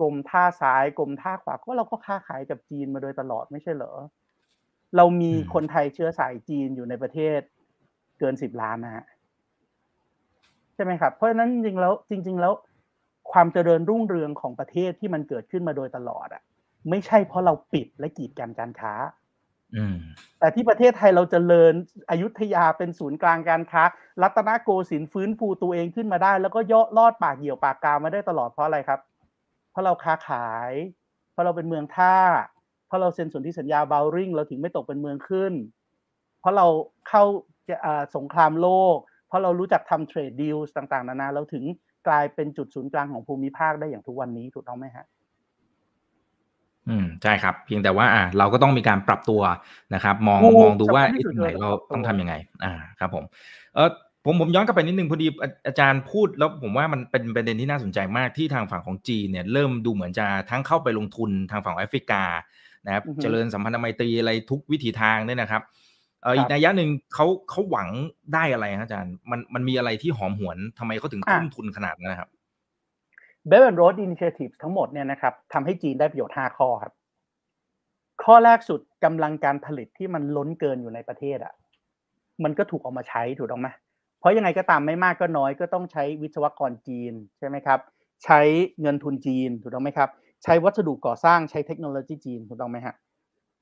[0.01, 3.93] กรมท่าซ้ายกรมท่าขวาก็เราก็ค้าขายกับจีนมาโดยตลอดไม่ใช่เหรอ
[4.97, 7.39] เรามีคนไทยเชื้อสายจีนอยู่ในประเทศ
[8.19, 9.05] เกินสิบล้านนะฮะ
[10.75, 12.53] ใช่ไหมครับเพราะฉะนั้นจริงๆแล้วจริง ๆ แล้ว
[13.31, 16.43] ความเจริญรุ่งเรืองของประเทศที่มันเกิดขึ้นมาโดยตลอดอะ
[16.89, 18.93] ไม่ใช่เพราะเราปิดและกีดกันการค้า
[20.39, 21.73] แต่ที่ประเทศไทยเราจเจริญ
[22.09, 23.83] อยุธยาเป็นศูนย์กลางการค้า
[24.21, 28.99] รัตนโกสินทร์ฟื้นฟูตัวเองขึ้นมาได้ แล้วก็ย่อลอดปากเหี่ยวปากกามาได้ตลอดเพราะอะไรครับ
[29.71, 30.71] เพราะเราค้าขาย
[31.31, 32.15] เพราะเราเป็นเมืองท่า
[32.87, 35.53] เพราะเราเซ็นสนธิสัญญาเบลริงเราถึงไม่ตกเป็นเมืองขึ้น
[36.39, 36.65] เพราะเรา
[37.09, 37.23] เข้า
[38.15, 38.97] สงครามโลก
[39.27, 41.63] เพราะเรารู้จักทำเทรดดิลต่างๆ นานาเราถึง
[42.07, 45.05] กลายเป็นจุดศูนย์กลางของภูมิภาคได้อย่างทุกวันนี้ถูกต้องไหมฮะ
[46.89, 49.41] อืมใช่ครับ เพียงแต่ว่าอ่าเราก็ต้องมีการปรับตัว
[49.93, 53.23] นะครับ มองมองดูว่าจุดไหนเราต้องทํำยังไง อ่าครับ ผม
[53.75, 53.89] เออ
[54.25, 55.27] ผมผมย้อนกลับไปนิดนึงพอดี
[55.67, 62.23] อาจารย์พูดแล้วผมว่ามันเป็นประเด็นที่น่าสนใจมากที่ทางฝั่งของจีนเนี่ยเริ่มดูเหมือนจะทั้งเข้าไปลงทุนทางฝั่งแอฟริกา
[62.85, 67.89] นะครับเจริญสัมพันธไมตรีอะไรทุกวิถีทางเนี่ยนะครับเอออีกนัยยะหนึ่งเขาเขาหวัง
[68.33, 72.29] ได้อะไรครับอาจารย์ มันมันมีอะไรที่หอมหวนทำไมเขาถึงทุ่มทุนขนาดนั้นนะครับ
[73.49, 76.93] Belt and Road Initiative ทั้งหมดเนี่ยนะครับทำให้จีนได้ประโยชน์5ข้อครับ
[78.23, 81.53] ข้อแรกสุดกำลังการผลิตที่มันล้นเกินอยู่ในประเทศอะ
[82.43, 83.67] มันก็ถูกเอามาใช้ถูกต้องไหมเพ
[84.25, 87.79] ราะยังไงก็ตามไม่มากก็น้อยก็ต้องใช้วิศวกรจีนใช่ไหมครับ
[88.25, 88.39] ใช้
[88.81, 90.09] เงินทุนจีนถูกต้องไหมครับ
[90.43, 92.95] ใช้วัสดุก่อสร้างใช้เทคโนโลยีจีนถูกต้องไหมฮะ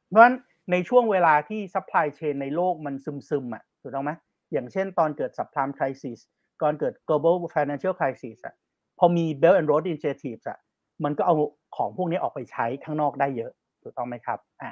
[0.10, 0.36] เพราะฉะนั้น
[0.72, 2.96] ในช่วงเวลาที่ supply chain ในโลกมัน
[3.30, 4.12] ซึมๆอะถูกต้องไหม
[4.52, 6.20] อย่างเช่นตอนเกิด subprime crisis
[6.62, 8.56] ก่อนเกิด global financial crisis อะ
[9.00, 10.60] พอมี Belt and Road Initiative อะ
[11.04, 11.36] มันก็เอา
[11.78, 13.52] ของพวกนี้ออกไปใช้ข้างนอกได้เยอะ
[13.84, 14.72] ถูกต้องไหมครับอะ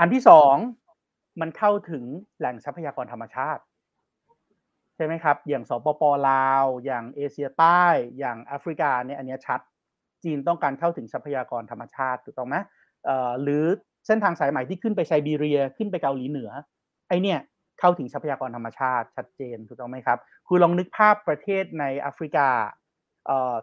[0.00, 0.54] อันที่สอง
[1.40, 2.04] มันเข้าถึง
[2.38, 3.62] แหล่งทรัพยากรธรรมชาติ
[4.96, 7.84] ใช่ไหมครับ อย่างสปปลาว อย่างเอเชียใต้
[8.18, 9.60] อย่างแอฟริกาเนี่ยอันนี้ชัด
[10.24, 12.56] จีนต้องการเข้าถึงทรัพยากรธรรมชาติถูกต้องไหม
[13.42, 13.64] หรือ
[14.06, 16.50] เส้นทางสายใหม่ที่ขึ้นไปไซบีเรียขึ้นไปเกาหลีเหนือ
[17.08, 17.38] ไอเนี่ย
[17.80, 22.48] เข้าถึงทรัพยากรธรรมชาติชัดเจนถูกต้องไหมครับคือลองนึกภาพประเทศในแอฟริกา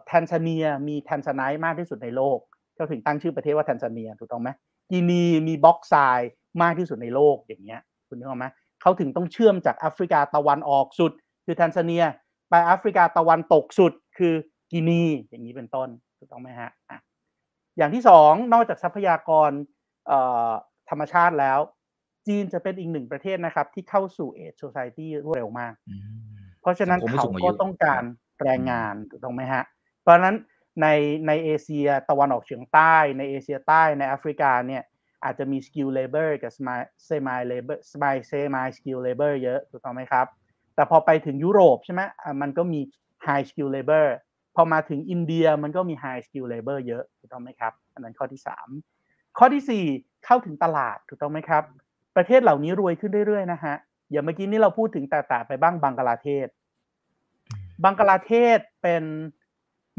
[0.06, 2.38] แทนซาเนียมีแทนซาไนท์มากที่สุดในโลก
[2.74, 4.48] เขาถึงตั้งชื่อประเทศว่าแทนซาเนียถูกต้องไหม
[4.90, 6.30] กินีมีบอกไซต์
[6.62, 8.46] มากที่สุดในโลกอย่างเงี้ยคุณนึกออกไหม
[8.82, 11.12] เขาถึงต้องเชื่อมจากแอฟริกาตะวันออกสุด
[11.44, 12.04] คือแทนซาเนีย
[12.50, 14.34] ไปแอฟริกาตะวันตกสุด คือ
[14.72, 15.88] กินีอย่างนี้เป็นต้น
[16.18, 16.98] ถูกต้องไหมฮะอะ
[17.78, 19.50] อย่างที่สองนอกจากทรัพยากร
[20.90, 21.58] ธรรมชาติแล้ว
[22.26, 25.74] จีนจะเป็นอีกหนึ่งประเทศนะครับ ที่เข้าสู่ aged society รวดเร็วมาก
[26.60, 28.02] เพราะฉะนั้นเขาก็ต้องการ
[28.42, 29.64] แรงงานถูกต้องไหมฮะ
[30.00, 30.36] เพราะฉะนั้น
[30.82, 30.86] ใน
[31.26, 34.82] ในเอเชียตะวันออกเฉียงใต้ในเอเชียใต้ในแอฟริกาเนี่ย
[35.24, 40.26] อาจจะมี skill labor กับ semi semi labor semi semi skill labor เยอะถูกต้องไหมครับ
[40.74, 42.02] แต่พอไปถึงยุโรปใช่ไหม
[42.42, 42.80] มันก็มี
[43.26, 44.06] high skill labor
[44.56, 48.99] พอมาถึงอินเดียมันก็มี high skill labor เยอะถูกต้องไหมครับ อันนั้นข้อที่ 3
[49.42, 51.64] ข้อที่ 4 เข้าถึงตลาดถูกต้องไหมครับ
[52.16, 53.74] ประเทศเหล่านี้รวยขึ้นเรื่อยๆนะฮะ
[54.10, 56.48] อย่างเมื่อกี้นี้เราพูดถึงแต่แต่ไปบ้างบังกลาเทศ
[57.84, 59.02] บังกลาเทศเป็น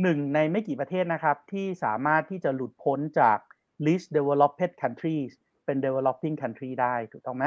[0.02, 3.38] หนึ่งในไม่กี่ประเทศนะครับ ที่สามารถที่จะหลุดพ้นจาก
[3.86, 5.32] least developed countries
[5.66, 7.46] เป็น developing country ได้ถูกต้องไหม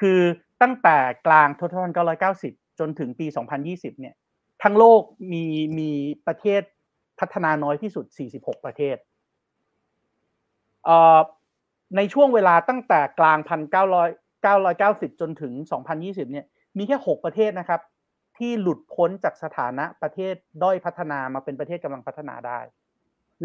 [0.00, 0.20] คือ
[0.62, 1.94] ตั้งแต่กลางทศวรรษ
[2.36, 3.26] 990 จนถึงปี
[3.64, 4.14] 2020 เนี่ย
[4.62, 5.44] ทั้งโลกมี
[5.78, 5.90] มี
[6.26, 6.62] ประเทศ
[7.20, 8.96] พัฒนาน้อยที่สุด 46 ประเทศ
[11.96, 13.38] ในช่วงเวลาตั้งแต่กลาง
[14.34, 15.52] 1990 จนถึง
[15.92, 16.46] 2020 เนี่ย
[16.78, 17.80] มีแค่ 6 ประเทศนะครับ
[18.38, 22.60] ที่หลุดพ้นจากสถานะประเทศด้อยพัฒนามาเป็นประเทศกำลังพัฒนาได้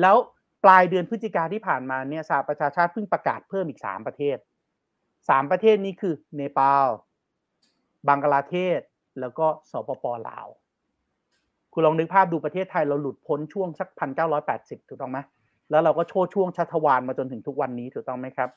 [0.01, 0.15] แล้ว
[0.63, 4.37] ปลายเดือนพฤศจิกาที่ผ่านมาเนี่ยสหประชาชาติเพิ่งประกาศเพิ่มอีก 3 ประเทศ
[5.29, 6.87] สามประเทศนี้คือเนปาล
[8.07, 8.79] บังกลาเทศ
[9.19, 10.47] แล้วก็สปปลาว
[11.73, 15.19] คุณลองนึกภาพดูประเทศไทยเราหลุดพ้นช่วงสักพันเก้าร้อยแปดสิบถูกต้องไหม
[15.73, 18.49] แล้วเราก็โชว์ช่วงชัตวานมาจนถึงทุกวันนี้ถูกต้องไหมครับ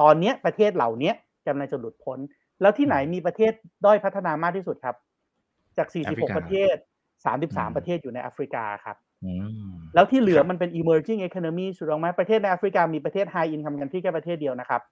[0.00, 1.12] ตอนนี้ประเทศเหล่านี้
[1.46, 2.18] กำลังจะหลุดพ้น
[2.60, 3.52] แล้วที่ไหนมีประเทศ
[3.84, 4.96] ด้อยพัฒนามากที่สุดครับ
[5.78, 6.74] จาก 46 ประเทศ
[7.26, 8.96] 33 ประเทศอยู่ในแอฟริกาครับ
[9.94, 14.82] แล้วที่เหลือมันเป็น emerging economy สุดลองไหมประเทศในแอฟริกามีประเทศ high income กันที่แค่ประเทศเดียวนะครับ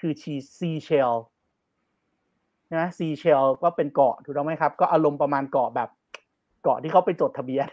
[0.00, 1.12] คือชีซีเชล
[2.74, 5.88] นะซีเชลก็เป็นเกาะถูกต้องไหมครับ ก็อารมณ์ประมาณเกาะแบบ
[6.62, 7.66] เกาะที่เขาไปจดทะเบียน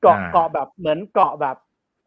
[0.00, 1.56] เกาะเกาะแบบเหมือนเกาะแบบ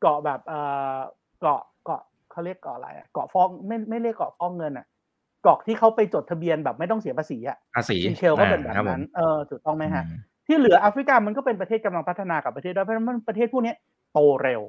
[0.02, 0.60] เกาะแบบเอ่
[0.96, 0.98] อ
[1.42, 4.86] เกาะเกาะเขาเรียกเกาะอะไรอะเกาะฟองไม่ไม่เรียกเกาะฟองเงินอะ
[5.44, 10.04] เกาะที่เขาไปจดทะเบียนแบบไม่ต้องเสียภาษีอะภาษีซีเชลก็เป็นแบบนั้นเออถูกต้องไหมฮะ
[10.48, 13.74] ที่เหลือแอฟริกามันก็เป็นประเทศกำลังพัฒนากับประเทศด้วยเพราะฉะนั้นประเทศพวกนี้
[14.14, 14.62] โตเร็ว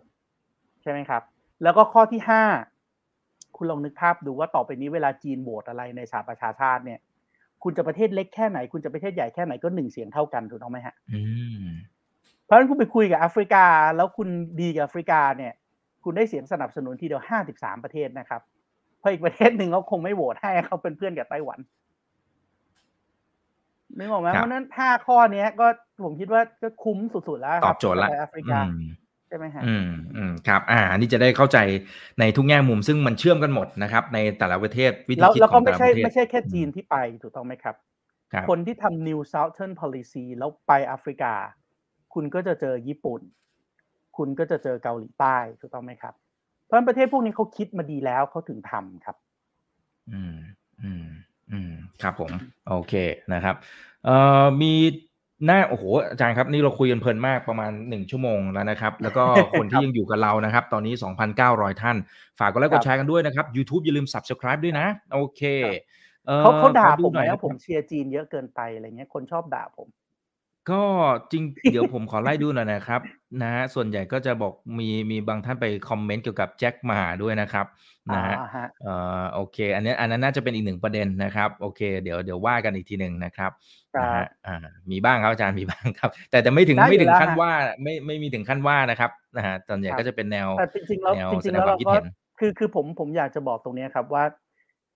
[0.83, 1.23] ใช่ไหมครับ
[1.63, 2.43] แล้วก็ข้อที่ห้า
[3.57, 7.01] คุณลองนึกภาพดูว่าต่อไปนี้เวลาจีนโหวตอะไรในสหประชาชาติเนี่ย
[7.63, 11.15] คุณจะประเทศเล็กแค่ไหน คุณจะประเทศใหญ่แค่ไหนก็หนึ่งเสียงเท่ากันถูกต้องไหมฮะเพ
[12.53, 13.65] ราะฉะนั้นคุณไปคุยกับแอฟริกา
[13.97, 14.29] แล้วคุณ
[14.61, 15.53] ดีกับแอฟริกาเนี่ย
[16.05, 18.41] คุณได้เสียงสนับสนุนทีเดียวห้าสิบสามประเทศนะครับ
[18.99, 21.59] เพราะอีกประเทศหนึ่งเขาคงไม่โหวตให้เขาเป็นเพื่อนกับไต้หวัน
[23.99, 25.67] นึกออกไหมเพราะนั้นห้าข้อเนี้ยก็
[26.05, 28.59] ผมคิดว่าก็คุ้มสุดๆแล้วตอบโจทย์แล้วแอฟริกา
[29.29, 31.59] ใช่ไหมฮะอืมอืมครับ อ่านี่จะได้เข้าใจ
[32.21, 37.77] ในทุกแง่มุมซึ่งมันเชื่อมกันหมดนะครับ ในแต่ละประเทศวิธีคิดของแต่ละประเทศแล้วก็ไม่ใช่ไม่ใช่แค่จีนที่ไปถูกต้องไหมครับ
[38.49, 41.33] คนที่ทำ New Southern Policy แล้วไปแอฟริกา
[42.15, 43.21] คุณก็จะเจอญี่ปุ่น
[44.17, 46.15] คุณก็จะเจอเกาหลีใต้ถูกต้องไหมครับ
[46.65, 49.17] เพราะประเทศพวกนี้เขาคิดมาดีแล้วเขาถึงทำครับ
[50.13, 50.37] อืม
[50.83, 51.07] อืม
[51.53, 52.31] อืมครับผม
[52.69, 52.95] โอเค
[53.33, 53.55] นะครับ
[54.05, 54.75] เอ่อมี
[55.47, 59.25] หน้าโอ้โหอาจารย์ครับ นี่เราคุยกันเพลินมากประมาณหนึ่งชั่วโมงแล้วนะครับ แล้วก็
[59.59, 60.95] คนที่ยังอยู่กับเรานะครับ ตอนนี้
[61.39, 61.97] 2,900 ท่าน
[62.39, 65.43] ฝากกดไลค์กดแชร์กันด้วยนะครับ YouTube อย่าลืม Subscribe ด้วยนะ โอเค
[66.41, 69.89] เขาเขาด่าผมนะผมเชียร์จีนเยอะเกินไปอะไรเงี้ยคนชอบด่าผม
[70.71, 70.83] ก็
[71.33, 71.43] จริง
[71.73, 73.01] เดี๋ยวผมขอไล่ดูหน่อยนะครับ
[73.43, 77.67] นะฮะ ส่วนใหญ่ก็จะบอกมีมีบางท่านไปคอมเมนต์เกี่ยวกับแจ็คหมาด้วยนะครับ
[78.15, 78.37] นะฮะ
[78.83, 83.51] เอ่อโอเค อันนี้อันนั้นน่าจะเป็นอีกหนึ่งประเด็นนะครับ โอเค เดี๋ยวเดี๋ยวว่ากันอีกทีหนึ่งนะครับ
[84.03, 84.57] นะฮะอ่า
[84.91, 87.51] มีบ้างครับอาจารย์มีบ้างครับ แต่แต่ไม่ถึงไม่ถึงขั้นว่า
[87.83, 91.93] ไม่ไม่มีถึงขั้นว่านะครับนะฮะส่วนใหญ่ก็จะเป็นแนวแต่จริงๆแล้วจริงๆแล้วเราก็
[92.39, 94.25] คือคือผมผมอยากจะบอกตรงนี้ครับว่า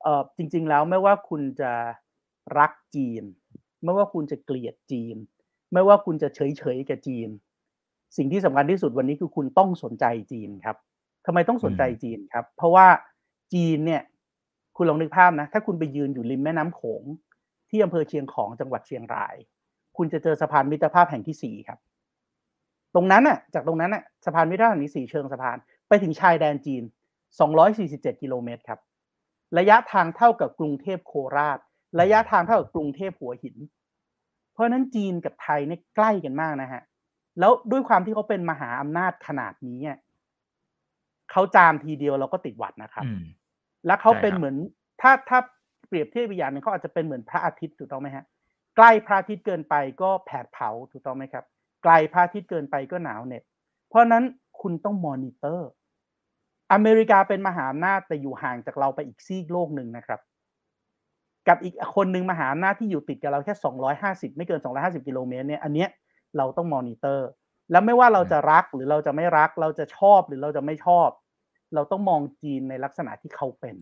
[0.03, 1.73] เออจริง ๆ แล้วไม่ว่าคุณจะ
[2.59, 3.23] รักจีน
[3.85, 5.17] ไม่ว่าคุณจะเกลียดจีน
[5.73, 7.29] ไม่ว่าคุณจะเฉยเฉยกับจีน
[8.17, 10.77] สิ่งที่สำคัญที่สุดวันนี้คือคุณต้องสนใจจีนครับ
[11.27, 12.87] ทำไมต้องสนใจจีนครับ เพราะว่า
[13.55, 14.03] จีนเนี่ย
[14.77, 17.03] คุณลองนึกภาพนะ ถ้าคุณไปยืนอยู่ริมแม่น้ำโขง
[17.71, 19.37] ที่อำเภอเชียงของจังหวัดเชียงราย
[19.97, 21.79] คุณจะเจอสะพานมิตรภาพแห่งที่สี่ครับ
[22.95, 25.57] ตรงนั้นน่ะ จากตรงนั้นน่ะสะพานมิตรภาพแห่งที่สี่เชิงสะพาน
[25.89, 26.83] ไปถึงชายแดนจีน
[27.57, 28.81] 247 กิโลเมตรครับ
[29.59, 31.59] ระยะทางเท่ากับกรุงเทพโคราช
[32.01, 33.57] ระยะทางเท่ากับกรุงเทพหัวหิน
[34.57, 36.83] เพราะนั้นจีนกับไทยเนี่ยใกล้กันมากนะฮะ
[37.41, 39.79] แล้วด้วยความที่เขาเป็นมหาอำนาจขนาดนี้
[41.31, 43.05] เขาจามทีเดียวเราก็ติดหวัดนะครับ
[43.87, 44.57] แล้วเขาเป็นเหมือน
[45.01, 45.39] ถ้าถ้า
[45.89, 48.25] เปรียบเทียบอีกอย่างนึงเขาอาจจะเป็นเหมือนพระอาทิตย์ถูกต้องไหมฮะ
[48.77, 51.45] ใกล้พระอาทิตย์เกินไปก็แผดเผาถูกต้องไหมครับ
[51.85, 53.43] ไกลพระอาทิตย์เกินไปก็หนาวเหน็บ
[53.89, 54.25] เพราะนั้น
[54.61, 55.71] คุณต้องมอนิเตอร์
[56.73, 60.21] อเมริกาเป็นมหาอำนาจแต่อยู่ห่างจากเราไปอีกซีกโลกหนึ่งนะครับ
[61.49, 63.55] กับอีกคนหนึ่งมหาอำนาจที่อยู่ติดกับเราแค่
[63.97, 65.89] 250 ไม่เกิน 250 กิโลเมตรเนี่ยอันเนี้ย
[66.37, 67.29] เราต้องมอนิเตอร์
[67.71, 71.09] แล้วไม่ว่าเราจะรักหรือเราจะไม่รัก เราจะชอบหรือเราจะไม่ชอบ
[71.75, 73.77] เราต้องมองจีนในลักษณะที่เขาเป็น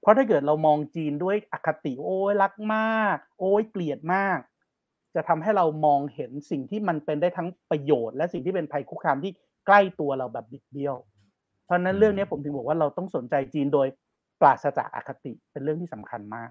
[0.00, 4.38] เพราะถ้าเกิดเรามองจีนด้วยอคติโอ้ยรักมาก โอ้ยเกลียดมาก
[5.14, 9.32] จะทำให้เรามองเห็นสิ่งที่มันเป็นได้ทั้งประโยชน์ และสิ่งที่เป็นภัยคุกคามที่
[9.66, 10.96] ใกล้ตัวเราแบบบิดเบี้ยว
[11.64, 13.86] เพราะนั้นเรื่องนี้ผมถึงบอกว่าเราต้องสนใจจีนโดย
[14.40, 16.50] ปราศจากอคติเป็นเรื่องที่สำคัญมาก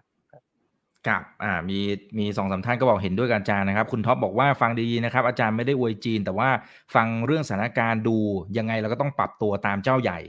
[1.07, 1.79] ครับอ่ามี
[2.19, 6.49] มีสองสาท่านก็บอกเห็นด้วยกับอาจารย์นะครับ คุณท็อปบอกว่าฟังดีๆนะครับ อาจารย์ไม่ได้อวยจีน แต่ว่า
[6.95, 8.17] ฟังเรื่องสถานการณ์ดู
[8.57, 10.19] ยังไงเราก็ต้องปรับตัวตามเจ้าใหญ่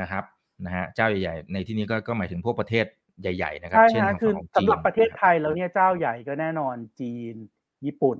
[0.00, 0.24] นะครับ
[0.64, 2.86] นะฮะเจ้าใหญ่ๆในที่นี้ก็ก็หมายถึงพวกประเทศ
[3.20, 7.34] ใหญ่ ๆ นะครับ เช่นทางฝั่งของจีนสำหรับประเทศไทยแล้วเนี่ยเจ้าใหญ่ก็แน่นอนจีน
[7.86, 8.18] ญี่ปุ่น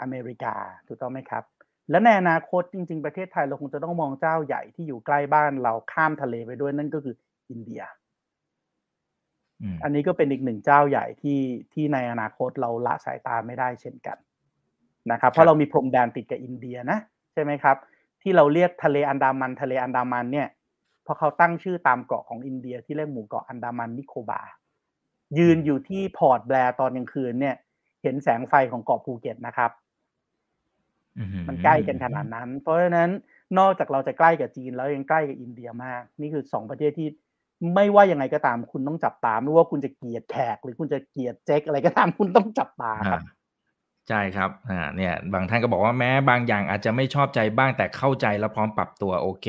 [0.00, 0.54] อเมริกา
[0.88, 1.44] ถูกต้องไหมครับ
[1.90, 7.14] และในอนาคตจริง ๆ ประเทศไทยเราคงจะต้องมองเจ้าใหญ่ที่อยู่ใกล้บ้านเราข้ามทะเลไปด้วยนั่นก็คือ
[7.50, 7.82] อินเดีย
[9.84, 11.40] อันนี้ก็เป็นอีกหนึ่งเจ้าใหญ่ที่
[11.72, 14.18] ที่ในอนาคตเราละสายตาไม่ได้เช่นกัน
[15.12, 16.98] นะครับ เพราะเรามีพรมแดนติดกับอินเดียนะ
[17.32, 17.76] ใช่ไหมครับ
[18.22, 20.48] ที่เราเรียกทะเลอันดามันทะเลอันดามันเนี่ย
[21.02, 24.42] เพราะเขาตั้งชื่อตามเกาะของอินเดียที่เรียกหมู่เกาะอันดามันนิโคบาร์
[25.38, 27.56] ยืนอยู่ที่พอร์ตแบลร์ตอนกลางคืนเนี่ย
[28.02, 29.70] เห็นแสงไฟของเกาะภูเก็ตนะครับ
[31.48, 33.10] มันใกล้กันขนาดนั้น เพราะฉะนั้น
[33.58, 37.08] นอกจากเราจะใกล้กับจีนแล้วยังใกล้กับอินเดียมาก นี่คือสองประเทศที่
[37.74, 43.22] ไม่ว่ายังไงก็ตามคุณต้องจับตาไม่ว่าคุณจะเกลียดแขกหรือคุณจะเกลียดเจ๊กอะไรก็ตามคุณต้องจับตาครับ
[44.08, 49.46] ใช่ครับ อ่า เนี่ย บางท่านก็บอกว่าแม้บางอย่างอาจจะไม่ชอบใจบ้างแต่เข้าใจแล้วพร้อมปรับตัวโอเค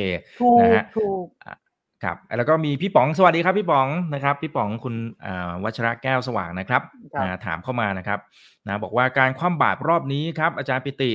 [0.62, 1.26] นะฮะถูก
[2.04, 4.96] ครับ แล้วก็มีพี่ป๋องสวัสดีครับพี่ป๋องนะครับ พี่ป๋องคุณ
[5.64, 6.82] วัชระแก้วสว่างนะครับ
[7.46, 8.20] ถามเข้ามานะครับ
[8.68, 11.12] นะบอกว่าการคว่ำบาตรรอบนี้ครับ อาจารย์ปิติ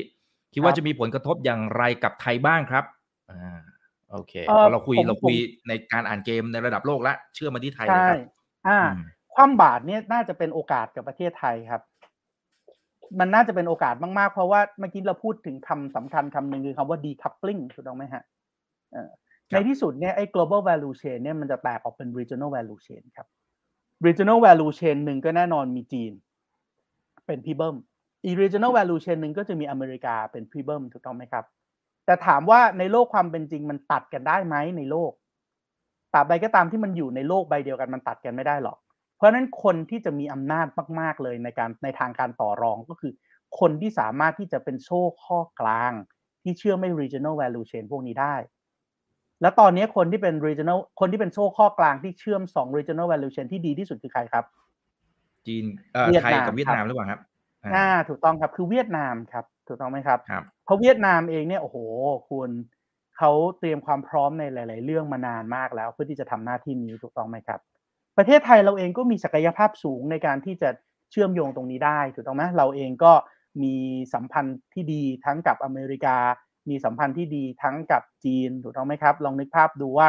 [0.53, 2.85] คิดว่าจะมีผลกระทบอย่างไรกับไทยบ้างครับ
[3.31, 3.59] อ่า
[4.13, 4.33] โอเค
[4.73, 5.37] เราคุยเราคุย
[5.69, 8.19] ในการอ่านเกมในระดับโลกแล้วเชื่อมาที่ไทยเลยครับ
[8.69, 8.81] อ่า
[9.35, 11.83] คว่ำบาตรเนี่ยน่าจะเป็นโอกาสกับประเทศไทยครับ
[13.21, 18.23] มันน่าจะเป็นโอกาสมากๆ เพราะว่าเมื่อกี้เราพูดถึงคำสำคัญคำหนึ่งคือคำว่า decoupling ถูกต้องไหมฮะ
[19.51, 23.27] ในที่สุดเนี่ยไอ้ global value chain เนี่ยมันจะแตกออกเป็น regional value chain ครับ
[24.07, 26.13] regional value chain หนึ่งก็แน่นอนมีจีน
[27.27, 27.77] เป็นพี่เบิ้ม
[28.25, 31.45] อีก regional value chain หนึ่งก็จะมีอเมริกาเป็นพี่เบิ้มถูกต้องไหมครับ
[32.07, 35.13] แต่ถามว่าในโลกความเป็นจริงมันตัดกันได้ไหมในโลก
[36.15, 38.79] ตราบใดก็ตามที่มันอยู่ในโลกใบเดียวกันมันตัดกันไม่ได้หรอก
[39.17, 40.67] เพราะฉะนั้นคนที่จะมีอำนาจ
[41.01, 43.13] มาก ๆเลยในการในทางการต่อรองก็คือ
[43.61, 45.93] คนที่สามารถที่จะเป็นโซ่ข้อกลาง
[46.43, 48.35] ที่เชื่อไม่ regional value chain พวกนี้ได้
[49.43, 54.45] แล้วตอนนี้คนที่เป็น regional คนที่เป็นโซ่ข้อกลางที่เชื่อม 2 regional value chain ที่ดีที่สุดคือใครครับ
[55.47, 55.65] จีน
[56.23, 57.21] ไทยกับเวียดนามหรือเปล่าครับ
[57.75, 61.77] อ่าถูกต้องครับคือเวียดนามครับ ถูกต้องไหมครับครับเพราะเวียดนามเองเนี่ยโอ้โห
[62.31, 62.51] คุณ
[63.17, 67.61] เขาเตรียมความพร้อมในหลาย ๆ เรื่องมานานมากแล้ว เพื่อที่จะทำหน้าที่นี้ถูกต้องไหมครับ
[68.19, 70.71] ประเทศไทยเราเองก็มีศักยภาพสูงในการที่จะ
[71.11, 73.13] เชื่อมโยงตรงนี้ได้ถูกต้องไหมเราเองก็
[73.63, 73.75] มี
[74.15, 76.17] สัมพันธ์ที่ดีทั้งกับอเมริกา
[76.71, 80.09] มีสัมพันธ์ที่ดีทั้งกับจีนถูกต้องไหมครับ ลองนึกภาพดูว่า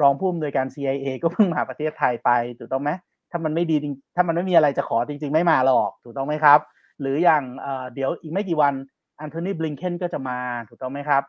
[0.00, 2.90] รองผู้อำนวยการ CIA ก็เพิ่งมาประเทศไทยไปถูกต้องไหม
[3.30, 6.60] ถ้ามันไม่ดีจริงถ้ามันไม่มีอะไรจะขอจริง ๆ ไม่มาหรอกถูกต้องไหมครับ
[7.00, 7.42] หรืออย่าง
[7.94, 8.74] เดี๋ยวอีกไม่กี่วัน
[9.20, 10.38] อันโทนีบลิงเคนก็จะมา
[10.68, 11.22] ถูกต้องไหมครับ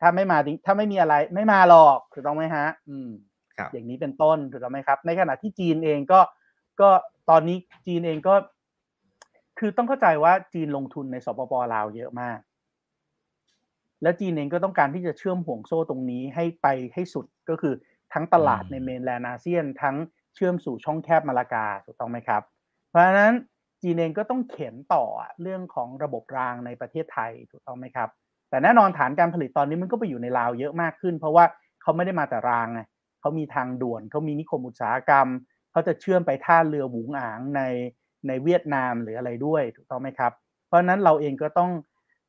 [0.00, 3.08] ถ้าไม่มาถ้าไม่มีอะไรไม่มาหรอกถูกต้องไหมฮะ อืม
[3.72, 6.20] อย่างนี้เป็นต้นถูกต้องไหมครับ ในขณะที่จีนเองก็
[6.80, 6.88] ก็
[7.30, 8.34] ตอนนี้จีนเองก็
[9.58, 12.38] คือต้องเข้าใจว่าจีนลงทุนในสปปลาวเยอะมาก
[14.02, 17.74] และจีนเองก็ต้องการที่จะเชื่อมห่วงโซ่ตรงนี้ให้ไปให้สุดก็คือ
[18.12, 19.96] ทั้งตลาดในเมนแลนด์อาเซียน ทั้ง
[20.34, 22.42] เชื่อมสู่ช่องแคบมาลากาถูกต้องไหมครับ
[22.88, 23.34] เพราะฉะนั้น
[23.84, 25.04] จีนเองก็ต้องเข็นต่อ
[25.42, 28.08] เรื่องของระบบรางในประเทศไทยถูกต้องไหมครับ
[28.50, 31.44] แต่แน่นอนฐานการผลิตตอนนี้มันก็ไปอยู่ในลาวเยอะมากขึ้น เพราะว่า
[31.82, 32.80] เขาไม่ได้มาแต่รางไง
[33.20, 35.26] เขามีทางด่วนเขามีนิคมอุตสาหกรรม
[35.72, 37.62] เขาจะเชื่อมไปท่าเรือหวงอางใน
[38.28, 40.32] ในเวียดนามหรืออะไรด้วยถูกต้องไหมครับ
[40.66, 41.70] เพราะฉะนั้นเราเองก็ต้อง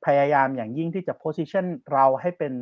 [0.05, 2.53] พยายามอย่างยิ่งที่จะ position เราให้เป็น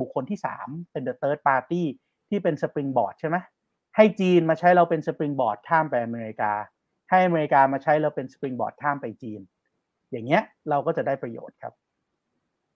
[0.00, 1.82] บุคคลที่ 3 เป็น the third party
[2.28, 3.36] ที่เป็น springboard ใช่ไหม
[3.96, 6.52] ให้จีนมาใช้เราเป็น springboard ข้ามไปอเมริกา
[7.10, 9.40] ให้อเมริกามาใช้เราเป็น springboard ข้ามไปจีน
[10.10, 11.72] อย่างเงี้ยเราก็จะได้ประโยชน์ครับ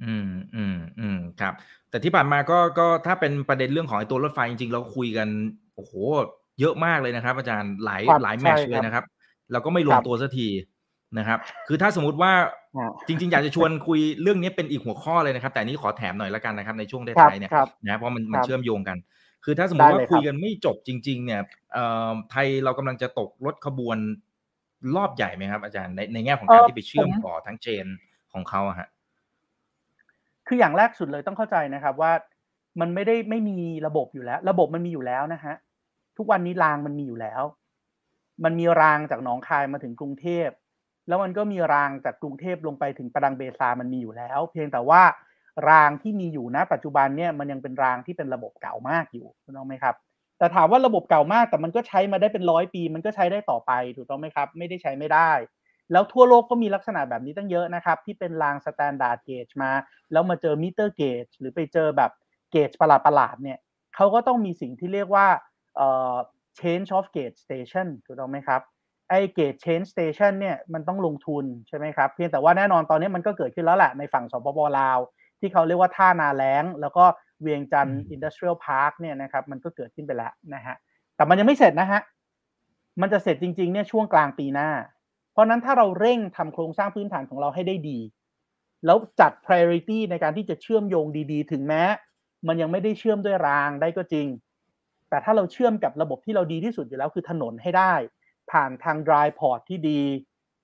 [0.05, 1.55] อืมอืมอืมครับ
[1.91, 5.29] แต่ที่ผ่านมาก็ก็ถ้าเป็นประเด็นเรื่องของไอ้ตัวรถไฟจริงๆ เราคุยกัน
[5.75, 5.93] โอ้โห
[6.61, 9.05] เยอะมากเลยนะครับ อาจารย์หลายหลายแมชเลยนะครับ
[9.53, 10.49] เราก็ไม่ลงตัวสักที
[11.19, 12.33] นะครับ คือถ้าสมมุติว่า
[13.09, 17.51] จริง ๆ อยากจะชวนคุยเรื่องนี้เป็นอีกหัวข้อเลยนะครับ แต่นี้ขอแถมหน่อยละกันนะครับในช่วงท้ายๆเนี่ย
[17.85, 18.97] นะเพราะมันมันเชื่อมโยงกัน
[19.45, 21.43] คือถ้าสมมติว่าคุยกันไม่จบจริง ๆ เนี่ย
[22.31, 23.99] ไทยเรากำลังจะตกรถขบวน
[24.97, 27.87] รอบใหญ่ไหมครับ อาจารย์ในในแง่ของการที่ไปเชื่อมต่อทั้งเจน
[28.33, 28.89] ของเขาอะฮะ
[30.47, 32.13] คืออย่างแรกสุดเลยต้องเข้าใจนะครับว่า
[32.81, 35.55] มันไม่ได้ไม่มีระบบอยู่แล้ว ระบบมันมีอยู่แล้วนะฮะ
[36.17, 37.43] ทุกวันนี้รางมันมีอยู่แล้ว
[38.45, 40.49] มันมีรางจากหนองคายมาถึงกรุงเทพ
[41.09, 45.03] แล้วมันก็มีรางจากกรุงเทพลงไปถึงปาดังเบซาร์มันมีอยู่แล้ว เพียงแต่ว่า
[45.69, 49.95] รางที่มีอยู่นะปัจจุบันเนี่ยมันยังเป็นรางที่เป็นระบบเก่ามากอยู่ถูกต้องไหมครับ
[50.39, 55.31] แต่ถามว่าระบบเก่ามากแต่มันก็ใช้มาได้เป็นร้อยปี มันก็ใช้ได้ต่อไปถูกต้องไหมครับ ไม่ได้ใช้ไม่ได้
[55.93, 59.71] แล้วทั่วโลกก็มีลักษณะแบบนี้ตั้งเยอะนะครับ ที่เป็นราง standard gauge มา
[60.13, 62.11] แล้วมาเจอ meter gauge หรือไปเจอแบบ
[62.53, 63.59] gauge ประหลาดๆเนี่ย
[63.97, 65.27] เขาก็ต้องมีสิ่งที่เรียกว่า
[65.77, 66.17] เอ่อ
[66.61, 68.61] change of gauge station ถูกต้องไหมครับ
[69.11, 74.99] ไอ้ gauge change station เนี่ยมันต้องลงทุนใช่ไหมครับเพียงแต่ว่าแน่นอนตอนนี้มันก็เกิดขึ้นแล้วแหละในฝั่งสปปลาว
[75.43, 77.05] ที่เขาเรียกว่าท่านาแล้ง แล้วก็
[77.43, 80.77] เวียงจันทน์ industrial park เนี่ยนะครับมันก็เกิดขึ้นไปแล้วนะฮะ
[81.17, 82.01] แต่มันยังไม่เสร็จนะฮะ
[83.01, 84.71] มันจะเสร็จจริงๆเนี่ยช่วงกลางปีหน้า
[85.33, 87.99] เพราะนั้นถ้าเราเร่งทำโครงสร้างพื้นฐานของเราให้ได้ดี
[88.87, 91.83] แล้วจัด priority ในการที่จะเชื่อมโยงดีๆ ถึงแม้
[92.47, 94.29] มันยังไม่ได้เชื่อมด้วยรางได้ก็จริง
[95.09, 97.95] แต่ถ้าเราเชื่อมกับระบบที่เราดีที่สุดอยู่แล้วคือถนนให้ได้
[98.51, 100.03] ผ่านทาง dry port ที่ดี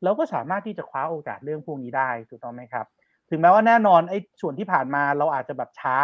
[0.02, 2.86] เราก็สามารถที่จะคว้าโอกาสเรื่องพวกนี้ได้ถูกต้องไหมครับ
[3.30, 5.98] ถึงแม้ว่าแน่นอนไอ้ส่วนที่ผ่านมาเราอาจจะแบบช้า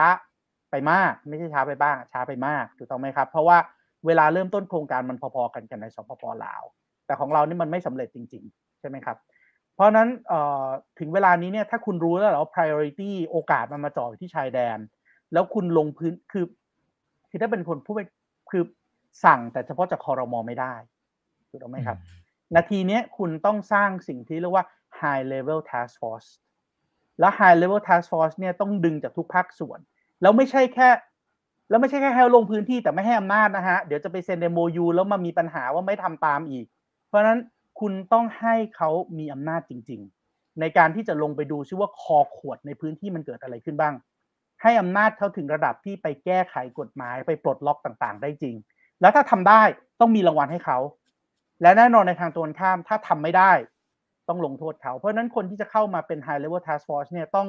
[0.70, 3.58] ไปมาก ไม่ใช่ช้าไปบ้าง ช้าไปมากถูกต้องไหมครับ เพราะว่า
[4.06, 6.62] เวลาเริ่มต้นโครงการมันพอๆกันกันในสปปลาว
[7.06, 9.16] แต่ของเรานี่มันไม่สำเร็จจริง ๆ ใช่ไหมครับ
[9.74, 10.08] เพราะนั้น
[10.98, 14.78] ถึงเวลานี้เนี่ยถ้าคุณรู้แล้วแล้ว priority โอกาสมันมาจ่อที่ชายแดน
[15.32, 16.44] แล้วคุณลงพื้นคือ
[17.30, 17.94] คือถ้าเป็นคนผู้
[18.50, 18.62] คือ
[19.24, 20.74] สั่งแต่เฉพาะจากคอรมอไม่ได้
[21.50, 21.98] ถูกต้องไหมครับ
[22.54, 24.64] นาทีนี้คุณต้องสร้างสิ่งที่เรียกว่า
[25.00, 26.30] high level task force
[27.20, 29.78] และ high level task force เนี่ยต้องดึงจากทุกภาคส่วน
[30.22, 30.88] แล้วไม่ใช่แค่
[31.70, 36.66] แล้วไม่ใช่แค่ให้ลงพื้นที่แต่ไม่ให้อำนาจนะฮะ เดี๋ยวจะไปเซ็นเดโมยูแล้วมามีปัญหาว่าไม่ทำตามอีก
[37.08, 37.38] เพราะฉะนั้น
[37.80, 40.00] คุณต้องให้เขามีอำนาจจริง
[40.30, 43.94] ๆ ในการที่จะลงไปดูซิว่าคอขวดในพื้นที่มันเกิดอะไรขึ้นบ้าง
[44.62, 48.54] ให้อำนาจเขาถึงระดับที่ไปแก้ไขกฎหมายไปปลดล็อกต่างๆ ได้จริง
[49.00, 49.62] แล้วถ้าทำได้
[50.00, 50.78] ต้องมีรางวัลให้เขา
[51.62, 53.52] และแน่นอนในทางตรงข้ามถ้าทำไม่ได้
[54.28, 57.48] ต้องลงโทษเขา เพราะฉะนั้นคนที่จะเข้ามาเป็น High Level Task Force เนี่ยต้อง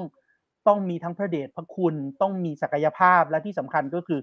[0.67, 4.19] ต้องมีทั้งพระเดชพระคุณต้องมีศักยภาพและที่สำคัญก็คือ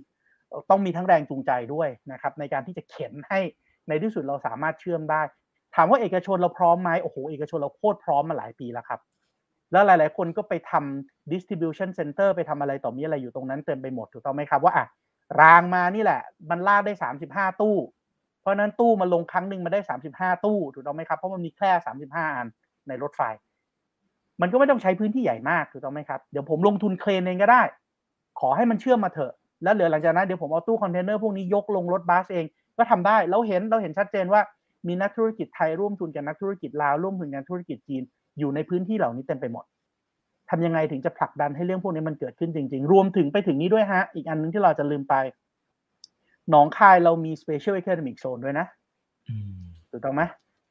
[0.71, 3.41] ต้องมีทั้งแรงจูงใจด้วยนะครับในการที่จะเข็นให้
[3.89, 5.23] ในที่สุดเราสามารถเชื่อมได้
[5.75, 9.01] ถามว่าเอกชนเราพร้อมไหมโอ้โหเอกชนเราโคตรพร้อมมาหลายปีแล้วครับ
[9.73, 14.87] แล้วหลาย ๆ คนก็ไปทำ distribution center ไปทำอะไรต่อมีอะไรอยู่ตรงนั้นเต็มไปหมดถูกต้องไหมครับว่าอะ
[15.41, 16.93] รางมานี่แหละ มันลากได้
[17.29, 17.77] 35 ตู้
[18.43, 19.81] เพราะนั้นตู้มาลงครั้งหนึ่งมาได้
[20.13, 22.47] 35ตู้ถูกต้องไหมครับ เพราะมันมีแค่35อัน
[22.89, 23.23] ในรถไฟ
[24.41, 27.63] มันก็ไม่ต้องใช้พื้นที่ใหญ่มากถูกต้องไหมครับ เดี๋ยวผมลงทุนเครนเองก็ได้
[28.41, 29.33] ขอให้มันเชื่อมมาเถอะ
[29.63, 32.45] แล้วเหลือหลังจากนั้นเดี๋ยวผมเอาตู้คอนเทนเนอร์พวกนี้ยกลงรถบัสเอง
[32.79, 34.41] ก็ทำได้เราเห็นเราเห็นชัดเจนว่า
[34.87, 38.03] มีนักธุรกิจไทยร่วมทุนกับนักธุรกิจลาวร่วมทุนกับธุรกิจจีน
[38.39, 39.65] อยู่ในพื้นที่เหล่านี้เต็มไปหมด
[40.51, 45.15] ทำยังไงถึงจะผลักดันให้เรื่องพวกนี้มันเกิดขึ้นจริง ๆ รวมถึงไปถึงนี้ด้วยฮะ อีกอันนึงที่เราจะลืมไป
[46.51, 48.67] หนองคายเรามี Special Economic Zone ด้วยนะ
[49.91, 50.23] ถูกต้องไหม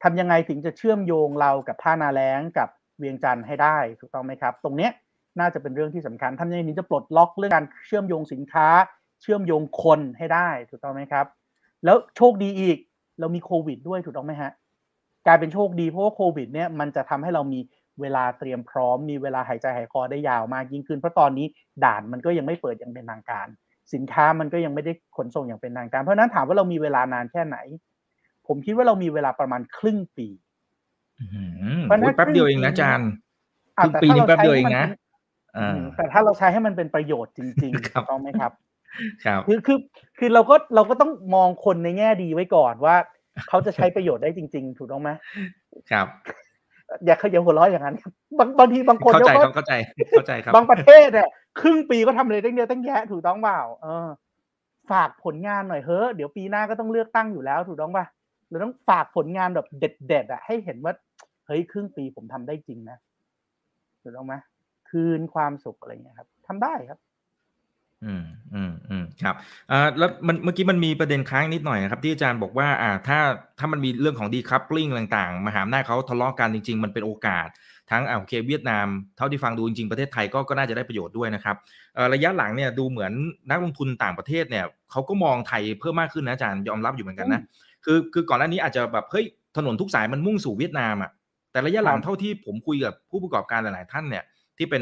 [0.03, 4.91] ทำยังไงถึงจะเชื่อมโยงเรากับท่านาแล้งกับเวียงจันทร์ให้ได้ถูกต้องไหมครับ ตรงเนี้ย
[5.39, 8.67] น่าจะเป็นเรื่องที่สำคัญทำยังไงถึงจะปลดล็อกเรื่องการเชื่อมโยงสินค้า
[9.21, 11.25] เชื่อมโยงคนให้ได้ถูกต้องไหมครับ
[11.85, 12.77] แล้วโชคดีอีก
[13.19, 14.51] เรามีโควิดด้วยถูกต้องไหมฮะ
[15.27, 17.59] กลายเป็นโชคดีเพราะว่าโควิดเนี่ยมันจะทำให้เรามี
[18.01, 21.45] เวลาเตรียมพร้อมมีเวลาหายใจหายคอได้ยาวมากยิ่งขึ้นเพราะตอนนี้
[21.85, 23.47] ด่านมันก็ยังไม่เปิดอย่างเป็นทางการ
[23.93, 27.57] สินค้ามันก็ยังไม่ได้ขนส่งอย่างเป็นทางการ เพราะนั้นถามว่าเรามีเวลานานแค่ไหน
[28.47, 30.27] ผมคิดว่าเรามีเวลาประมาณครึ่งปี
[31.83, 33.09] เพราะนั้นแป๊บเดียวเองนะอาจารย์
[33.77, 34.85] ครึ่งปีนี่แป๊บเดียวเองนะ
[35.97, 38.51] แต่ถ้าเราใช้ให้มันเป็นประโยชน์จริงๆต้องไหมครับ
[39.25, 39.77] ครับ คือคือ
[40.17, 42.95] คือเราก็เราก็ต้องมองคนในแง่ดีไว้ก่อนว่า
[43.49, 45.09] เขาจะใช้ประโยชน์ได้จริง ๆ ถูกต้องไหม
[45.91, 46.07] ครับ
[47.05, 47.95] อย่าขยับหัวเราะอย่างนั้น
[48.39, 49.73] บางบางทีบางคนเข้าใจเข้าใจ
[50.11, 51.29] เข้าใจครับ บางประเทศเนี่ย
[51.59, 54.07] ครึ่งปีก็ทำเลยตั้งเยอะตั้งแยะถูกต้องเปล่าเออ
[54.91, 58.05] ฝากผลงานหน่อยเฮ้อเดี๋ยวปีหน้าก็ต้องเลือกตั้งอยู่แล้วถูกต้องป่ะ
[58.49, 60.93] เราต้องฝากผลงานแบบเด็ดๆอะให้เห็นว่า
[61.47, 62.97] เฮ้ยครึ่งปีผมทำได้จริงนะ
[64.01, 64.33] ถูกต้องไหม
[64.89, 66.99] คืนความสุขอะไรเงี้ยครับทำได้ครับ
[68.05, 68.23] อืม
[68.53, 69.35] อืมอืมครับ
[69.71, 73.19] อ่าแล้วมันเมื่อกี้มันมีประเด็นค้างนิดหน่อยนะครับ ที่อาจารย์บอกว่า อ่า ถ้า
[73.59, 74.87] ถ้ามันมีเรื่องของดีคัพปลิ้ง
[75.17, 77.47] ต่าง ๆ มหาอำนาจเขาทะเลาะกันจริง ๆ มันเป็นโอกาส
[77.91, 78.87] ทั้งอ่าโอเคเวียดนาม
[79.17, 81.55] เท่าที่ฟังดูจริงๆประเทศไทยก็ก็น่าจะได้ประโยชน์ด้วยนะครับ
[81.95, 83.11] เอ่อระยะหลังเนี่ยดูเหมือน
[83.49, 87.41] นักลงทุนต่างประเทศเนี่ยเขาก็มองไทยเพิ่มมากขึ้นนะอาจารย์ยอมรับอยู่เหมือนกันนะ
[87.85, 89.25] คือคือก่อนหน้านี้อาจจะแบบเฮ้ย
[89.57, 91.11] ถนนทุกสายมันมุ่งสู่เวียดนามอะ
[91.51, 94.23] แต่ระยะหลังเท่าที่ผมคุยกับผู้ประกอบการหลาย ๆ ท่านเนี่ย
[94.57, 94.81] ที่เป็น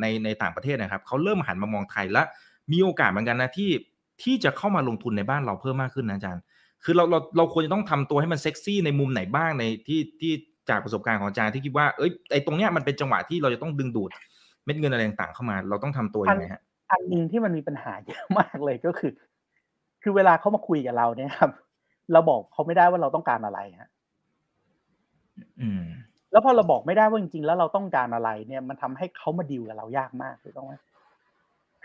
[0.00, 2.22] ในในต่างประเทศนะครับเขาเริ่มหันมามองไทยและ
[2.72, 3.70] มีโอกาสเหมือนกันนะที่
[4.22, 6.42] ที่จะเข้ามาลงทุนในบ้านเราเพิ่มมากขึ้นนะอาจารย์
[6.84, 10.32] คือเราเราเราควรจะต้องทำตัวให้มันเซ็กซี่ในมุมไหนบ้างในที่ที่
[10.70, 14.10] จากประสบการณ์ของอาจารย์ที่คิดว่าเอ้ยไอตรงเนี้ยมันเป็นจังหวะที่เราจะต้องดึงดูด
[14.64, 19.12] เม็ดเงินอะไรต่างๆเข้ามา เราต้องทำตัวยังไงฮะอันหนึ่งที่มันมีปัญหาเยอะมากเลยก็คือ
[20.02, 21.50] คือเวลาเขามาคุยกับเราเนี่ยครับ
[22.12, 23.88] เราบอกเขาไม่ได้ว่าเราต้องการอะไรฮะ
[25.60, 25.84] อืม
[26.32, 30.74] แล้วพอเราบอกไม่ได้ว่าจริงๆแล้วเราต้องการอะไร เนี่ย มันทำให้เขามาดิวกับเรายากมากถูกต้องไหม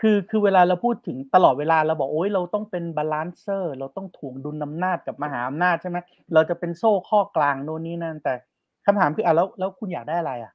[0.00, 5.98] คือคือเวลาเราพูดถึงตลอดเวลาเราบอกโอ้ยเราต้องเป็นบาลานเซอร์ เราต้องถ่วงดุลอำนาจกับมหาอำนาจใช่ไหม
[6.34, 8.34] เราจะเป็นโซ่ข้อกลางโน่นนี่นั่นแต่
[8.86, 10.52] คำถามคืออะแล้วแล้วคุณอยากได้อะไรอะ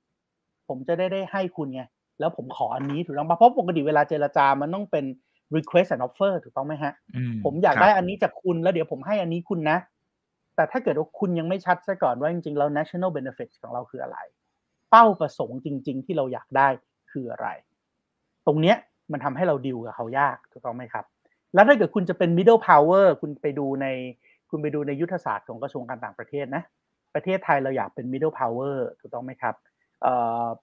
[0.67, 1.81] ผมจะได้ได้ให้คุณไง
[2.19, 5.05] แล้วผมขออันนี้ถูกต้องปะเพราะปกติเวลาเจรจามันต้องเป็น
[5.55, 6.93] request and offer ถูกต้องไหมฮะ
[7.43, 9.77] ผมอยากได้อันนี้จากคุณแล้วเดี๋ยวผมให้อันนี้คุณนะ
[10.55, 14.17] แต่ถ้าเกิดว่าคุณยังไม่ชัดซะก่อนว่าจริงๆแล้ว national benefit ของเราคืออะไร
[14.89, 16.67] เป้าประสงค์จริง ๆ ที่เราอยากได้
[17.11, 17.47] คืออะไร
[18.45, 18.77] ตรงเนี้ย
[19.11, 21.05] มันทำให้เราดิวกับเขายากถูกต้องไหมครับ
[21.53, 23.87] แล้วถ้าเกิดคุณจะเป็น middle power คุณไปดูใน
[24.49, 26.63] คุณไปดูในยุทธศาสตร์ของกระทรวงการต่างประเทศนะ
[27.15, 29.55] ประเทศไทยเราอยากเป็น middle power ถูกต้องไหมครับ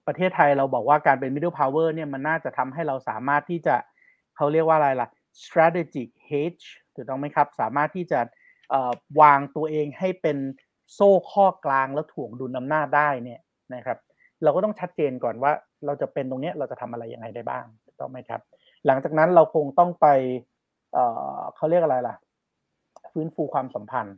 [0.07, 3.75] ประเทศไทยเราบอกว่าการเป็น middle power เนี่ยมันน่าจะทำให้เราสามารถที่จะ
[4.35, 5.07] เขาเรียกว่าอะไรล่ะ
[5.43, 6.65] strategic hedge
[6.95, 8.19] ถูกต้องไหมครับ สามารถที่จะ
[9.21, 10.37] วางตัวเองให้เป็น
[10.93, 13.41] โซ่ข้อกลางแล้วถ่วงดุลอำนาจได้เนี่ย
[13.73, 13.97] นะครับ
[14.43, 15.51] เราก็ต้องชัดเจนก่อนว่า
[15.85, 17.65] เราจะเป็นตรงนี้เราจะทำอะไรยังไงได้บ้าง
[17.99, 18.41] ต้องไหมครับ
[18.85, 20.07] หลังจากนั้นเราคงต้องไป
[20.93, 22.15] เเขาเรียกอะไรล่ะ
[23.11, 24.15] ฟื้นฟูความสัมพันธ์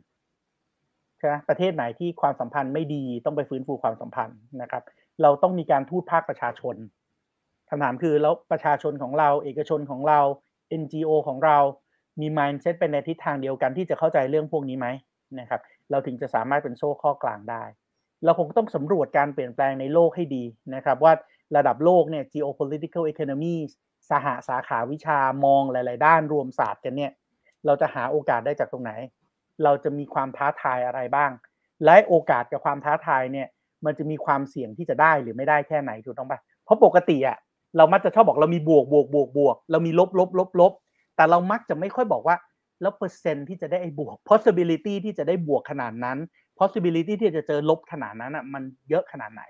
[1.20, 4.82] ใช่ไหมประเทศไหนที่ความสัมพันธ์ไม่ดีต้องไปฟื้นฟูความสัมพันธ์นะครับ
[5.22, 6.76] เราต้องมีการทูตภาคประชาชน
[7.70, 10.20] คำถามคือแล้วประชาชนของเรา เอกชนของเรา
[10.80, 11.58] NGO ของเรา
[12.20, 14.86] มี mindset เป็นในทิศทางเดียวกันที่จะเข้าใจเรื่องพวกนี้ไหม
[15.40, 15.60] นะครับ
[15.90, 17.64] เราถึงจะสามารถเป็นโซ่ข้อกลางได้
[18.24, 20.44] เราคงต้องสำรวจการเปลี่ยนแปลงในโลกให้ดี
[20.74, 21.12] นะครับ ว่า
[21.56, 23.56] ระดับโลกเนี่ย geopolitical economy
[24.10, 27.12] สหาสาขาวิชามองหลาย ๆ ด้านรวมศาสตร์กันเนี่ย
[27.66, 28.92] เราจะหาโอกาสได้จากตรงไหน
[29.64, 31.30] เราจะมีความท้าทายอะไรบ้าง
[31.84, 33.48] และโอกาสกับความท้าทายเนี่ย
[33.84, 37.38] มันจะมีความเสี่ยงที่จะได้หรือไม่ได้แค่ไหนถูกต้องปะเพราะปกติอะ
[37.76, 40.72] เรามักจะชอบบอกเรามีบวกบวกบวกบวก เรามีลบลบลบลบ
[41.16, 42.36] แต่เรามักจะไม่ค่อยบอกว่า
[42.82, 46.18] แล้วเปอร์เซ็นต์ที่จะได้ไอ้บวก possibility ที่จะได้บวกขนาดนั้น
[46.58, 49.42] possibility ที่จะเจอลบขนาดนั้นอะมันเยอะขนาดไหน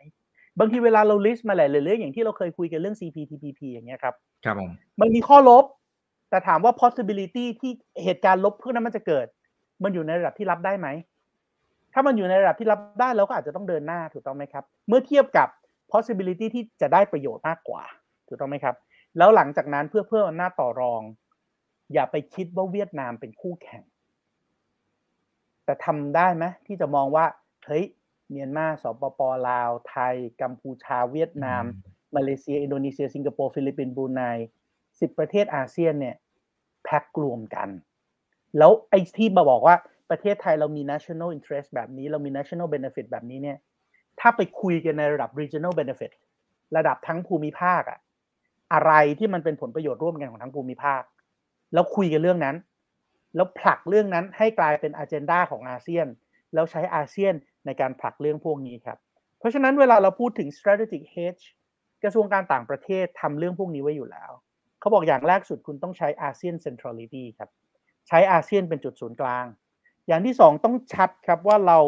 [0.58, 4.14] บางทีเวลาเรา list มาหลายๆเรื่องอย่างที่เราเคยคุยกันเรื่อง CPTPP อย่างเงี้ยครับ
[4.44, 4.70] ครับผม
[5.00, 5.64] มันมีข้อลบ
[6.30, 7.72] แต่ถามว่า possibility ที่
[8.04, 9.26] เหตุการณ์ลบพวกนั้นมันจะเกิด
[9.82, 10.88] มันอยู่ในระดับที่รับได้ไหม
[11.92, 15.48] ถ้ามันอยู่ในระดับที่รับได้เราก็อาจจะต้องเดินหน้าถูกต้องไหมครับ เมื่อเทียบกับ
[15.92, 17.82] possibility ที่จะได้ประโยชน์มากกว่า
[18.28, 18.76] ถูกต้องไหมครับ
[19.18, 21.02] แล้วหลังจากนั้นเพื่อเพิ่มอำนาจต่อรอง
[21.92, 23.82] อย่าไปคิดว่าเวียดนามเป็นคู่แข่ง
[25.64, 27.26] แต่ทำได้ไหมที่จะมองว่า
[27.66, 27.84] เฮ้ย
[28.30, 31.62] เมียนมาสปปลาว ไทย กัมพูชา เวียดนาม
[32.16, 34.22] มาเลเซีย อินโดนีเซีย สิงคโปร์ ฟิลิปปินส์ บรูไน
[35.00, 36.16] สิบประเทศอาเซียนเนี่ย
[36.84, 37.68] แพ็กรวมกัน
[38.58, 39.76] แล้วไอ้ที่มาบอกว่า
[40.10, 43.58] ประเทศไทยเรามี national interest แบบนี้ เรามี national benefit แบบนี้เนี่ย
[44.20, 46.12] ถ้าไปคุยกันในระดับ regional benefit
[46.76, 47.98] ระดับทั้งภูมิภาคอะ
[48.72, 51.02] อะไรที่มันเป็นผลประโยชน์ร่วมกันของทั้งภูมิภาค
[51.72, 52.56] แล้วคุยกันเรื่องนั้น
[53.36, 56.06] แล้วผลักเรื่องนั้นให้กลายเป็นอ g e n d a ของอาเซียน
[56.54, 57.34] แล้วใช้อาเซียน
[57.66, 58.98] ในการผลักเรื่องพวกนี้ครับ
[59.38, 61.42] เพราะฉะนั้นเวลาเราพูดถึง strategic hedge
[62.02, 64.30] กระทรวงการต่างประเทศทำเรื่องพวกนี้ไว้อยู่แล้ว
[64.80, 67.50] เขาบอกอย่างแรกสุดคุณต้องใช้อาเซียน centrality ครับ
[68.08, 69.44] ใช้อาเซียนเป็นจุดศูนย์กลาง
[70.06, 71.78] อย่างที่สองต้องชัดครับว่าเรา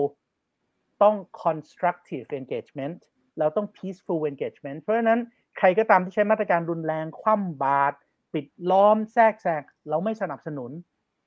[1.02, 2.98] ต้อง constructive engagement
[3.38, 5.20] เราต้อง peaceful engagement เพราะฉะนั้น
[5.58, 7.96] ใครก็ตามที่ใช้มาตรการรุนแรง คว่ำบาตร
[8.32, 10.70] ปิดล้อมแทรกแซงเราไม่สนับสนุน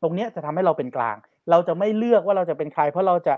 [0.02, 1.18] ตรงนี้จะทำให้เราเป็นกลาง
[1.50, 3.36] เราจะไม่เลือกว่าเราจะเป็นใคร เพราะเราจะ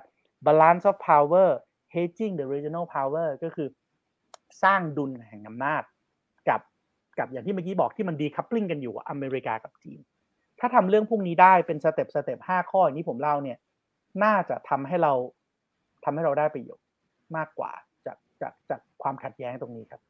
[0.47, 1.49] balance of power
[1.93, 3.67] hedging the regional power ก็คือ
[4.63, 5.83] สร้างดุลแห่งอำนาจ
[6.49, 6.61] กับ
[7.19, 9.99] กับอย่างที่เมื่อกี้บอกที่มันดีคัพปลิงกันอยู่อเมริกากับจีน
[10.59, 13.57] ถ้าทำเรื่องพวกนี้ได้เป็นสเต็ปสเต็ปห้าข้ออย่างนี้ผมเล่าเนี่ย
[14.23, 15.13] น่าจะทำให้เรา
[16.03, 16.85] ทำให้เราได้ประโยชน์
[17.37, 17.71] มากกว่า
[18.05, 20.01] จากจากจากความขัดแย้งตรงนี้ครับ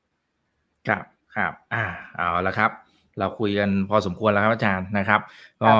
[0.87, 1.03] ครับ
[1.35, 2.71] ครับ อ่าเอาละครับ
[3.19, 5.21] เราคุยกันพอสมควรแล้วครับอาจารย์นะครับ
[5.63, 5.71] ก็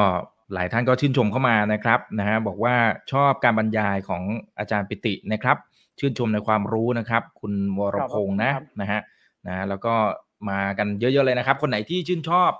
[0.53, 2.75] หลายท่านก็ชื่นชมเข้ามานะครับนะฮะบอกว่า
[3.11, 4.23] ชอบการบรรยายของ
[4.59, 5.57] อาจารย์ปิตินะครับ
[5.99, 9.01] ชื่นชมในความรู้นะครับ คุณวรพงศ์นะนะฮะ
[9.47, 9.93] นะแล้วก็
[10.49, 12.51] มากันเยอะๆเลยนะครับ คนไหนที่ชื่นชอบ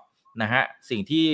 [0.41, 1.25] นะฮะสิ่งที่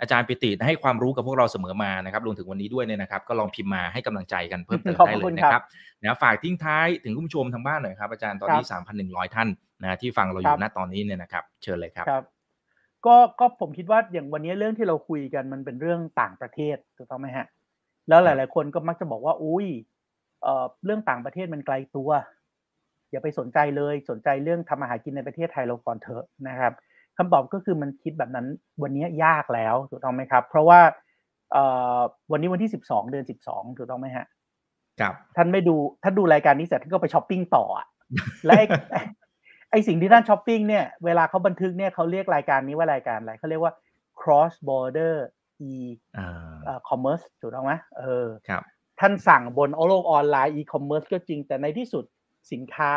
[0.00, 5.62] อาจารย์ปิติให้ความรู้กับพวกเราเสมอมานะครับรวมถึงวันนี้ด้วยเนี่ยนะครับ ก็ลองพิมพ์มาให้กำลังใจกันเพิ่มเติมได้เลยนะครับ
[6.02, 8.64] นะฝากทิ้งท้ายถึงคุณผู้ชมทางบ้านหน่อยครับอาจารย์ตอนนี้
[8.98, 9.48] 3,100 ท่าน
[9.82, 12.24] นะที่ฟังเราอยู่ณตอนนี้เนี่ยนะครับ เชิญเลยครับครับ
[13.06, 17.46] ก็ก็ผมคิดว่าอย่างวันนี้เรื่องที่เราคุยกันมันเป็นเรื่องต่างประเทศถูกต้องไหมฮะ
[18.08, 19.66] แล้วหลาย ๆ คนก็มักจะบอกว่าอุ้ย
[20.42, 22.10] เอ่อเรื่องต่างประเทศมันไกลตัว
[23.10, 26.72] อย่าไปสนใจเลยสนใจเรื่องทำอาหารกินในประเทศไทยเราก่อนเถอะนะครับ
[27.18, 28.46] คำตอบก็คือมันคิดแบบนั้น
[28.82, 30.80] วันนี้ยากแล้วถูกต้องไหมครับ เพราะว่า
[31.52, 31.64] เอ่
[31.96, 32.00] อ
[32.32, 34.26] วันนี้วันที่สิบสองเดือนสิบสองถูกต้องไหมฮะ
[35.00, 37.86] ครับท่านไม่ดูท่านดูรายการนี้เสร็จท่านก็ไปช้อปปิ้งต่ออะ
[38.44, 38.66] และไอ้
[39.70, 43.72] ไอ้สิ่งที่ท่านช้อปปิ้งเนี่ยเวลาเขาบันทึกเนี่ยเขาเรียกรายการนี้ว่ารายการอะไรเขาเรียกว่า
[44.20, 45.14] cross border
[45.70, 45.72] e
[46.18, 48.62] อ่า commerce ถูกต้องไหมเออครับ
[49.00, 52.04] ท่านสั่งบนโลกออนไลน์ e-commerce ก็จริงแต่ในที่สุด
[52.52, 52.92] สินค้า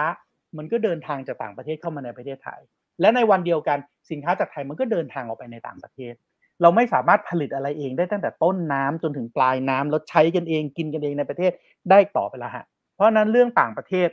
[0.58, 2.62] มันก็เดินทางจากต่างประเทศเข้ามาในประเทศไทย
[3.02, 3.78] และในวันเดียวกัน
[4.12, 6.14] สินค้าจากไทยมันก็เดินทางออกไปในต่างประเทศ
[6.62, 11.52] เราไม่สามารถผลิตอะไรเองได้ตั้งแต่ต้นน้ำจนถึงปลายน้ำแล้วใช้กันเองกินกันเองในประเทศ
[11.90, 12.66] ได้ต่อไปแล้วฮะ
[12.96, 14.10] เพราะนั้นเรื่องต่างประเทศ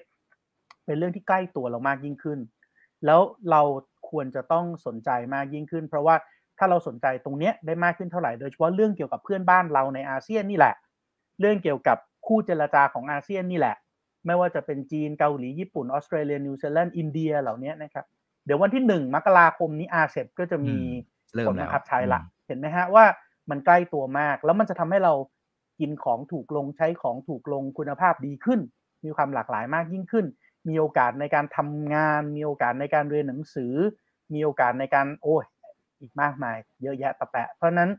[0.85, 2.39] เป็นเรื่องที่ใกล้ตัวเรามากยิ่งขึ้น
[3.07, 3.21] แล้ว
[3.51, 3.63] เรา
[4.11, 6.17] ควรจะต้องสนใจมากยิ่งขึ้น เพราะว่า
[6.59, 10.75] ถ้าเราสนใจตรงเนี้ยได้มากขึ้นเท่าไหร่โดยเฉพาะเรื่องเกี่ยวกับเพื่อนบ้านเราในอาเซียนนี่แหละ
[11.41, 13.77] เรื่องเกี่ยวกับคู่เจรจาของอาเซียนนี่แหละ
[14.27, 18.07] ไม่ว่าจะเป็นจีนเกาหลีญี่ปุ่นออสเตรเลียนิวซีแลนด์อินเดียเหล่านี้นะครับ
[18.49, 20.79] เดี๋ยววันที่หนึ่งมกราคมนี้อาเซบก็จะมี
[21.35, 23.05] เริ่ผมลแล้บัวงคับใช้ละเห็นไหมฮะว่า
[23.51, 25.15] มันใกล้ตัวมาก แล้วมันจะทำให้เรา
[25.81, 28.61] กินของถูกลงใช้ของถูกลงคุณภาพดีขึ้น
[29.05, 30.27] มีความหลากหลายมากยิ่งขึ้น
[30.69, 33.75] มีโอกาสในการทำงาน มีโอกาสในการเรียนหนังสือ
[34.35, 35.45] มีโอกาสในการโอ้ย
[36.01, 37.91] อีกมากมาย เยอะแยะตะแปะ เพราะฉะนั้น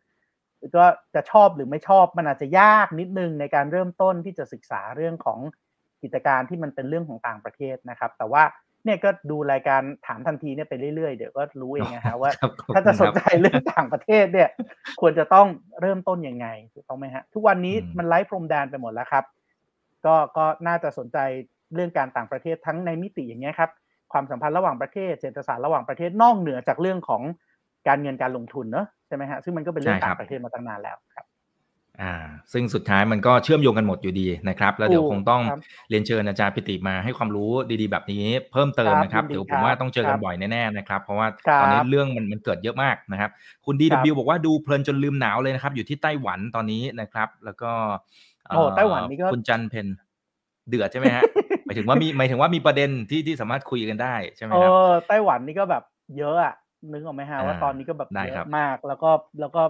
[0.75, 0.85] ก็
[1.15, 5.39] จะชอบหรือไม่ชอบมันอาจจะยากนิดนึงในการเริ่มต้นที่จะศึกษาเรื่องของ
[6.03, 8.43] กิจการที่มันเป็นเรื่องของต่างประเทศนะครับ แต่ว่า
[8.85, 14.49] เนี่ยก็ดูรายการถามทันทีเนี่ยไปเรื่อยๆ เดี๋ยวก็รู้เองนะฮะว่าครับขอบคุณถ้าจะสนครับใจเรื่องต่างประเทศเนี่ย
[15.01, 15.47] ควรจะต้อง
[15.81, 19.23] เริ่มต้นยังไงถูกต้องไหมฮะ ทุกวันนี้อืมมันไร้พรมแดนไปหมดแล้วครับ
[20.05, 21.17] ก็ก็น่าจะสนใจ
[21.75, 23.69] เรื่องการต่างประเทศทั้งในมิติอย่างเงี้ยครับ
[24.13, 27.21] ความสัมพันธ์ระหว่างประเทศเศรษฐศาสตร์ระหว่างประเทศนอกเหนือจากเรื่องของ
[27.87, 31.25] การเงินการลงทุนเนอะใช่ไหมฮะซึ่งมันก็เป็นเรื่องใช่ครัต่าบงประเทศมาตั้งนานแล้วครับ
[32.01, 32.13] อ่า
[32.53, 35.59] ซึ่งสุดท้ายมันก็เชื่อมโยงกันหมดอยู่ดีนะครับ แล้วเดี๋ยวคงต้องครับ
[35.89, 37.51] เรียนเชิญอาจารย์ปิติมาให้ความรู้
[37.81, 43.29] ดีๆแบบนี้เพิ่มเติมนะครับครับยินดีเดี๋ยวผมว่าต้องเจอกันครับบ่อยแน่ๆนะครับ เพราะว่าครับตอนนี้เรื่องมันมันเกิดเยอะมากนะครับ
[43.65, 47.71] คุณครับ DW บอกว่าดูเพลินจนลืมหนาวเลยนะครับ อยู่ที่ไต้หวันตอนนี้นะครับ แล้วก็
[48.47, 49.87] เโอ้ไต้หวันนี่ก็คุณจันเพน
[50.69, 51.23] เดือดใช่ไหมฮะ
[51.65, 55.83] หมายถึงว่ามีหมายถึงว่ามีประเด็นที่ที่สามารถคุยกันได้ใช่ไหมเอครับอไต้หวันนี่ก็แบบ
[56.17, 56.55] เยอะอะ
[56.91, 59.09] นึกออกไหมฮะอ่าว่าตอนนี้ก็แบบได้เยครับอะมากแล้วก็
[59.41, 59.61] แล้วก็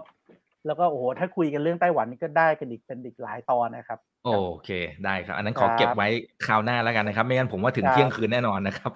[0.66, 4.32] แล้วก็โอ้โหถ้าคุยกันเรื่องไต้หวันนี่ก็ได้กันอีกเป็นอีกหลายตอนนะครับ โอ
[4.66, 4.70] เค
[5.06, 6.08] ได้ครับ อันนั้นคขรัอบเก็บไว้
[6.46, 8.92] คราวหน้าแล้วกันนะครับ ไม่งั้นผมว่าถึงครับเที่ยงคืนแน่นอนนะครับ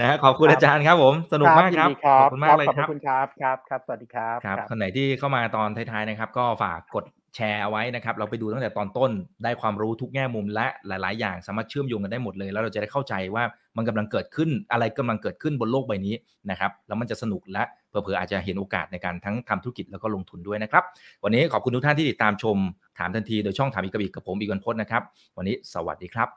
[0.00, 7.04] นะฮะขอบคุณอาจารย์ครับผมสนุกมากครับยินดีครับขอบคุณมากเลยขอบครับคุณครับครับครับสวัสดีครับครับคนไหนที่เข้ามาตอนท้ายๆนะครับ ก็ฝากกด
[7.36, 9.10] แชร์เอาไว้นะครับ เราไปดูตั้งแต่ตอนต้น
[9.44, 13.44] ได้ความรู้ทุกแง่มุมและหลาย ๆ อย่างสามารถเชื่อมโยงกันได้หมดเลย แล้วเราจะได้เข้าใจว่า
[13.76, 16.14] มันกำลังเกิดขึ้นอะไรกำลังเกิดขึ้นบนโลกใบนี้
[16.50, 20.84] นะครับแล้วมันจะสนุกและเผลอๆอาจจะเห็นโอกาสในการทั้งทำธุรกิจแล้วก็ลงทุนด้วยนะครับ
[21.24, 22.56] วันนี้ขอบคุณทุกท่านที่ติดตามชม
[22.98, 25.02] ถามทันทีโดยช่องถามอีกกับอีกกับผมอีกวันพจน์นะครับ
[25.36, 26.28] วันนี้สวัสดีครับ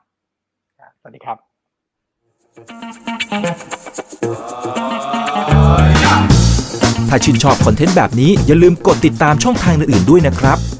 [0.78, 1.36] ครับสวัสดีครับ
[7.08, 10.79] ถ้าชื่นชอบคอนเทนต์แบบนี้อย่าลืมกดติดตามช่องทางอื่นๆด้วยนะครับ